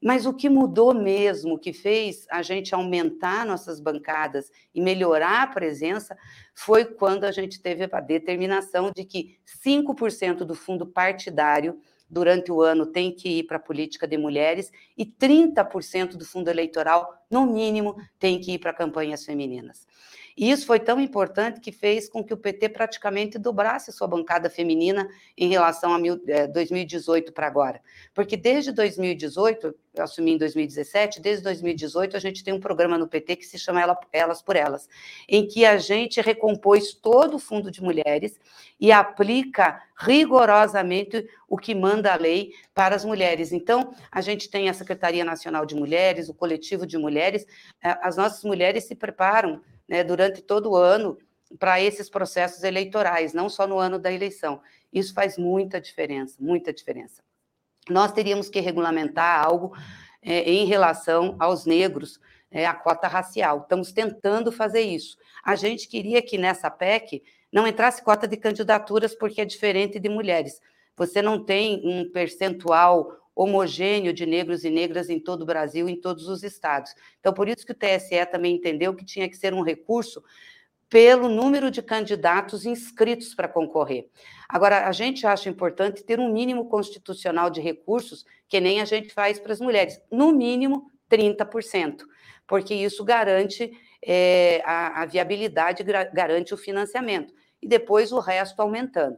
Mas 0.01 0.25
o 0.25 0.33
que 0.33 0.49
mudou 0.49 0.95
mesmo, 0.95 1.55
o 1.55 1.59
que 1.59 1.71
fez 1.71 2.25
a 2.31 2.41
gente 2.41 2.73
aumentar 2.73 3.45
nossas 3.45 3.79
bancadas 3.79 4.49
e 4.73 4.81
melhorar 4.81 5.43
a 5.43 5.47
presença, 5.47 6.17
foi 6.55 6.85
quando 6.85 7.25
a 7.25 7.31
gente 7.31 7.61
teve 7.61 7.87
a 7.91 7.99
determinação 7.99 8.91
de 8.95 9.05
que 9.05 9.37
5% 9.63 10.37
do 10.37 10.55
fundo 10.55 10.87
partidário 10.87 11.79
durante 12.11 12.51
o 12.51 12.61
ano 12.61 12.85
tem 12.85 13.15
que 13.15 13.39
ir 13.39 13.43
para 13.43 13.55
a 13.55 13.59
política 13.59 14.05
de 14.05 14.17
mulheres 14.17 14.69
e 14.97 15.05
30% 15.05 16.17
do 16.17 16.25
fundo 16.25 16.49
eleitoral, 16.49 17.25
no 17.29 17.45
mínimo, 17.45 17.95
tem 18.19 18.37
que 18.37 18.51
ir 18.51 18.59
para 18.59 18.73
campanhas 18.73 19.23
femininas. 19.23 19.87
E 20.41 20.49
isso 20.49 20.65
foi 20.65 20.79
tão 20.79 20.99
importante 20.99 21.59
que 21.59 21.71
fez 21.71 22.09
com 22.09 22.23
que 22.23 22.33
o 22.33 22.37
PT 22.37 22.69
praticamente 22.69 23.37
dobrasse 23.37 23.91
sua 23.91 24.07
bancada 24.07 24.49
feminina 24.49 25.07
em 25.37 25.47
relação 25.47 25.93
a 25.93 25.99
mil, 25.99 26.19
é, 26.27 26.47
2018 26.47 27.31
para 27.31 27.45
agora. 27.45 27.79
Porque 28.11 28.35
desde 28.35 28.71
2018, 28.71 29.75
eu 29.93 30.03
assumi 30.03 30.31
em 30.31 30.37
2017, 30.39 31.21
desde 31.21 31.43
2018 31.43 32.17
a 32.17 32.19
gente 32.19 32.43
tem 32.43 32.55
um 32.55 32.59
programa 32.59 32.97
no 32.97 33.07
PT 33.07 33.35
que 33.35 33.45
se 33.45 33.59
chama 33.59 33.81
Elas 34.11 34.41
por 34.41 34.55
Elas, 34.55 34.89
em 35.29 35.47
que 35.47 35.63
a 35.63 35.77
gente 35.77 36.19
recompôs 36.19 36.91
todo 36.91 37.35
o 37.35 37.39
fundo 37.39 37.69
de 37.69 37.83
mulheres 37.83 38.39
e 38.79 38.91
aplica 38.91 39.83
rigorosamente 39.95 41.23
o 41.47 41.55
que 41.55 41.75
manda 41.75 42.11
a 42.11 42.17
lei 42.17 42.51
para 42.73 42.95
as 42.95 43.05
mulheres. 43.05 43.51
Então, 43.51 43.93
a 44.11 44.21
gente 44.21 44.49
tem 44.49 44.69
a 44.69 44.73
Secretaria 44.73 45.23
Nacional 45.23 45.67
de 45.67 45.75
Mulheres, 45.75 46.29
o 46.29 46.33
Coletivo 46.33 46.87
de 46.87 46.97
Mulheres, 46.97 47.45
é, 47.83 47.95
as 48.01 48.17
nossas 48.17 48.43
mulheres 48.43 48.85
se 48.85 48.95
preparam 48.95 49.61
né, 49.91 50.05
durante 50.05 50.41
todo 50.41 50.71
o 50.71 50.75
ano 50.77 51.17
para 51.59 51.81
esses 51.81 52.09
processos 52.09 52.63
eleitorais, 52.63 53.33
não 53.33 53.49
só 53.49 53.67
no 53.67 53.77
ano 53.77 53.99
da 53.99 54.09
eleição. 54.09 54.61
Isso 54.91 55.13
faz 55.13 55.37
muita 55.37 55.81
diferença, 55.81 56.37
muita 56.39 56.71
diferença. 56.71 57.21
Nós 57.89 58.13
teríamos 58.13 58.47
que 58.47 58.61
regulamentar 58.61 59.45
algo 59.45 59.75
é, 60.21 60.49
em 60.49 60.65
relação 60.65 61.35
aos 61.37 61.65
negros, 61.65 62.21
é, 62.49 62.65
a 62.65 62.73
cota 62.73 63.05
racial. 63.05 63.63
Estamos 63.63 63.91
tentando 63.91 64.49
fazer 64.49 64.79
isso. 64.79 65.17
A 65.43 65.55
gente 65.55 65.89
queria 65.89 66.21
que 66.21 66.37
nessa 66.37 66.71
PEC 66.71 67.21
não 67.51 67.67
entrasse 67.67 68.01
cota 68.01 68.25
de 68.25 68.37
candidaturas, 68.37 69.13
porque 69.13 69.41
é 69.41 69.45
diferente 69.45 69.99
de 69.99 70.07
mulheres. 70.07 70.61
Você 70.95 71.21
não 71.21 71.43
tem 71.43 71.81
um 71.83 72.09
percentual 72.09 73.11
homogêneo 73.35 74.13
de 74.13 74.25
negros 74.25 74.63
e 74.63 74.69
negras 74.69 75.09
em 75.09 75.19
todo 75.19 75.43
o 75.43 75.45
Brasil, 75.45 75.87
em 75.87 75.99
todos 75.99 76.27
os 76.27 76.43
estados. 76.43 76.93
Então, 77.19 77.33
por 77.33 77.47
isso 77.47 77.65
que 77.65 77.71
o 77.71 77.75
TSE 77.75 78.25
também 78.31 78.55
entendeu 78.55 78.93
que 78.93 79.05
tinha 79.05 79.29
que 79.29 79.37
ser 79.37 79.53
um 79.53 79.61
recurso 79.61 80.23
pelo 80.91 81.29
número 81.29 81.71
de 81.71 81.81
candidatos 81.81 82.65
inscritos 82.65 83.33
para 83.33 83.47
concorrer. 83.47 84.09
Agora, 84.49 84.87
a 84.87 84.91
gente 84.91 85.25
acha 85.25 85.49
importante 85.49 86.03
ter 86.03 86.19
um 86.19 86.33
mínimo 86.33 86.67
constitucional 86.67 87.49
de 87.49 87.61
recursos, 87.61 88.25
que 88.49 88.59
nem 88.59 88.81
a 88.81 88.85
gente 88.85 89.13
faz 89.13 89.39
para 89.39 89.53
as 89.53 89.61
mulheres, 89.61 90.01
no 90.11 90.33
mínimo 90.33 90.91
30%, 91.09 92.01
porque 92.45 92.73
isso 92.73 93.05
garante 93.05 93.71
é, 94.05 94.61
a, 94.65 95.03
a 95.03 95.05
viabilidade, 95.05 95.81
garante 96.13 96.53
o 96.53 96.57
financiamento, 96.57 97.33
e 97.61 97.67
depois 97.67 98.11
o 98.11 98.19
resto 98.19 98.59
aumentando. 98.61 99.17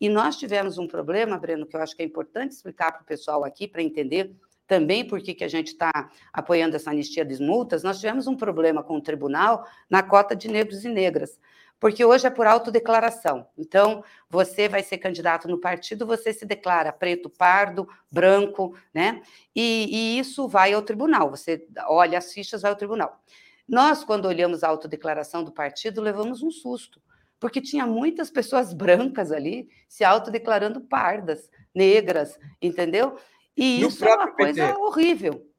E 0.00 0.08
nós 0.08 0.36
tivemos 0.36 0.78
um 0.78 0.86
problema, 0.86 1.36
Breno, 1.36 1.66
que 1.66 1.76
eu 1.76 1.82
acho 1.82 1.94
que 1.94 2.02
é 2.02 2.06
importante 2.06 2.52
explicar 2.52 2.90
para 2.92 3.02
o 3.02 3.04
pessoal 3.04 3.44
aqui, 3.44 3.68
para 3.68 3.82
entender 3.82 4.34
também 4.66 5.04
por 5.04 5.20
que, 5.20 5.42
a 5.42 5.48
gente 5.48 5.72
está 5.72 5.90
apoiando 6.32 6.76
essa 6.76 6.90
anistia 6.90 7.24
das 7.24 7.40
multas. 7.40 7.82
Nós 7.82 7.98
tivemos 7.98 8.26
um 8.26 8.36
problema 8.36 8.82
com 8.84 8.96
o 8.96 9.00
tribunal 9.00 9.66
na 9.90 10.00
cota 10.00 10.34
de 10.34 10.48
negros 10.48 10.84
e 10.84 10.88
negras, 10.88 11.38
porque 11.78 12.04
hoje 12.04 12.26
é 12.26 12.30
por 12.30 12.46
autodeclaração. 12.46 13.46
Então, 13.58 14.04
você 14.28 14.68
vai 14.68 14.82
ser 14.82 14.98
candidato 14.98 15.48
no 15.48 15.58
partido, 15.58 16.06
você 16.06 16.32
se 16.32 16.46
declara 16.46 16.92
preto, 16.92 17.28
pardo, 17.28 17.88
branco, 18.10 18.76
né? 18.94 19.20
E, 19.54 19.88
e 19.90 20.18
isso 20.20 20.46
vai 20.46 20.72
ao 20.72 20.82
tribunal. 20.82 21.30
Você 21.30 21.66
olha 21.88 22.16
as 22.16 22.32
fichas, 22.32 22.62
vai 22.62 22.70
ao 22.70 22.76
tribunal. 22.76 23.20
Nós, 23.68 24.04
quando 24.04 24.26
olhamos 24.26 24.62
a 24.62 24.68
autodeclaração 24.68 25.42
do 25.42 25.52
partido, 25.52 26.00
levamos 26.00 26.42
um 26.42 26.50
susto 26.50 27.02
porque 27.40 27.60
tinha 27.60 27.86
muitas 27.86 28.30
pessoas 28.30 28.72
brancas 28.74 29.32
ali 29.32 29.68
se 29.88 30.04
autodeclarando 30.04 30.82
pardas, 30.82 31.50
negras, 31.74 32.38
entendeu? 32.60 33.16
E 33.56 33.80
no 33.80 33.88
isso 33.88 34.04
é 34.04 34.14
uma 34.14 34.30
coisa 34.30 34.68
PT. 34.68 34.78
horrível. 34.78 35.50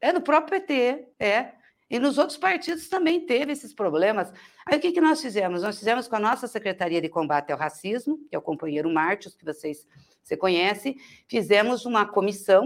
É 0.00 0.12
no 0.12 0.20
próprio 0.20 0.60
PT, 0.60 1.06
é. 1.18 1.52
E 1.88 1.98
nos 1.98 2.18
outros 2.18 2.38
partidos 2.38 2.88
também 2.88 3.24
teve 3.24 3.52
esses 3.52 3.72
problemas. 3.72 4.32
Aí 4.66 4.78
o 4.78 4.80
que, 4.80 4.92
que 4.92 5.00
nós 5.00 5.20
fizemos? 5.20 5.62
Nós 5.62 5.78
fizemos 5.78 6.08
com 6.08 6.16
a 6.16 6.20
nossa 6.20 6.48
Secretaria 6.48 7.00
de 7.00 7.08
Combate 7.08 7.52
ao 7.52 7.58
Racismo, 7.58 8.18
que 8.28 8.34
é 8.34 8.38
o 8.38 8.42
companheiro 8.42 8.90
Martius, 8.90 9.34
que 9.34 9.44
vocês 9.44 9.86
você 10.22 10.36
conhece, 10.36 10.96
fizemos 11.26 11.84
uma 11.84 12.06
comissão, 12.06 12.64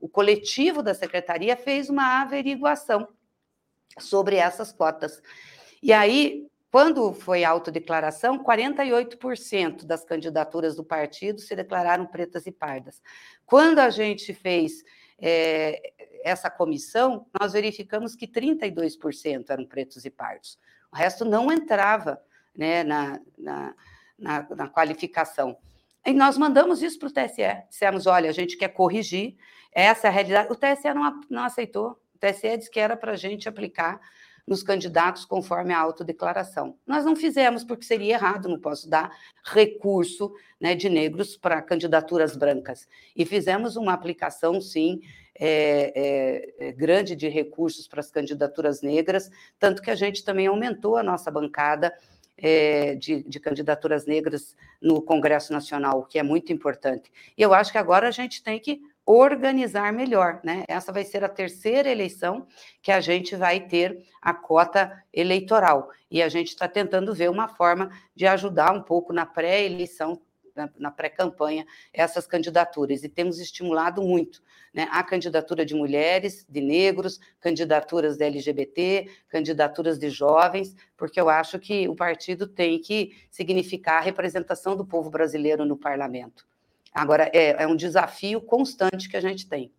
o 0.00 0.08
coletivo 0.08 0.82
da 0.82 0.92
secretaria 0.92 1.56
fez 1.56 1.88
uma 1.88 2.20
averiguação 2.22 3.06
sobre 3.98 4.36
essas 4.36 4.72
cotas. 4.72 5.22
E 5.82 5.92
aí 5.92 6.46
quando 6.70 7.12
foi 7.12 7.44
a 7.44 7.50
autodeclaração, 7.50 8.42
48% 8.42 9.84
das 9.84 10.04
candidaturas 10.04 10.76
do 10.76 10.84
partido 10.84 11.40
se 11.40 11.54
declararam 11.54 12.06
pretas 12.06 12.46
e 12.46 12.52
pardas. 12.52 13.00
Quando 13.44 13.78
a 13.78 13.90
gente 13.90 14.34
fez 14.34 14.82
é, 15.18 15.92
essa 16.22 16.50
comissão, 16.50 17.26
nós 17.38 17.52
verificamos 17.52 18.14
que 18.14 18.26
32% 18.26 19.50
eram 19.50 19.64
pretos 19.64 20.04
e 20.04 20.10
pardos. 20.10 20.58
O 20.92 20.96
resto 20.96 21.24
não 21.24 21.50
entrava 21.52 22.20
né, 22.54 22.82
na, 22.82 23.20
na, 23.38 23.74
na, 24.18 24.46
na 24.50 24.68
qualificação. 24.68 25.56
E 26.04 26.12
nós 26.12 26.38
mandamos 26.38 26.82
isso 26.82 26.98
para 26.98 27.08
o 27.08 27.12
TSE. 27.12 27.64
Dissemos: 27.68 28.06
olha, 28.06 28.30
a 28.30 28.32
gente 28.32 28.56
quer 28.56 28.68
corrigir, 28.68 29.36
essa 29.72 30.08
realidade. 30.08 30.50
O 30.50 30.56
TSE 30.56 30.94
não, 30.94 31.20
não 31.28 31.44
aceitou. 31.44 32.00
O 32.14 32.18
TSE 32.18 32.56
disse 32.56 32.70
que 32.70 32.80
era 32.80 32.96
para 32.96 33.12
a 33.12 33.16
gente 33.16 33.48
aplicar 33.48 34.00
nos 34.46 34.62
candidatos 34.62 35.24
conforme 35.24 35.74
a 35.74 35.78
autodeclaração. 35.78 36.78
Nós 36.86 37.04
não 37.04 37.16
fizemos 37.16 37.64
porque 37.64 37.84
seria 37.84 38.14
errado, 38.14 38.48
não 38.48 38.60
posso 38.60 38.88
dar 38.88 39.10
recurso 39.44 40.32
né, 40.60 40.74
de 40.74 40.88
negros 40.88 41.36
para 41.36 41.60
candidaturas 41.60 42.36
brancas. 42.36 42.86
E 43.14 43.26
fizemos 43.26 43.76
uma 43.76 43.92
aplicação, 43.92 44.60
sim, 44.60 45.00
é, 45.38 45.92
é, 46.60 46.68
é, 46.68 46.72
grande 46.72 47.14
de 47.14 47.28
recursos 47.28 47.86
para 47.86 48.00
as 48.00 48.10
candidaturas 48.10 48.80
negras, 48.80 49.30
tanto 49.58 49.82
que 49.82 49.90
a 49.90 49.94
gente 49.94 50.24
também 50.24 50.46
aumentou 50.46 50.96
a 50.96 51.02
nossa 51.02 51.30
bancada 51.30 51.92
é, 52.38 52.94
de, 52.94 53.22
de, 53.22 53.40
candidaturas 53.40 54.06
negras 54.06 54.54
no 54.80 55.02
Congresso 55.02 55.52
Nacional, 55.52 56.00
o 56.00 56.04
que 56.04 56.18
é 56.18 56.22
muito 56.22 56.52
importante. 56.52 57.10
E 57.36 57.42
eu 57.42 57.52
acho 57.52 57.72
que 57.72 57.78
agora 57.78 58.08
a 58.08 58.10
gente 58.10 58.42
tem 58.42 58.58
que 58.58 58.80
organizar 59.06 59.92
melhor, 59.92 60.40
né? 60.42 60.64
Essa 60.66 60.92
vai 60.92 61.04
ser 61.04 61.22
a 61.22 61.28
terceira 61.28 61.88
eleição 61.88 62.46
que 62.82 62.90
a 62.90 63.00
gente 63.00 63.36
vai 63.36 63.60
ter 63.60 64.04
a 64.20 64.34
cota 64.34 65.00
eleitoral. 65.12 65.90
E 66.10 66.20
a 66.20 66.28
gente 66.28 66.48
está 66.48 66.66
tentando 66.66 67.14
ver 67.14 67.30
uma 67.30 67.46
forma 67.46 67.90
de 68.14 68.26
ajudar 68.26 68.72
um 68.72 68.82
pouco 68.82 69.12
na 69.12 69.24
pré-eleição 69.24 70.20
na, 70.78 70.90
pré-campanha 70.90 71.66
essas 71.92 72.26
candidaturas 72.26 73.04
e 73.04 73.08
temos 73.08 73.38
estimulado 73.38 74.02
muito 74.02 74.42
né, 74.72 74.88
a 74.90 75.02
candidatura 75.02 75.66
de 75.66 75.74
mulheres, 75.74 76.46
de 76.48 76.60
negros, 76.60 77.20
candidaturas 77.40 78.16
de 78.16 78.24
LGBT, 78.24 79.10
candidaturas 79.28 79.98
de 79.98 80.08
jovens, 80.08 80.74
porque 80.96 81.20
eu 81.20 81.28
acho 81.28 81.58
que 81.58 81.86
o 81.88 81.94
partido 81.94 82.46
tem 82.46 82.80
que 82.80 83.14
significar 83.30 83.98
a 83.98 84.04
representação 84.04 84.74
do 84.76 84.86
povo 84.86 85.10
brasileiro 85.10 85.64
no 85.64 85.76
parlamento. 85.76 86.46
Agora, 86.96 87.30
é, 87.34 87.62
é 87.62 87.66
um 87.66 87.76
desafio 87.76 88.40
constante 88.40 89.06
que 89.06 89.18
a 89.18 89.20
gente 89.20 89.46
tem. 89.46 89.70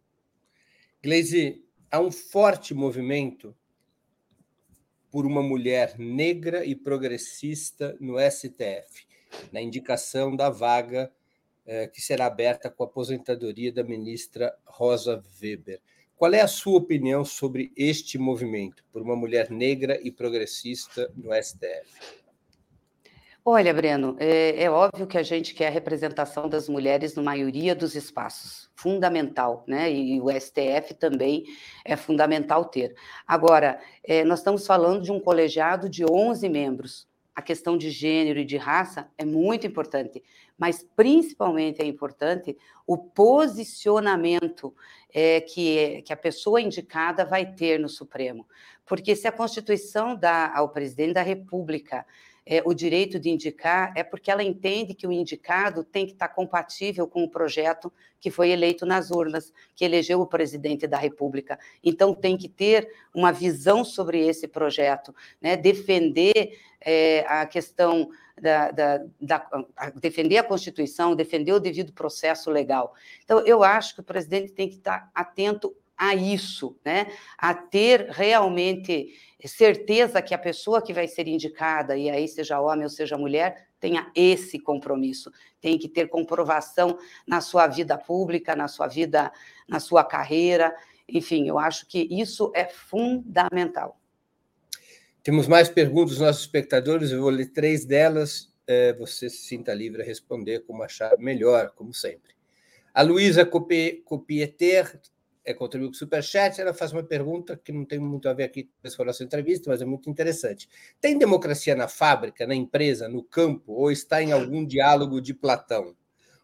Gleisi, 1.01 1.65
há 1.89 1.99
um 1.99 2.11
forte 2.11 2.75
movimento 2.75 3.55
por 5.09 5.25
uma 5.25 5.41
mulher 5.41 5.97
negra 5.97 6.63
e 6.63 6.75
progressista 6.75 7.97
no 7.99 8.17
STF, 8.19 9.07
na 9.51 9.59
indicação 9.59 10.35
da 10.35 10.51
vaga 10.51 11.11
eh, 11.65 11.87
que 11.87 11.99
será 11.99 12.27
aberta 12.27 12.69
com 12.69 12.83
a 12.83 12.85
aposentadoria 12.85 13.73
da 13.73 13.83
ministra 13.83 14.55
Rosa 14.63 15.23
Weber. 15.41 15.81
Qual 16.15 16.31
é 16.31 16.41
a 16.41 16.47
sua 16.47 16.77
opinião 16.77 17.25
sobre 17.25 17.71
este 17.75 18.19
movimento 18.19 18.85
por 18.93 19.01
uma 19.01 19.15
mulher 19.15 19.49
negra 19.49 19.99
e 20.03 20.11
progressista 20.11 21.11
no 21.15 21.33
STF? 21.33 22.26
Olha, 23.49 23.73
Breno, 23.73 24.17
é, 24.19 24.61
é, 24.61 24.69
óbvio 24.69 25.07
que 25.07 25.17
a 25.17 25.23
gente 25.23 25.53
quer 25.53 25.67
a 25.67 25.71
representação 25.71 26.49
das 26.49 26.67
mulheres 26.67 27.15
na 27.15 27.23
maioria 27.23 27.73
dos 27.73 27.95
espaços, 27.95 28.69
fundamental, 28.75 29.63
né? 29.65 29.89
E 29.89 30.19
o 30.19 30.29
STF 30.29 30.93
também 30.95 31.45
é 31.85 31.95
fundamental 31.95 32.65
ter. 32.65 32.93
Agora, 33.25 33.79
é, 34.03 34.25
nós 34.25 34.39
estamos 34.39 34.67
falando 34.67 35.01
de 35.01 35.13
um 35.13 35.19
colegiado 35.21 35.87
de 35.87 36.03
11 36.03 36.49
membros. 36.49 37.07
A 37.33 37.41
questão 37.41 37.77
de 37.77 37.89
gênero 37.89 38.37
e 38.37 38.43
de 38.43 38.57
raça 38.57 39.09
é 39.17 39.23
muito 39.23 39.65
importante, 39.65 40.21
mas 40.57 40.85
principalmente 40.93 41.81
é 41.81 41.85
importante 41.85 42.57
o 42.85 42.97
posicionamento 42.97 44.75
é, 45.13 45.39
que, 45.39 46.01
que 46.01 46.11
a 46.11 46.17
pessoa 46.17 46.59
indicada 46.59 47.23
vai 47.23 47.45
ter 47.45 47.79
no 47.79 47.87
Supremo. 47.87 48.45
Porque 48.85 49.15
se 49.15 49.25
a 49.25 49.31
Constituição 49.31 50.17
dá 50.17 50.51
ao 50.53 50.67
presidente 50.67 51.13
da 51.13 51.21
República 51.21 52.05
é, 52.49 52.61
o 52.65 52.73
direito 52.73 53.19
de 53.19 53.29
indicar 53.29 53.91
é 53.95 54.03
porque 54.03 54.31
ela 54.31 54.43
entende 54.43 54.93
que 54.93 55.05
o 55.05 55.11
indicado 55.11 55.83
tem 55.83 56.05
que 56.05 56.13
estar 56.13 56.29
compatível 56.29 57.05
com 57.05 57.23
o 57.23 57.29
projeto 57.29 57.91
que 58.19 58.31
foi 58.31 58.51
eleito 58.51 58.85
nas 58.85 59.11
urnas, 59.11 59.53
que 59.75 59.83
elegeu 59.83 60.21
o 60.21 60.25
presidente 60.25 60.87
da 60.87 60.97
República. 60.97 61.59
Então, 61.83 62.13
tem 62.13 62.37
que 62.37 62.47
ter 62.47 62.89
uma 63.13 63.31
visão 63.31 63.83
sobre 63.83 64.25
esse 64.25 64.47
projeto, 64.47 65.13
né? 65.41 65.57
defender 65.57 66.57
é, 66.79 67.25
a 67.27 67.45
questão 67.45 68.09
da, 68.41 68.71
da, 68.71 69.05
da 69.19 69.65
a 69.75 69.89
defender 69.89 70.37
a 70.37 70.43
Constituição, 70.43 71.15
defender 71.15 71.51
o 71.51 71.59
devido 71.59 71.91
processo 71.91 72.49
legal. 72.49 72.93
Então, 73.25 73.39
eu 73.45 73.63
acho 73.63 73.93
que 73.95 74.01
o 74.01 74.05
presidente 74.05 74.53
tem 74.53 74.69
que 74.69 74.75
estar 74.75 75.11
atento 75.13 75.75
a 75.97 76.13
isso, 76.13 76.77
né? 76.85 77.07
a 77.37 77.53
ter 77.53 78.09
realmente 78.09 79.13
certeza 79.45 80.21
que 80.21 80.33
a 80.33 80.37
pessoa 80.37 80.81
que 80.81 80.93
vai 80.93 81.07
ser 81.07 81.27
indicada, 81.27 81.97
e 81.97 82.09
aí 82.09 82.27
seja 82.27 82.59
homem 82.59 82.83
ou 82.83 82.89
seja 82.89 83.17
mulher, 83.17 83.67
tenha 83.79 84.11
esse 84.15 84.59
compromisso, 84.59 85.31
tem 85.59 85.77
que 85.77 85.87
ter 85.87 86.07
comprovação 86.07 86.97
na 87.27 87.41
sua 87.41 87.67
vida 87.67 87.97
pública, 87.97 88.55
na 88.55 88.67
sua 88.67 88.87
vida, 88.87 89.31
na 89.67 89.79
sua 89.79 90.03
carreira, 90.03 90.75
enfim, 91.07 91.47
eu 91.47 91.57
acho 91.57 91.87
que 91.87 92.07
isso 92.11 92.51
é 92.53 92.65
fundamental. 92.65 93.99
Temos 95.23 95.47
mais 95.47 95.69
perguntas 95.69 96.11
dos 96.11 96.19
nossos 96.19 96.41
espectadores, 96.41 97.11
eu 97.11 97.21
vou 97.21 97.29
ler 97.29 97.47
três 97.47 97.85
delas, 97.85 98.53
é, 98.65 98.93
você 98.93 99.29
se 99.29 99.37
sinta 99.37 99.73
livre 99.73 100.01
a 100.01 100.05
responder 100.05 100.61
como 100.65 100.83
achar 100.83 101.17
melhor, 101.17 101.71
como 101.75 101.93
sempre. 101.93 102.35
A 102.93 103.01
Luísa 103.01 103.45
Copieter 103.45 104.99
é, 105.47 105.53
contribuiu 105.53 105.89
com 105.89 105.95
o 105.95 105.97
Superchat, 105.97 106.59
ela 106.59 106.73
faz 106.73 106.91
uma 106.91 107.03
pergunta 107.03 107.55
que 107.55 107.71
não 107.71 107.85
tem 107.85 107.97
muito 107.99 108.27
a 108.27 108.33
ver 108.33 108.43
aqui 108.43 108.69
com 108.95 109.01
a 109.01 109.05
nossa 109.05 109.23
entrevista, 109.23 109.69
mas 109.69 109.81
é 109.81 109.85
muito 109.85 110.09
interessante. 110.09 110.67
Tem 110.99 111.17
democracia 111.17 111.73
na 111.73 111.87
fábrica, 111.87 112.45
na 112.45 112.53
empresa, 112.53 113.07
no 113.07 113.23
campo, 113.23 113.71
ou 113.71 113.89
está 113.89 114.21
em 114.21 114.33
algum 114.33 114.65
diálogo 114.65 115.21
de 115.21 115.33
Platão? 115.33 115.95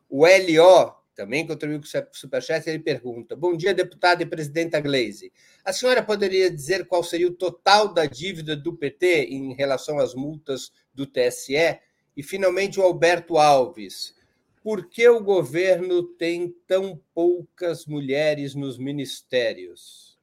O 0.10 0.26
LO, 0.26 0.96
também 1.14 1.46
contribuiu 1.46 1.82
com 1.82 1.86
o 1.86 2.16
Superchat, 2.16 2.66
ele 2.70 2.80
pergunta: 2.80 3.36
Bom 3.36 3.58
dia, 3.58 3.74
deputada 3.74 4.24
e 4.24 4.26
presidenta 4.26 4.80
Glaze. 4.80 5.34
A 5.66 5.74
senhora 5.74 6.02
poderia 6.02 6.50
dizer 6.50 6.88
qual 6.88 7.04
seria 7.04 7.28
o 7.28 7.36
total 7.36 7.94
da 7.94 8.06
dívida 8.06 8.56
do 8.56 8.74
PT 8.74 9.26
em 9.26 9.54
relação 9.54 10.00
às 10.00 10.16
multas 10.16 10.72
do 10.94 11.06
TSE? 11.06 11.78
E, 12.16 12.24
finalmente, 12.24 12.80
o 12.80 12.84
Alberto 12.84 13.38
Alves 13.38 14.16
por 14.64 14.90
que 14.90 15.08
o 15.10 15.22
governo 15.22 16.04
tem 16.04 16.56
tão 16.66 17.00
poucas 17.14 17.86
mulheres 17.86 18.56
nos 18.56 18.78
ministérios? 18.78 20.18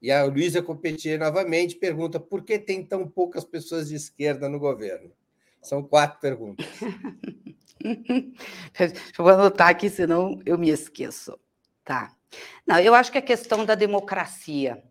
E 0.00 0.12
a 0.12 0.22
Luísa 0.24 0.62
Competier 0.62 1.18
novamente 1.18 1.76
pergunta 1.76 2.20
por 2.20 2.44
que 2.44 2.58
tem 2.58 2.84
tão 2.84 3.08
poucas 3.08 3.42
pessoas 3.42 3.88
de 3.88 3.94
esquerda 3.94 4.50
no 4.50 4.58
governo? 4.58 5.10
São 5.62 5.82
quatro 5.82 6.20
perguntas. 6.20 6.66
vou 9.16 9.28
anotar 9.30 9.68
aqui, 9.68 9.88
senão 9.88 10.38
eu 10.44 10.58
me 10.58 10.68
esqueço. 10.68 11.38
Tá. 11.82 12.14
Não, 12.66 12.78
eu 12.78 12.94
acho 12.94 13.10
que 13.10 13.16
a 13.16 13.22
questão 13.22 13.64
da 13.64 13.74
democracia. 13.74 14.84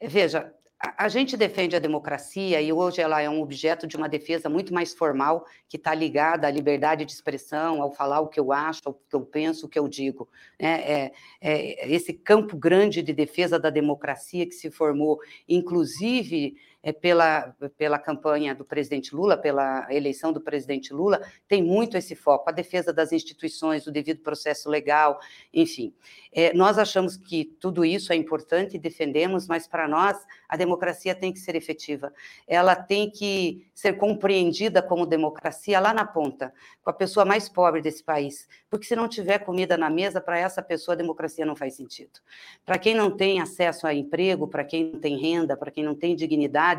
Veja, 0.00 0.54
a 0.82 1.08
gente 1.08 1.36
defende 1.36 1.76
a 1.76 1.78
democracia 1.78 2.60
e 2.60 2.72
hoje 2.72 3.00
ela 3.00 3.22
é 3.22 3.30
um 3.30 3.40
objeto 3.40 3.86
de 3.86 3.96
uma 3.96 4.08
defesa 4.08 4.48
muito 4.48 4.74
mais 4.74 4.92
formal, 4.92 5.46
que 5.68 5.76
está 5.76 5.94
ligada 5.94 6.48
à 6.48 6.50
liberdade 6.50 7.04
de 7.04 7.12
expressão, 7.12 7.80
ao 7.80 7.92
falar 7.92 8.20
o 8.20 8.26
que 8.26 8.40
eu 8.40 8.52
acho, 8.52 8.80
o 8.86 8.92
que 8.92 9.14
eu 9.14 9.20
penso, 9.20 9.66
o 9.66 9.68
que 9.68 9.78
eu 9.78 9.86
digo. 9.86 10.28
É, 10.58 10.66
é, 10.70 11.12
é 11.40 11.92
esse 11.92 12.12
campo 12.12 12.56
grande 12.56 13.00
de 13.00 13.12
defesa 13.12 13.60
da 13.60 13.70
democracia 13.70 14.44
que 14.44 14.54
se 14.56 14.72
formou, 14.72 15.20
inclusive 15.48 16.56
é, 16.82 16.92
pela, 16.92 17.54
pela 17.76 17.98
campanha 17.98 18.54
do 18.54 18.64
presidente 18.64 19.14
Lula, 19.14 19.36
pela 19.36 19.86
eleição 19.90 20.32
do 20.32 20.40
presidente 20.40 20.92
Lula, 20.92 21.20
tem 21.46 21.62
muito 21.62 21.96
esse 21.96 22.14
foco, 22.14 22.48
a 22.48 22.52
defesa 22.52 22.92
das 22.92 23.12
instituições, 23.12 23.86
o 23.86 23.92
devido 23.92 24.20
processo 24.20 24.68
legal, 24.68 25.20
enfim. 25.52 25.94
É, 26.32 26.52
nós 26.54 26.78
achamos 26.78 27.16
que 27.16 27.44
tudo 27.60 27.84
isso 27.84 28.12
é 28.12 28.16
importante 28.16 28.76
e 28.76 28.80
defendemos, 28.80 29.46
mas 29.46 29.66
para 29.66 29.86
nós 29.86 30.16
a 30.48 30.56
democracia 30.56 31.14
tem 31.14 31.32
que 31.32 31.38
ser 31.38 31.54
efetiva. 31.54 32.12
Ela 32.48 32.74
tem 32.74 33.10
que 33.10 33.66
ser 33.74 33.94
compreendida 33.94 34.82
como 34.82 35.06
democracia 35.06 35.78
lá 35.78 35.92
na 35.92 36.06
ponta, 36.06 36.52
com 36.82 36.90
a 36.90 36.92
pessoa 36.92 37.24
mais 37.24 37.48
pobre 37.48 37.82
desse 37.82 38.02
país. 38.02 38.48
Porque 38.70 38.86
se 38.86 38.96
não 38.96 39.08
tiver 39.08 39.40
comida 39.40 39.76
na 39.76 39.90
mesa, 39.90 40.20
para 40.20 40.38
essa 40.38 40.62
pessoa 40.62 40.94
a 40.94 40.96
democracia 40.96 41.44
não 41.44 41.54
faz 41.54 41.74
sentido. 41.74 42.20
Para 42.64 42.78
quem 42.78 42.94
não 42.94 43.10
tem 43.14 43.40
acesso 43.40 43.86
a 43.86 43.94
emprego, 43.94 44.48
para 44.48 44.64
quem 44.64 44.92
não 44.92 45.00
tem 45.00 45.18
renda, 45.18 45.56
para 45.56 45.70
quem 45.70 45.84
não 45.84 45.94
tem 45.94 46.16
dignidade, 46.16 46.71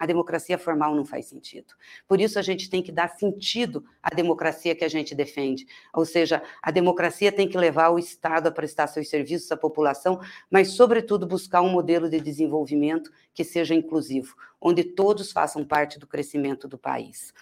a 0.00 0.06
democracia 0.06 0.56
formal 0.56 0.94
não 0.94 1.04
faz 1.04 1.26
sentido. 1.26 1.74
Por 2.08 2.20
isso, 2.20 2.38
a 2.38 2.42
gente 2.42 2.70
tem 2.70 2.82
que 2.82 2.90
dar 2.90 3.08
sentido 3.08 3.84
à 4.02 4.08
democracia 4.14 4.74
que 4.74 4.84
a 4.84 4.88
gente 4.88 5.14
defende. 5.14 5.66
Ou 5.92 6.06
seja, 6.06 6.42
a 6.62 6.70
democracia 6.70 7.30
tem 7.30 7.46
que 7.46 7.58
levar 7.58 7.90
o 7.90 7.98
Estado 7.98 8.46
a 8.46 8.50
prestar 8.50 8.86
seus 8.86 9.10
serviços 9.10 9.52
à 9.52 9.56
população, 9.58 10.18
mas, 10.50 10.70
sobretudo, 10.70 11.26
buscar 11.26 11.60
um 11.60 11.68
modelo 11.68 12.08
de 12.08 12.18
desenvolvimento 12.18 13.10
que 13.34 13.44
seja 13.44 13.74
inclusivo, 13.74 14.34
onde 14.58 14.84
todos 14.84 15.32
façam 15.32 15.62
parte 15.64 15.98
do 15.98 16.06
crescimento 16.06 16.66
do 16.66 16.78
país. 16.78 17.34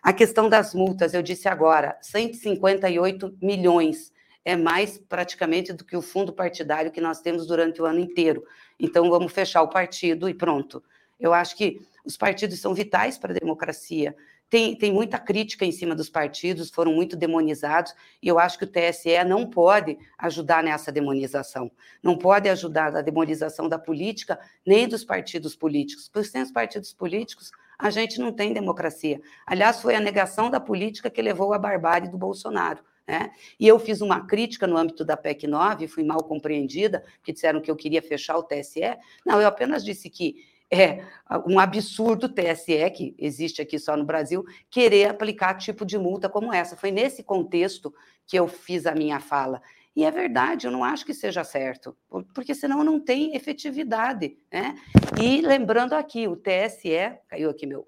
A 0.00 0.12
questão 0.12 0.48
das 0.48 0.72
multas, 0.74 1.12
eu 1.12 1.22
disse 1.22 1.48
agora, 1.48 1.98
158 2.00 3.36
milhões 3.42 4.12
é 4.44 4.54
mais 4.54 4.96
praticamente 4.96 5.72
do 5.72 5.84
que 5.84 5.96
o 5.96 6.02
fundo 6.02 6.32
partidário 6.32 6.92
que 6.92 7.00
nós 7.00 7.20
temos 7.20 7.48
durante 7.48 7.82
o 7.82 7.84
ano 7.84 7.98
inteiro. 7.98 8.44
Então, 8.78 9.10
vamos 9.10 9.32
fechar 9.32 9.62
o 9.62 9.68
partido 9.68 10.28
e 10.28 10.34
pronto. 10.34 10.84
Eu 11.18 11.32
acho 11.32 11.56
que 11.56 11.80
os 12.04 12.16
partidos 12.16 12.60
são 12.60 12.74
vitais 12.74 13.18
para 13.18 13.32
a 13.32 13.38
democracia. 13.38 14.14
Tem, 14.48 14.76
tem 14.76 14.92
muita 14.92 15.18
crítica 15.18 15.64
em 15.64 15.72
cima 15.72 15.92
dos 15.92 16.08
partidos, 16.08 16.70
foram 16.70 16.92
muito 16.92 17.16
demonizados, 17.16 17.92
e 18.22 18.28
eu 18.28 18.38
acho 18.38 18.56
que 18.56 18.64
o 18.64 18.68
TSE 18.68 19.24
não 19.26 19.50
pode 19.50 19.98
ajudar 20.18 20.62
nessa 20.62 20.92
demonização. 20.92 21.68
Não 22.00 22.16
pode 22.16 22.48
ajudar 22.48 22.92
na 22.92 23.02
demonização 23.02 23.68
da 23.68 23.78
política, 23.78 24.38
nem 24.64 24.86
dos 24.86 25.04
partidos 25.04 25.56
políticos. 25.56 26.08
Porque 26.08 26.28
sem 26.28 26.42
os 26.42 26.52
partidos 26.52 26.92
políticos, 26.92 27.50
a 27.76 27.90
gente 27.90 28.20
não 28.20 28.32
tem 28.32 28.52
democracia. 28.52 29.20
Aliás, 29.44 29.82
foi 29.82 29.96
a 29.96 30.00
negação 30.00 30.48
da 30.48 30.60
política 30.60 31.10
que 31.10 31.20
levou 31.20 31.52
à 31.52 31.58
barbárie 31.58 32.08
do 32.08 32.16
Bolsonaro. 32.16 32.84
Né? 33.06 33.30
E 33.58 33.66
eu 33.66 33.78
fiz 33.80 34.00
uma 34.00 34.26
crítica 34.26 34.66
no 34.66 34.76
âmbito 34.76 35.04
da 35.04 35.16
PEC 35.16 35.46
9, 35.46 35.88
fui 35.88 36.04
mal 36.04 36.22
compreendida, 36.22 37.04
que 37.22 37.32
disseram 37.32 37.60
que 37.60 37.70
eu 37.70 37.76
queria 37.76 38.02
fechar 38.02 38.36
o 38.36 38.42
TSE. 38.44 38.96
Não, 39.24 39.40
eu 39.40 39.48
apenas 39.48 39.84
disse 39.84 40.08
que 40.08 40.36
é 40.70 41.04
um 41.46 41.58
absurdo 41.58 42.26
o 42.26 42.28
TSE, 42.28 42.90
que 42.90 43.14
existe 43.18 43.62
aqui 43.62 43.78
só 43.78 43.96
no 43.96 44.04
Brasil, 44.04 44.44
querer 44.70 45.08
aplicar 45.08 45.54
tipo 45.54 45.84
de 45.84 45.98
multa 45.98 46.28
como 46.28 46.52
essa. 46.52 46.76
Foi 46.76 46.90
nesse 46.90 47.22
contexto 47.22 47.94
que 48.26 48.38
eu 48.38 48.48
fiz 48.48 48.86
a 48.86 48.94
minha 48.94 49.20
fala. 49.20 49.62
E 49.94 50.04
é 50.04 50.10
verdade, 50.10 50.66
eu 50.66 50.70
não 50.70 50.84
acho 50.84 51.06
que 51.06 51.14
seja 51.14 51.42
certo, 51.42 51.96
porque 52.34 52.54
senão 52.54 52.84
não 52.84 53.00
tem 53.00 53.34
efetividade. 53.34 54.36
Né? 54.52 54.74
E 55.18 55.40
lembrando 55.40 55.94
aqui, 55.94 56.28
o 56.28 56.36
TSE, 56.36 57.18
caiu 57.28 57.48
aqui 57.48 57.64
meu, 57.64 57.86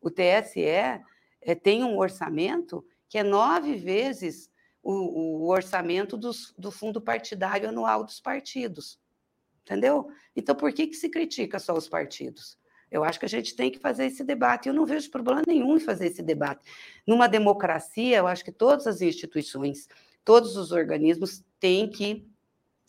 o 0.00 0.08
TSE 0.08 0.62
é, 0.62 1.02
tem 1.60 1.82
um 1.82 1.98
orçamento 1.98 2.84
que 3.08 3.18
é 3.18 3.24
nove 3.24 3.74
vezes 3.74 4.48
o, 4.80 4.92
o 4.92 5.48
orçamento 5.48 6.16
dos, 6.16 6.54
do 6.56 6.70
fundo 6.70 7.00
partidário 7.00 7.68
anual 7.68 8.04
dos 8.04 8.20
partidos. 8.20 8.98
Entendeu? 9.62 10.08
Então, 10.34 10.54
por 10.54 10.72
que, 10.72 10.86
que 10.86 10.96
se 10.96 11.08
critica 11.08 11.58
só 11.58 11.74
os 11.74 11.88
partidos? 11.88 12.58
Eu 12.90 13.04
acho 13.04 13.20
que 13.20 13.26
a 13.26 13.28
gente 13.28 13.54
tem 13.54 13.70
que 13.70 13.78
fazer 13.78 14.06
esse 14.06 14.24
debate. 14.24 14.68
Eu 14.68 14.74
não 14.74 14.84
vejo 14.84 15.10
problema 15.10 15.42
nenhum 15.46 15.76
em 15.76 15.80
fazer 15.80 16.06
esse 16.06 16.22
debate. 16.22 16.60
Numa 17.06 17.28
democracia, 17.28 18.18
eu 18.18 18.26
acho 18.26 18.44
que 18.44 18.50
todas 18.50 18.86
as 18.86 19.00
instituições, 19.00 19.88
todos 20.24 20.56
os 20.56 20.72
organismos 20.72 21.44
têm 21.60 21.88
que 21.88 22.28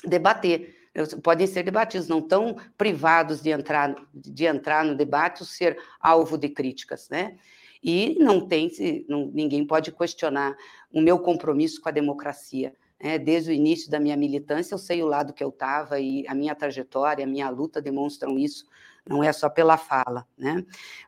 debater. 0.04 0.90
Podem 1.24 1.46
ser 1.46 1.64
debatidos, 1.64 2.08
não 2.08 2.22
tão 2.22 2.56
privados 2.78 3.42
de 3.42 3.52
entrar, 3.52 3.96
de 4.14 4.46
entrar 4.46 4.84
no 4.84 4.96
debate 4.96 5.42
ou 5.42 5.48
ser 5.48 5.78
alvo 6.00 6.38
de 6.38 6.50
críticas, 6.50 7.08
né? 7.10 7.38
E 7.84 8.16
não 8.20 8.48
tem, 8.48 8.70
ninguém 9.34 9.66
pode 9.66 9.92
questionar 9.92 10.56
o 10.92 11.02
meu 11.02 11.18
compromisso 11.18 11.82
com 11.82 11.90
a 11.90 11.92
democracia. 11.92 12.74
É, 13.04 13.18
desde 13.18 13.50
o 13.50 13.54
início 13.54 13.90
da 13.90 14.00
minha 14.00 14.16
militância, 14.16 14.76
eu 14.76 14.78
sei 14.78 15.02
o 15.02 15.08
lado 15.08 15.34
que 15.34 15.44
eu 15.44 15.50
estava 15.50 16.00
e 16.00 16.24
a 16.28 16.36
minha 16.36 16.54
trajetória, 16.54 17.26
a 17.26 17.28
minha 17.28 17.50
luta 17.50 17.82
demonstram 17.82 18.38
isso 18.38 18.66
não 19.08 19.24
é 19.24 19.32
só 19.34 19.50
pela 19.50 19.78
fala. 19.78 20.28
Né? 20.38 20.64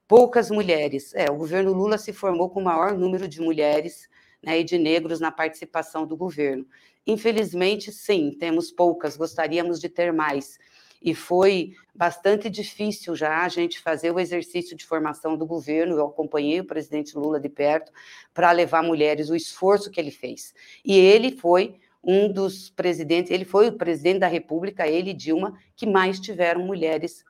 Poucas 0.07 0.49
mulheres. 0.49 1.13
É, 1.13 1.29
o 1.29 1.35
governo 1.35 1.73
Lula 1.73 1.97
se 1.97 2.13
formou 2.13 2.49
com 2.49 2.59
o 2.59 2.63
maior 2.63 2.97
número 2.97 3.27
de 3.27 3.41
mulheres 3.41 4.09
né, 4.41 4.59
e 4.59 4.63
de 4.63 4.77
negros 4.77 5.19
na 5.19 5.31
participação 5.31 6.05
do 6.05 6.17
governo. 6.17 6.65
Infelizmente, 7.05 7.91
sim, 7.91 8.35
temos 8.39 8.71
poucas, 8.71 9.17
gostaríamos 9.17 9.79
de 9.79 9.89
ter 9.89 10.11
mais. 10.13 10.57
E 11.01 11.13
foi 11.13 11.73
bastante 11.93 12.49
difícil 12.49 13.13
já 13.13 13.43
a 13.43 13.49
gente 13.49 13.79
fazer 13.81 14.11
o 14.11 14.19
exercício 14.19 14.75
de 14.75 14.85
formação 14.85 15.35
do 15.35 15.45
governo. 15.45 15.97
Eu 15.97 16.05
acompanhei 16.07 16.61
o 16.61 16.65
presidente 16.65 17.17
Lula 17.17 17.41
de 17.41 17.49
perto 17.49 17.91
para 18.33 18.51
levar 18.51 18.81
mulheres, 18.81 19.29
o 19.29 19.35
esforço 19.35 19.91
que 19.91 19.99
ele 19.99 20.11
fez. 20.11 20.53
E 20.83 20.97
ele 20.97 21.35
foi 21.35 21.77
um 22.03 22.31
dos 22.31 22.69
presidentes, 22.69 23.31
ele 23.31 23.45
foi 23.45 23.69
o 23.69 23.77
presidente 23.77 24.19
da 24.19 24.27
República, 24.27 24.87
ele 24.87 25.11
e 25.11 25.13
Dilma, 25.13 25.57
que 25.75 25.85
mais 25.85 26.19
tiveram 26.19 26.61
mulheres 26.65 27.23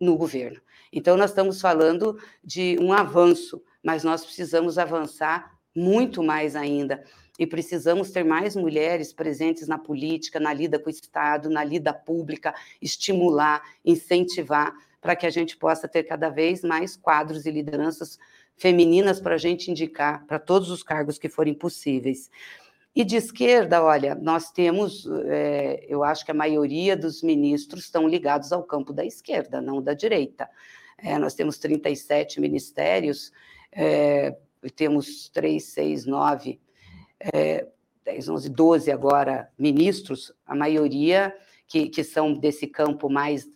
no 0.00 0.16
governo. 0.16 0.60
Então, 0.92 1.16
nós 1.16 1.30
estamos 1.30 1.60
falando 1.60 2.18
de 2.42 2.76
um 2.80 2.92
avanço, 2.92 3.62
mas 3.82 4.02
nós 4.02 4.24
precisamos 4.24 4.76
avançar 4.76 5.56
muito 5.74 6.22
mais 6.22 6.56
ainda. 6.56 7.02
E 7.38 7.46
precisamos 7.46 8.10
ter 8.10 8.24
mais 8.24 8.54
mulheres 8.54 9.12
presentes 9.12 9.66
na 9.66 9.78
política, 9.78 10.38
na 10.38 10.52
lida 10.52 10.78
com 10.78 10.88
o 10.88 10.92
Estado, 10.92 11.48
na 11.48 11.64
lida 11.64 11.94
pública, 11.94 12.54
estimular, 12.80 13.62
incentivar, 13.84 14.74
para 15.00 15.16
que 15.16 15.26
a 15.26 15.30
gente 15.30 15.56
possa 15.56 15.88
ter 15.88 16.04
cada 16.04 16.28
vez 16.28 16.62
mais 16.62 16.96
quadros 16.96 17.46
e 17.46 17.50
lideranças 17.50 18.18
femininas 18.56 19.20
para 19.20 19.34
a 19.34 19.38
gente 19.38 19.70
indicar 19.70 20.24
para 20.26 20.38
todos 20.38 20.70
os 20.70 20.82
cargos 20.82 21.18
que 21.18 21.28
forem 21.28 21.54
possíveis. 21.54 22.30
E 22.94 23.04
de 23.04 23.16
esquerda, 23.16 23.82
olha, 23.82 24.14
nós 24.14 24.50
temos, 24.50 25.06
é, 25.26 25.84
eu 25.88 26.04
acho 26.04 26.24
que 26.26 26.30
a 26.30 26.34
maioria 26.34 26.94
dos 26.94 27.22
ministros 27.22 27.84
estão 27.84 28.06
ligados 28.06 28.52
ao 28.52 28.62
campo 28.62 28.92
da 28.92 29.04
esquerda, 29.04 29.62
não 29.62 29.80
da 29.80 29.94
direita. 29.94 30.48
É, 30.98 31.18
nós 31.18 31.34
temos 31.34 31.56
37 31.56 32.38
ministérios, 32.38 33.32
é, 33.72 34.36
temos 34.76 35.30
3, 35.30 35.62
6, 35.64 36.06
9, 36.06 36.60
é, 37.32 37.66
10, 38.04 38.28
11, 38.28 38.48
12 38.50 38.90
agora 38.90 39.50
ministros, 39.58 40.32
a 40.46 40.54
maioria 40.54 41.34
que, 41.66 41.88
que 41.88 42.04
são 42.04 42.34
desse 42.34 42.66
campo 42.66 43.08
mais 43.08 43.48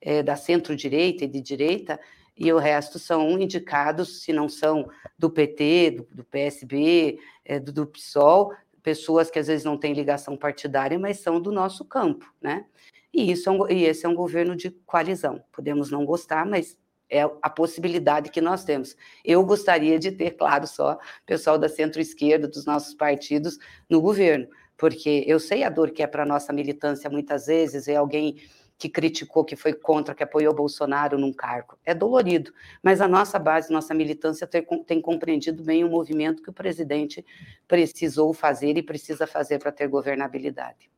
é, 0.00 0.22
da 0.22 0.36
centro-direita 0.36 1.24
e 1.24 1.28
de 1.28 1.40
direita, 1.40 1.98
e 2.36 2.52
o 2.52 2.58
resto 2.58 2.98
são 2.98 3.38
indicados, 3.38 4.22
se 4.22 4.32
não 4.32 4.48
são 4.48 4.88
do 5.18 5.30
PT, 5.30 5.90
do, 5.90 6.16
do 6.16 6.24
PSB, 6.24 7.18
é, 7.44 7.58
do, 7.58 7.72
do 7.72 7.86
PSOL, 7.86 8.52
pessoas 8.84 9.30
que 9.30 9.38
às 9.38 9.46
vezes 9.46 9.64
não 9.64 9.78
têm 9.78 9.94
ligação 9.94 10.36
partidária, 10.36 10.98
mas 10.98 11.18
são 11.18 11.40
do 11.40 11.50
nosso 11.50 11.86
campo, 11.86 12.30
né? 12.40 12.66
E, 13.12 13.32
isso 13.32 13.48
é 13.48 13.52
um, 13.52 13.70
e 13.70 13.84
esse 13.84 14.04
é 14.04 14.08
um 14.08 14.14
governo 14.14 14.54
de 14.54 14.70
coalizão. 14.84 15.42
Podemos 15.50 15.90
não 15.90 16.04
gostar, 16.04 16.44
mas 16.44 16.76
é 17.08 17.22
a 17.22 17.48
possibilidade 17.48 18.30
que 18.30 18.42
nós 18.42 18.62
temos. 18.62 18.94
Eu 19.24 19.42
gostaria 19.44 19.98
de 19.98 20.12
ter, 20.12 20.32
claro, 20.32 20.66
só 20.66 20.98
pessoal 21.24 21.58
da 21.58 21.68
centro-esquerda, 21.68 22.46
dos 22.46 22.66
nossos 22.66 22.94
partidos, 22.94 23.58
no 23.88 24.02
governo, 24.02 24.46
porque 24.76 25.24
eu 25.26 25.40
sei 25.40 25.62
a 25.62 25.70
dor 25.70 25.90
que 25.90 26.02
é 26.02 26.06
para 26.06 26.24
a 26.24 26.26
nossa 26.26 26.52
militância 26.52 27.08
muitas 27.08 27.46
vezes, 27.46 27.88
é 27.88 27.96
alguém 27.96 28.36
que 28.84 28.88
criticou, 28.90 29.46
que 29.46 29.56
foi 29.56 29.72
contra, 29.72 30.14
que 30.14 30.22
apoiou 30.22 30.54
Bolsonaro 30.54 31.16
num 31.16 31.32
cargo. 31.32 31.78
É 31.86 31.94
dolorido, 31.94 32.52
mas 32.82 33.00
a 33.00 33.08
nossa 33.08 33.38
base, 33.38 33.72
nossa 33.72 33.94
militância 33.94 34.46
tem, 34.46 34.62
tem 34.84 35.00
compreendido 35.00 35.62
bem 35.62 35.82
o 35.82 35.88
movimento 35.88 36.42
que 36.42 36.50
o 36.50 36.52
presidente 36.52 37.24
precisou 37.66 38.34
fazer 38.34 38.76
e 38.76 38.82
precisa 38.82 39.26
fazer 39.26 39.58
para 39.58 39.72
ter 39.72 39.88
governabilidade. 39.88 40.90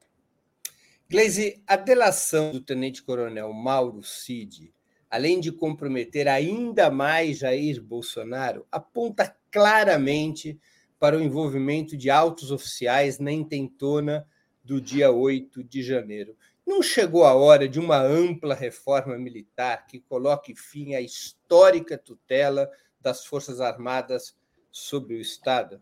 Gleisi, 1.08 1.62
a 1.64 1.76
delação 1.76 2.50
do 2.50 2.60
tenente-coronel 2.60 3.52
Mauro 3.52 4.02
Cid, 4.02 4.74
além 5.08 5.38
de 5.38 5.52
comprometer 5.52 6.26
ainda 6.26 6.90
mais 6.90 7.38
Jair 7.38 7.80
Bolsonaro, 7.80 8.66
aponta 8.72 9.32
claramente 9.48 10.58
para 10.98 11.16
o 11.16 11.22
envolvimento 11.22 11.96
de 11.96 12.10
altos 12.10 12.50
oficiais 12.50 13.20
na 13.20 13.30
intentona 13.30 14.26
do 14.66 14.80
dia 14.80 15.12
8 15.12 15.62
de 15.62 15.80
janeiro. 15.80 16.36
Não 16.66 16.82
chegou 16.82 17.24
a 17.24 17.32
hora 17.34 17.68
de 17.68 17.78
uma 17.78 17.98
ampla 17.98 18.52
reforma 18.52 19.16
militar 19.16 19.86
que 19.86 20.00
coloque 20.00 20.56
fim 20.56 20.94
à 20.94 21.00
histórica 21.00 21.96
tutela 21.96 22.68
das 23.00 23.24
Forças 23.24 23.60
Armadas 23.60 24.36
sobre 24.72 25.14
o 25.14 25.20
Estado? 25.20 25.80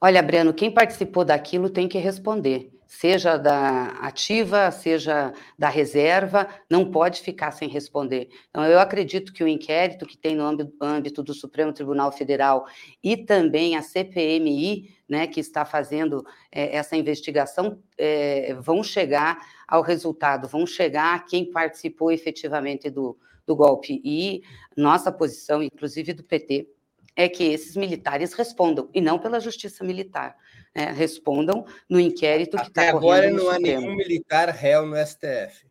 Olha, 0.00 0.20
Breno, 0.22 0.52
quem 0.52 0.74
participou 0.74 1.24
daquilo 1.24 1.70
tem 1.70 1.88
que 1.88 1.98
responder 1.98 2.72
seja 2.88 3.36
da 3.36 3.88
ativa, 4.00 4.70
seja 4.70 5.34
da 5.58 5.68
reserva, 5.68 6.48
não 6.70 6.90
pode 6.90 7.20
ficar 7.20 7.50
sem 7.50 7.68
responder. 7.68 8.30
Então, 8.48 8.64
eu 8.64 8.80
acredito 8.80 9.30
que 9.30 9.44
o 9.44 9.46
inquérito 9.46 10.06
que 10.06 10.16
tem 10.16 10.34
no 10.34 10.44
âmbito 10.80 11.22
do 11.22 11.34
Supremo 11.34 11.70
Tribunal 11.70 12.10
Federal 12.10 12.66
e 13.04 13.14
também 13.14 13.76
a 13.76 13.82
CPMI, 13.82 14.88
né, 15.06 15.26
que 15.26 15.38
está 15.38 15.66
fazendo 15.66 16.24
é, 16.50 16.74
essa 16.74 16.96
investigação, 16.96 17.78
é, 17.98 18.54
vão 18.54 18.82
chegar 18.82 19.38
ao 19.68 19.82
resultado, 19.82 20.48
vão 20.48 20.66
chegar 20.66 21.14
a 21.14 21.18
quem 21.18 21.50
participou 21.50 22.10
efetivamente 22.10 22.88
do, 22.88 23.18
do 23.46 23.54
golpe. 23.54 24.00
E 24.02 24.42
nossa 24.74 25.12
posição, 25.12 25.62
inclusive 25.62 26.14
do 26.14 26.24
PT, 26.24 26.66
é 27.14 27.28
que 27.28 27.44
esses 27.44 27.76
militares 27.76 28.32
respondam, 28.32 28.88
e 28.94 29.00
não 29.00 29.18
pela 29.18 29.40
justiça 29.40 29.84
militar 29.84 30.36
né, 30.74 30.92
respondam 30.92 31.64
no 31.88 31.98
inquérito 31.98 32.56
que 32.56 32.68
está 32.68 32.92
correndo. 32.92 32.98
Até 32.98 33.26
agora 33.26 33.30
não 33.30 33.50
há 33.50 33.58
nenhum 33.58 33.94
militar 33.94 34.48
réu 34.48 34.86
no 34.86 34.96
STF. 34.96 35.68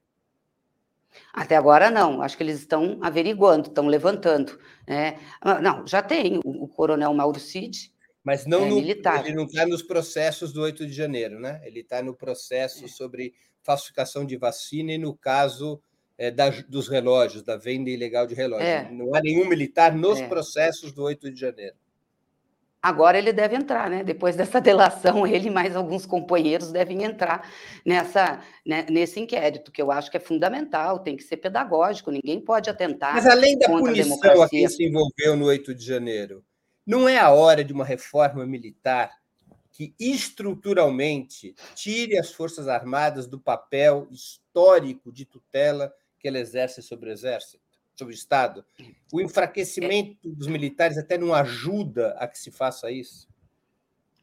Até 1.33 1.55
agora 1.55 1.89
não, 1.89 2.21
acho 2.21 2.37
que 2.37 2.43
eles 2.43 2.59
estão 2.59 2.99
averiguando, 3.01 3.69
estão 3.69 3.87
levantando. 3.87 4.59
Né? 4.87 5.19
Ah, 5.41 5.61
não, 5.61 5.85
já 5.85 6.01
tem 6.01 6.39
o, 6.43 6.63
o 6.63 6.67
coronel 6.67 7.13
Mauro 7.13 7.39
Cid. 7.39 7.91
Mas 8.23 8.45
não 8.45 8.65
é, 8.65 8.69
no, 8.69 8.75
militar. 8.75 9.25
ele 9.25 9.35
não 9.35 9.45
está 9.45 9.65
nos 9.65 9.81
processos 9.81 10.51
do 10.51 10.61
8 10.61 10.85
de 10.85 10.91
janeiro, 10.91 11.39
né? 11.39 11.61
Ele 11.63 11.79
está 11.79 12.03
no 12.03 12.13
processo 12.13 12.85
é. 12.85 12.87
sobre 12.87 13.33
falsificação 13.63 14.25
de 14.25 14.35
vacina 14.35 14.91
e 14.91 14.97
no 14.97 15.15
caso 15.15 15.81
é, 16.17 16.29
da, 16.31 16.49
dos 16.49 16.87
relógios, 16.87 17.43
da 17.43 17.55
venda 17.55 17.89
ilegal 17.89 18.27
de 18.27 18.35
relógios. 18.35 18.67
É. 18.67 18.91
Não 18.91 19.15
há 19.15 19.21
nenhum 19.21 19.47
militar 19.47 19.95
nos 19.95 20.19
é. 20.19 20.27
processos 20.27 20.91
do 20.91 21.03
8 21.03 21.31
de 21.31 21.39
janeiro. 21.39 21.75
Agora 22.87 23.17
ele 23.17 23.33
deve 23.33 23.53
entrar, 23.53 23.89
né? 23.89 24.01
Depois 24.01 24.37
dessa 24.37 24.61
delação, 24.61 25.27
ele 25.27 25.49
e 25.49 25.51
mais 25.51 25.75
alguns 25.75 26.05
companheiros 26.05 26.71
devem 26.71 27.03
entrar 27.03 27.51
nessa, 27.85 28.41
né, 28.65 28.85
nesse 28.89 29.19
inquérito, 29.19 29.73
que 29.73 29.81
eu 29.81 29.91
acho 29.91 30.09
que 30.09 30.15
é 30.15 30.21
fundamental, 30.21 30.99
tem 30.99 31.17
que 31.17 31.23
ser 31.23 31.35
pedagógico, 31.35 32.11
ninguém 32.11 32.39
pode 32.39 32.69
atentar. 32.69 33.13
Mas 33.13 33.27
além 33.27 33.59
da 33.59 33.67
punição 33.67 34.41
a 34.41 34.47
quem 34.47 34.65
se 34.69 34.85
envolveu 34.85 35.35
no 35.35 35.45
8 35.47 35.75
de 35.75 35.83
janeiro, 35.83 36.45
não 36.85 37.09
é 37.09 37.17
a 37.17 37.29
hora 37.29 37.61
de 37.61 37.73
uma 37.73 37.83
reforma 37.83 38.45
militar 38.45 39.11
que 39.69 39.93
estruturalmente 39.99 41.53
tire 41.75 42.17
as 42.17 42.31
Forças 42.31 42.69
Armadas 42.69 43.27
do 43.27 43.37
papel 43.37 44.07
histórico 44.09 45.11
de 45.11 45.25
tutela 45.25 45.93
que 46.17 46.25
ela 46.25 46.39
exerce 46.39 46.81
sobre 46.81 47.09
o 47.09 47.11
Exército? 47.11 47.66
Sobre 47.97 48.13
o 48.13 48.15
Estado, 48.15 48.63
o 49.11 49.19
enfraquecimento 49.19 50.17
dos 50.23 50.47
militares 50.47 50.97
até 50.97 51.17
não 51.17 51.33
ajuda 51.33 52.15
a 52.19 52.27
que 52.27 52.37
se 52.37 52.51
faça 52.51 52.91
isso? 52.91 53.27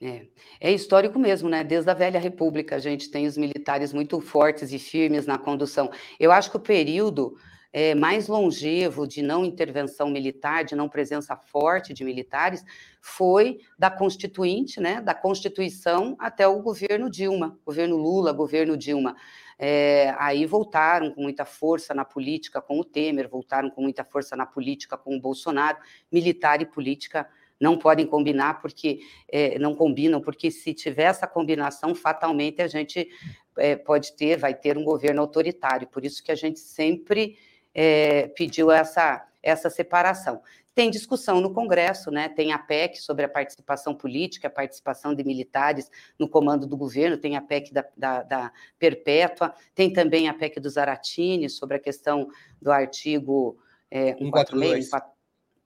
É, 0.01 0.27
é 0.61 0.73
histórico 0.73 1.19
mesmo, 1.19 1.49
né? 1.49 1.65
Desde 1.65 1.91
a 1.91 1.95
velha 1.95 2.21
República 2.21 2.77
a 2.77 2.79
gente 2.79 3.11
tem 3.11 3.27
os 3.27 3.37
militares 3.37 3.93
muito 3.93 4.21
fortes 4.21 4.73
e 4.73 4.79
firmes 4.79 5.27
na 5.27 5.39
condução. 5.39 5.91
Eu 6.21 6.31
acho 6.31 6.51
que 6.51 6.57
o 6.57 6.61
período 6.61 7.37
é, 7.73 7.95
mais 7.95 8.29
longevo 8.29 9.07
de 9.07 9.23
não 9.23 9.45
intervenção 9.45 10.09
militar, 10.09 10.65
de 10.65 10.77
não 10.77 10.89
presença 10.89 11.37
forte 11.37 11.93
de 11.93 12.05
militares, 12.05 12.65
foi 13.01 13.59
da 13.79 13.91
Constituinte, 13.91 14.81
né? 14.81 15.01
Da 15.01 15.15
Constituição 15.15 16.15
até 16.19 16.47
o 16.47 16.63
governo 16.63 17.11
Dilma, 17.11 17.59
governo 17.65 17.97
Lula, 17.97 18.33
governo 18.33 18.77
Dilma. 18.77 19.17
É, 19.59 20.15
aí 20.19 20.47
voltaram 20.47 21.11
com 21.11 21.23
muita 21.23 21.45
força 21.45 21.95
na 21.95 22.05
política 22.05 22.61
com 22.61 22.79
o 22.79 22.85
Temer, 22.85 23.29
voltaram 23.29 23.71
com 23.71 23.83
muita 23.83 24.05
força 24.05 24.37
na 24.37 24.47
política 24.47 24.97
com 24.97 25.17
o 25.17 25.21
Bolsonaro, 25.21 25.79
militar 26.11 26.61
e 26.61 26.67
política 26.67 27.29
não 27.61 27.79
podem 27.79 28.07
combinar 28.07 28.61
porque 28.61 29.01
é, 29.29 29.59
não 29.59 29.75
combinam, 29.75 30.21
porque 30.21 30.51
se 30.51 30.75
tiver 30.75 31.05
essa 31.05 31.27
combinação, 31.27 31.95
fatalmente 31.95 32.61
a 32.61 32.67
gente 32.67 33.09
é, 33.57 33.77
pode 33.77 34.15
ter, 34.17 34.37
vai 34.37 34.55
ter 34.55 34.77
um 34.77 34.85
governo 34.85 35.21
autoritário. 35.21 35.87
Por 35.87 36.05
isso 36.05 36.23
que 36.23 36.33
a 36.33 36.35
gente 36.35 36.59
sempre 36.59 37.39
pediu 38.37 38.71
essa, 38.71 39.27
essa 39.43 39.69
separação. 39.69 40.41
Tem 40.75 40.91
discussão 40.91 41.41
no 41.41 41.53
Congresso, 41.53 42.11
né? 42.11 42.29
Tem 42.29 42.53
a 42.53 42.59
PEC 42.59 42.97
sobre 43.01 43.25
a 43.25 43.29
participação 43.29 43.95
política, 43.95 44.49
a 44.49 44.51
participação 44.51 45.15
de 45.15 45.23
militares 45.23 45.91
no 46.19 46.29
comando 46.29 46.67
do 46.67 46.77
governo, 46.77 47.17
tem 47.17 47.37
a 47.37 47.41
PEC 47.41 47.73
da, 47.73 47.85
da, 47.97 48.23
da 48.23 48.53
Perpétua, 48.79 49.55
tem 49.75 49.93
também 49.93 50.29
a 50.29 50.35
PEC 50.35 50.59
do 50.59 50.69
Zaratini 50.69 51.49
sobre 51.49 51.77
a 51.77 51.81
questão 51.81 52.29
do 52.61 52.73
artigo 52.73 53.57
é, 53.91 54.15
142, 54.15 54.91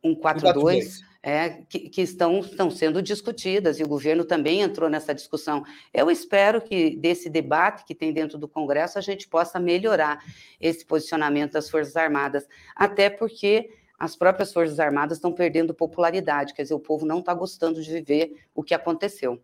142 0.02 1.08
é, 1.22 1.62
que, 1.68 1.88
que, 1.88 2.00
estão, 2.00 2.40
estão 2.40 2.70
sendo 2.70 3.02
discutidas, 3.02 3.80
e 3.80 3.82
o 3.82 3.88
governo 3.88 4.24
também 4.24 4.60
entrou 4.60 4.88
nessa 4.88 5.14
discussão. 5.14 5.64
Eu 5.92 6.10
espero 6.10 6.60
que 6.60 6.96
desse 6.96 7.28
debate 7.28 7.84
que 7.84 7.94
tem 7.94 8.12
dentro 8.12 8.38
do 8.38 8.48
Congresso 8.48 8.98
a 8.98 9.02
gente 9.02 9.28
possa 9.28 9.58
melhorar 9.58 10.22
esse 10.60 10.84
posicionamento 10.84 11.52
das 11.52 11.68
Forças 11.68 11.96
Armadas, 11.96 12.46
até 12.74 13.10
porque 13.10 13.70
as 13.98 14.14
próprias 14.14 14.52
Forças 14.52 14.78
Armadas 14.78 15.18
estão 15.18 15.32
perdendo 15.32 15.74
popularidade, 15.74 16.54
quer 16.54 16.62
dizer, 16.62 16.74
o 16.74 16.80
povo 16.80 17.04
não 17.04 17.18
está 17.18 17.34
gostando 17.34 17.82
de 17.82 17.90
viver 17.90 18.44
o 18.54 18.62
que 18.62 18.72
aconteceu. 18.72 19.42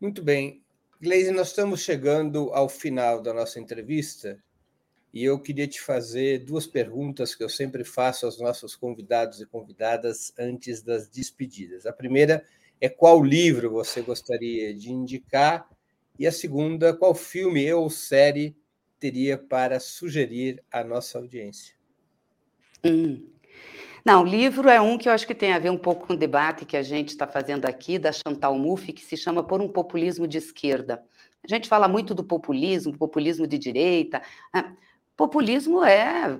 Muito 0.00 0.22
bem. 0.22 0.62
Gleise, 1.00 1.30
nós 1.30 1.48
estamos 1.48 1.80
chegando 1.80 2.50
ao 2.52 2.68
final 2.68 3.22
da 3.22 3.32
nossa 3.32 3.60
entrevista 3.60 4.42
e 5.14 5.24
eu 5.24 5.38
queria 5.40 5.66
te 5.66 5.80
fazer 5.80 6.40
duas 6.40 6.66
perguntas 6.66 7.34
que 7.34 7.44
eu 7.44 7.48
sempre 7.48 7.84
faço 7.84 8.26
aos 8.26 8.38
nossos 8.40 8.74
convidados 8.74 9.40
e 9.40 9.46
convidadas 9.46 10.32
antes 10.38 10.82
das 10.82 11.08
despedidas. 11.08 11.86
A 11.86 11.92
primeira 11.92 12.44
é 12.80 12.88
qual 12.88 13.22
livro 13.22 13.70
você 13.70 14.02
gostaria 14.02 14.74
de 14.74 14.90
indicar 14.90 15.68
e 16.18 16.26
a 16.26 16.32
segunda, 16.32 16.94
qual 16.94 17.14
filme 17.14 17.72
ou 17.72 17.88
série 17.88 18.54
teria 18.98 19.38
para 19.38 19.80
sugerir 19.80 20.62
à 20.70 20.84
nossa 20.84 21.18
audiência? 21.18 21.79
Hum. 22.84 23.26
Não, 24.04 24.24
livro 24.24 24.68
é 24.68 24.80
um 24.80 24.96
que 24.96 25.08
eu 25.08 25.12
acho 25.12 25.26
que 25.26 25.34
tem 25.34 25.52
a 25.52 25.58
ver 25.58 25.70
um 25.70 25.76
pouco 25.76 26.06
com 26.06 26.14
o 26.14 26.16
debate 26.16 26.64
que 26.64 26.76
a 26.76 26.82
gente 26.82 27.10
está 27.10 27.26
fazendo 27.26 27.66
aqui, 27.66 27.98
da 27.98 28.10
Chantal 28.12 28.58
Mouffe, 28.58 28.92
que 28.92 29.04
se 29.04 29.16
chama 29.16 29.44
Por 29.44 29.60
um 29.60 29.68
Populismo 29.68 30.26
de 30.26 30.38
Esquerda. 30.38 31.04
A 31.44 31.48
gente 31.48 31.68
fala 31.68 31.86
muito 31.86 32.14
do 32.14 32.24
populismo, 32.24 32.96
populismo 32.96 33.46
de 33.46 33.58
direita. 33.58 34.22
Né? 34.54 34.74
Populismo 35.16 35.84
é 35.84 36.38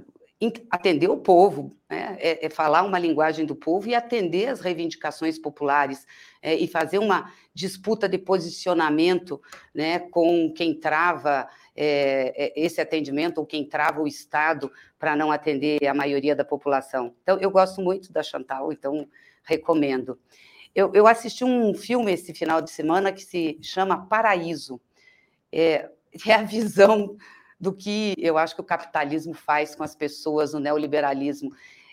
atender 0.71 1.09
o 1.09 1.19
povo, 1.19 1.77
né? 1.89 2.17
é, 2.19 2.47
é, 2.47 2.49
falar 2.49 2.83
uma 2.83 2.99
linguagem 2.99 3.45
do 3.45 3.55
povo 3.55 3.89
e 3.89 3.95
atender 3.95 4.49
as 4.49 4.61
reivindicações 4.61 5.39
populares 5.39 6.07
é, 6.41 6.55
e 6.55 6.67
fazer 6.67 6.99
uma 6.99 7.31
disputa 7.53 8.09
de 8.09 8.17
posicionamento 8.17 9.41
né, 9.75 9.99
com 9.99 10.51
quem 10.55 10.73
trava 10.73 11.47
é, 11.77 12.35
é 12.37 12.61
esse 12.61 12.81
atendimento 12.81 13.39
ou 13.39 13.47
quem 13.47 13.65
trava 13.65 14.01
o 14.01 14.07
Estado 14.07 14.71
para 14.99 15.17
não 15.17 15.31
atender 15.31 15.87
a 15.87 15.95
maioria 15.95 16.35
da 16.35 16.45
população. 16.45 17.15
Então, 17.23 17.39
eu 17.41 17.51
gosto 17.51 17.81
muito 17.81 18.13
da 18.13 18.23
Chantal, 18.23 18.73
então 18.73 19.09
recomendo. 19.43 20.19
Eu, 20.75 20.93
eu 20.95 21.07
assisti 21.07 21.45
um 21.45 21.75
filme 21.75 22.13
esse 22.13 22.33
final 22.33 22.61
de 22.61 22.71
semana 22.71 23.13
que 23.13 23.23
se 23.23 23.59
chama 23.63 24.07
Paraíso. 24.07 24.81
É, 25.53 25.91
é 26.27 26.35
a 26.35 26.43
visão 26.43 27.17
do 27.59 27.73
que 27.73 28.15
eu 28.17 28.39
acho 28.39 28.55
que 28.55 28.61
o 28.61 28.65
capitalismo 28.65 29.35
faz 29.35 29.75
com 29.75 29.83
as 29.83 29.95
pessoas, 29.95 30.55
o 30.55 30.61
neoliberalismo. 30.61 31.53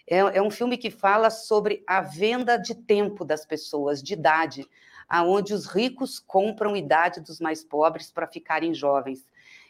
É, 0.09 0.19
é 0.19 0.41
um 0.41 0.49
filme 0.49 0.77
que 0.77 0.89
fala 0.89 1.29
sobre 1.29 1.83
a 1.85 1.99
venda 1.99 2.55
de 2.55 2.73
tempo 2.73 3.25
das 3.25 3.45
pessoas, 3.45 4.01
de 4.01 4.13
idade, 4.13 4.65
aonde 5.09 5.53
os 5.53 5.65
ricos 5.65 6.19
compram 6.19 6.75
idade 6.75 7.19
dos 7.19 7.39
mais 7.39 7.63
pobres 7.63 8.09
para 8.09 8.27
ficarem 8.27 8.73
jovens. 8.73 9.27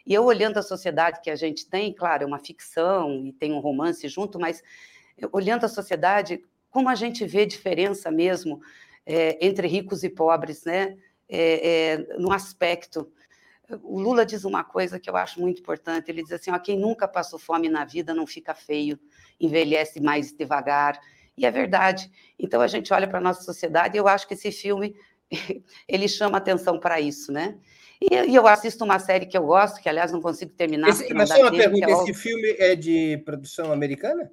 E 0.08 0.14
eu 0.14 0.24
olhando 0.24 0.58
a 0.58 0.64
sociedade 0.64 1.20
que 1.22 1.30
a 1.30 1.36
gente 1.36 1.68
tem, 1.68 1.94
claro, 1.94 2.24
é 2.24 2.26
uma 2.26 2.40
ficção 2.40 3.26
e 3.26 3.34
tem 3.34 3.52
um 3.52 3.60
romance 3.60 4.08
junto, 4.08 4.40
mas 4.40 4.64
olhando 5.34 5.66
a 5.66 5.70
sociedade, 5.70 6.42
como 6.70 6.88
a 6.88 6.96
gente 6.96 7.26
vê 7.26 7.46
diferença 7.46 8.10
mesmo 8.10 8.62
é, 9.06 9.38
entre 9.46 9.68
ricos 9.68 10.04
e 10.04 10.10
pobres, 10.10 10.64
né? 10.64 10.98
É, 11.30 11.98
é, 11.98 12.18
no 12.18 12.32
aspecto 12.32 13.12
o 13.84 14.00
Lula 14.00 14.26
diz 14.26 14.46
uma 14.46 14.64
coisa 14.64 15.00
que 15.00 15.10
eu 15.10 15.18
acho 15.18 15.42
muito 15.42 15.60
importante. 15.60 16.10
Ele 16.10 16.24
diz 16.24 16.32
assim: 16.32 16.52
ó, 16.52 16.60
quem 16.60 16.78
nunca 16.78 17.08
passou 17.08 17.38
fome 17.38 17.68
na 17.68 17.84
vida 17.84 18.14
não 18.14 18.26
fica 18.26 18.54
feio, 18.54 18.98
envelhece 19.40 20.00
mais 20.00 20.32
devagar. 20.32 21.00
E 21.38 21.46
é 21.46 21.52
verdade. 21.52 22.10
Então 22.40 22.62
a 22.62 22.68
gente 22.68 22.94
olha 22.94 23.08
para 23.08 23.18
a 23.18 23.22
nossa 23.22 23.44
sociedade 23.44 23.98
e 23.98 24.00
eu 24.00 24.08
acho 24.08 24.28
que 24.28 24.34
esse 24.34 24.52
filme 24.52 24.96
ele 25.88 26.08
chama 26.08 26.38
atenção 26.38 26.80
para 26.80 27.02
isso, 27.02 27.32
né? 27.32 27.58
E, 28.02 28.14
e, 28.14 28.36
eu 28.36 28.48
assisto 28.48 28.84
uma 28.84 29.00
série 29.00 29.26
que 29.26 29.38
eu 29.38 29.44
gosto, 29.44 29.82
que 29.82 29.90
aliás 29.90 30.12
não 30.12 30.22
consigo 30.22 30.52
terminar. 30.52 30.90
Esse, 30.90 31.14
mas 31.14 31.30
só 31.30 31.40
uma 31.42 31.52
tempo, 31.52 31.64
pergunta: 31.64 31.86
é 31.86 31.92
esse 31.92 32.14
filme 32.14 32.56
é 32.60 32.76
de 32.76 33.18
produção 33.26 33.72
americana? 33.72 34.32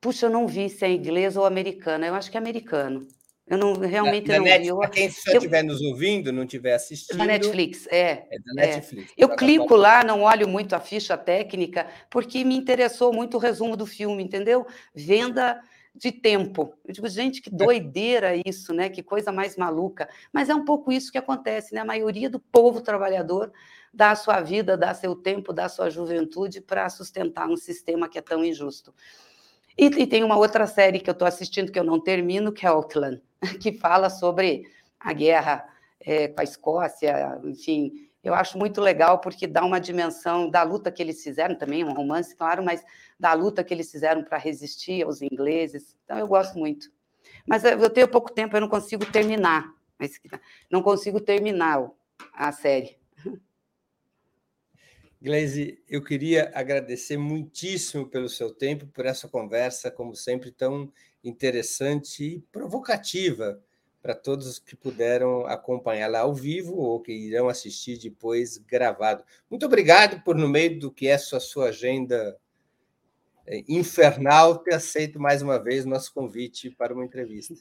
Puxa, 0.00 0.26
eu 0.26 0.30
não 0.30 0.46
vi 0.46 0.68
se 0.68 0.84
é 0.84 0.90
inglês 0.90 1.36
ou 1.36 1.44
americana. 1.44 2.06
Eu 2.06 2.14
acho 2.14 2.30
que 2.30 2.36
é 2.36 2.40
americano. 2.40 3.06
Eu 3.46 3.56
não 3.56 3.72
realmente 3.74 4.28
na, 4.28 4.34
na 4.34 4.38
não 4.38 4.44
Net, 4.44 4.62
vi. 4.62 4.76
Para 4.76 4.88
quem 4.90 5.06
estiver 5.06 5.64
nos 5.64 5.80
ouvindo, 5.80 6.32
não 6.32 6.44
estiver 6.44 6.74
assistindo. 6.74 7.16
Da 7.16 7.24
Netflix, 7.24 7.86
é. 7.86 8.26
É 8.30 8.38
da 8.38 8.54
Netflix. 8.54 9.10
É. 9.10 9.14
Eu 9.16 9.30
clico 9.30 9.74
lá, 9.74 10.04
não 10.04 10.22
olho 10.22 10.46
muito 10.46 10.74
a 10.74 10.80
ficha 10.80 11.16
técnica, 11.16 11.86
porque 12.10 12.44
me 12.44 12.54
interessou 12.54 13.12
muito 13.12 13.38
o 13.38 13.40
resumo 13.40 13.74
do 13.76 13.86
filme, 13.86 14.22
entendeu? 14.22 14.66
Venda 14.94 15.60
de 15.98 16.12
tempo. 16.12 16.72
Eu 16.84 16.94
digo, 16.94 17.08
gente, 17.08 17.42
que 17.42 17.50
doideira 17.50 18.32
isso, 18.46 18.72
né? 18.72 18.88
Que 18.88 19.02
coisa 19.02 19.32
mais 19.32 19.56
maluca. 19.56 20.08
Mas 20.32 20.48
é 20.48 20.54
um 20.54 20.64
pouco 20.64 20.92
isso 20.92 21.10
que 21.10 21.18
acontece, 21.18 21.74
né? 21.74 21.80
A 21.80 21.84
maioria 21.84 22.30
do 22.30 22.38
povo 22.38 22.80
trabalhador 22.80 23.52
dá 23.92 24.12
a 24.12 24.16
sua 24.16 24.40
vida, 24.40 24.76
dá 24.76 24.94
seu 24.94 25.16
tempo, 25.16 25.52
dá 25.52 25.68
sua 25.68 25.90
juventude 25.90 26.60
para 26.60 26.88
sustentar 26.88 27.48
um 27.48 27.56
sistema 27.56 28.08
que 28.08 28.18
é 28.18 28.22
tão 28.22 28.44
injusto. 28.44 28.94
E, 29.76 29.86
e 29.86 30.06
tem 30.06 30.22
uma 30.22 30.36
outra 30.36 30.66
série 30.66 31.00
que 31.00 31.10
eu 31.10 31.12
estou 31.12 31.26
assistindo 31.26 31.72
que 31.72 31.78
eu 31.78 31.84
não 31.84 32.00
termino, 32.00 32.52
que 32.52 32.64
é 32.64 32.68
Outland 32.68 33.20
que 33.60 33.72
fala 33.72 34.08
sobre 34.08 34.70
a 35.00 35.12
guerra 35.12 35.68
é, 36.00 36.28
com 36.28 36.40
a 36.40 36.44
Escócia, 36.44 37.40
enfim, 37.44 38.07
eu 38.22 38.34
acho 38.34 38.58
muito 38.58 38.80
legal 38.80 39.20
porque 39.20 39.46
dá 39.46 39.64
uma 39.64 39.80
dimensão 39.80 40.50
da 40.50 40.62
luta 40.62 40.90
que 40.90 41.02
eles 41.02 41.22
fizeram, 41.22 41.54
também 41.54 41.84
um 41.84 41.92
romance, 41.92 42.34
claro, 42.34 42.62
mas 42.62 42.84
da 43.18 43.32
luta 43.32 43.62
que 43.62 43.72
eles 43.72 43.90
fizeram 43.90 44.24
para 44.24 44.38
resistir 44.38 45.04
aos 45.04 45.22
ingleses. 45.22 45.96
Então, 46.04 46.18
eu 46.18 46.26
gosto 46.26 46.58
muito. 46.58 46.90
Mas 47.46 47.64
eu 47.64 47.90
tenho 47.90 48.08
pouco 48.08 48.32
tempo, 48.32 48.56
eu 48.56 48.60
não 48.60 48.68
consigo 48.68 49.06
terminar. 49.06 49.72
Não 50.70 50.82
consigo 50.82 51.20
terminar 51.20 51.90
a 52.32 52.52
série. 52.52 52.98
Gleise, 55.20 55.82
eu 55.88 56.02
queria 56.02 56.52
agradecer 56.54 57.16
muitíssimo 57.16 58.08
pelo 58.08 58.28
seu 58.28 58.54
tempo, 58.54 58.86
por 58.86 59.04
essa 59.04 59.28
conversa, 59.28 59.90
como 59.90 60.14
sempre, 60.14 60.52
tão 60.52 60.92
interessante 61.24 62.24
e 62.24 62.40
provocativa 62.52 63.60
para 64.02 64.14
todos 64.14 64.58
que 64.58 64.76
puderam 64.76 65.46
acompanhá-la 65.46 66.20
ao 66.20 66.34
vivo 66.34 66.76
ou 66.76 67.00
que 67.00 67.12
irão 67.12 67.48
assistir 67.48 67.98
depois 67.98 68.58
gravado. 68.58 69.24
Muito 69.50 69.66
obrigado 69.66 70.22
por, 70.22 70.36
no 70.36 70.48
meio 70.48 70.78
do 70.78 70.90
que 70.90 71.08
é 71.08 71.14
a 71.14 71.40
sua 71.40 71.68
agenda 71.68 72.36
é, 73.46 73.64
infernal, 73.68 74.58
ter 74.58 74.74
aceito 74.74 75.18
mais 75.18 75.42
uma 75.42 75.58
vez 75.58 75.84
nosso 75.84 76.12
convite 76.12 76.70
para 76.70 76.94
uma 76.94 77.04
entrevista. 77.04 77.54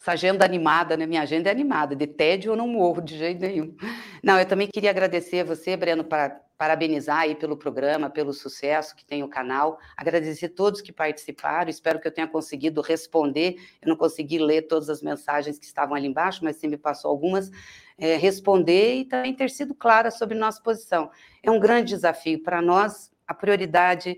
Essa 0.00 0.12
agenda 0.12 0.44
animada, 0.44 0.96
né? 0.96 1.06
Minha 1.06 1.22
agenda 1.22 1.48
é 1.48 1.52
animada, 1.52 1.94
de 1.94 2.06
tédio 2.06 2.52
eu 2.52 2.56
não 2.56 2.68
morro 2.68 3.00
de 3.00 3.16
jeito 3.16 3.40
nenhum. 3.40 3.74
Não, 4.22 4.38
eu 4.38 4.46
também 4.46 4.68
queria 4.68 4.90
agradecer 4.90 5.40
a 5.40 5.44
você, 5.44 5.76
Breno, 5.76 6.04
para 6.04 6.40
parabenizar 6.56 7.20
aí 7.20 7.34
pelo 7.34 7.56
programa, 7.56 8.08
pelo 8.08 8.32
sucesso 8.32 8.96
que 8.96 9.04
tem 9.04 9.22
o 9.22 9.28
canal, 9.28 9.78
agradecer 9.96 10.46
a 10.46 10.50
todos 10.50 10.80
que 10.80 10.92
participaram, 10.92 11.68
espero 11.68 12.00
que 12.00 12.08
eu 12.08 12.12
tenha 12.12 12.26
conseguido 12.26 12.80
responder, 12.80 13.56
eu 13.82 13.88
não 13.88 13.96
consegui 13.96 14.38
ler 14.38 14.62
todas 14.62 14.88
as 14.88 15.02
mensagens 15.02 15.58
que 15.58 15.66
estavam 15.66 15.94
ali 15.94 16.06
embaixo, 16.06 16.42
mas 16.42 16.56
você 16.56 16.66
me 16.66 16.78
passou 16.78 17.10
algumas, 17.10 17.50
é, 17.98 18.16
responder 18.16 19.00
e 19.00 19.04
também 19.04 19.34
ter 19.34 19.50
sido 19.50 19.74
clara 19.74 20.10
sobre 20.10 20.36
nossa 20.36 20.62
posição. 20.62 21.10
É 21.42 21.50
um 21.50 21.60
grande 21.60 21.94
desafio 21.94 22.42
para 22.42 22.62
nós, 22.62 23.10
a 23.26 23.34
prioridade 23.34 24.16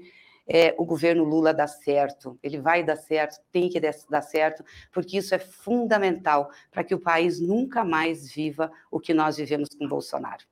é, 0.48 0.74
o 0.78 0.84
governo 0.86 1.24
Lula 1.24 1.52
dar 1.52 1.68
certo, 1.68 2.38
ele 2.42 2.58
vai 2.58 2.82
dar 2.82 2.96
certo, 2.96 3.38
tem 3.52 3.68
que 3.68 3.78
dar 3.78 4.22
certo, 4.22 4.64
porque 4.90 5.18
isso 5.18 5.34
é 5.34 5.38
fundamental 5.38 6.50
para 6.70 6.82
que 6.82 6.94
o 6.94 7.00
país 7.00 7.38
nunca 7.38 7.84
mais 7.84 8.32
viva 8.32 8.72
o 8.90 8.98
que 8.98 9.12
nós 9.12 9.36
vivemos 9.36 9.68
com 9.68 9.86
Bolsonaro. 9.86 10.44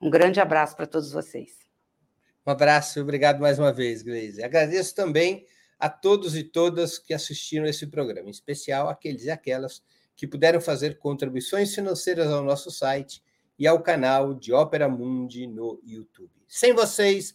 Um 0.00 0.10
grande 0.10 0.40
abraço 0.40 0.74
para 0.74 0.86
todos 0.86 1.12
vocês. 1.12 1.64
Um 2.44 2.50
abraço 2.50 3.00
obrigado 3.00 3.40
mais 3.40 3.58
uma 3.58 3.72
vez, 3.72 4.02
Gleise. 4.02 4.42
Agradeço 4.42 4.94
também 4.94 5.46
a 5.78 5.88
todos 5.88 6.36
e 6.36 6.42
todas 6.42 6.98
que 6.98 7.14
assistiram 7.14 7.66
esse 7.66 7.86
programa, 7.86 8.28
em 8.28 8.32
especial 8.32 8.88
aqueles 8.88 9.24
e 9.24 9.30
aquelas 9.30 9.82
que 10.16 10.26
puderam 10.26 10.60
fazer 10.60 10.98
contribuições 10.98 11.74
financeiras 11.74 12.28
ao 12.28 12.42
nosso 12.42 12.70
site 12.70 13.22
e 13.58 13.66
ao 13.66 13.82
canal 13.82 14.34
de 14.34 14.52
Ópera 14.52 14.88
Mundi 14.88 15.46
no 15.46 15.80
YouTube. 15.84 16.30
Sem 16.46 16.72
vocês, 16.72 17.34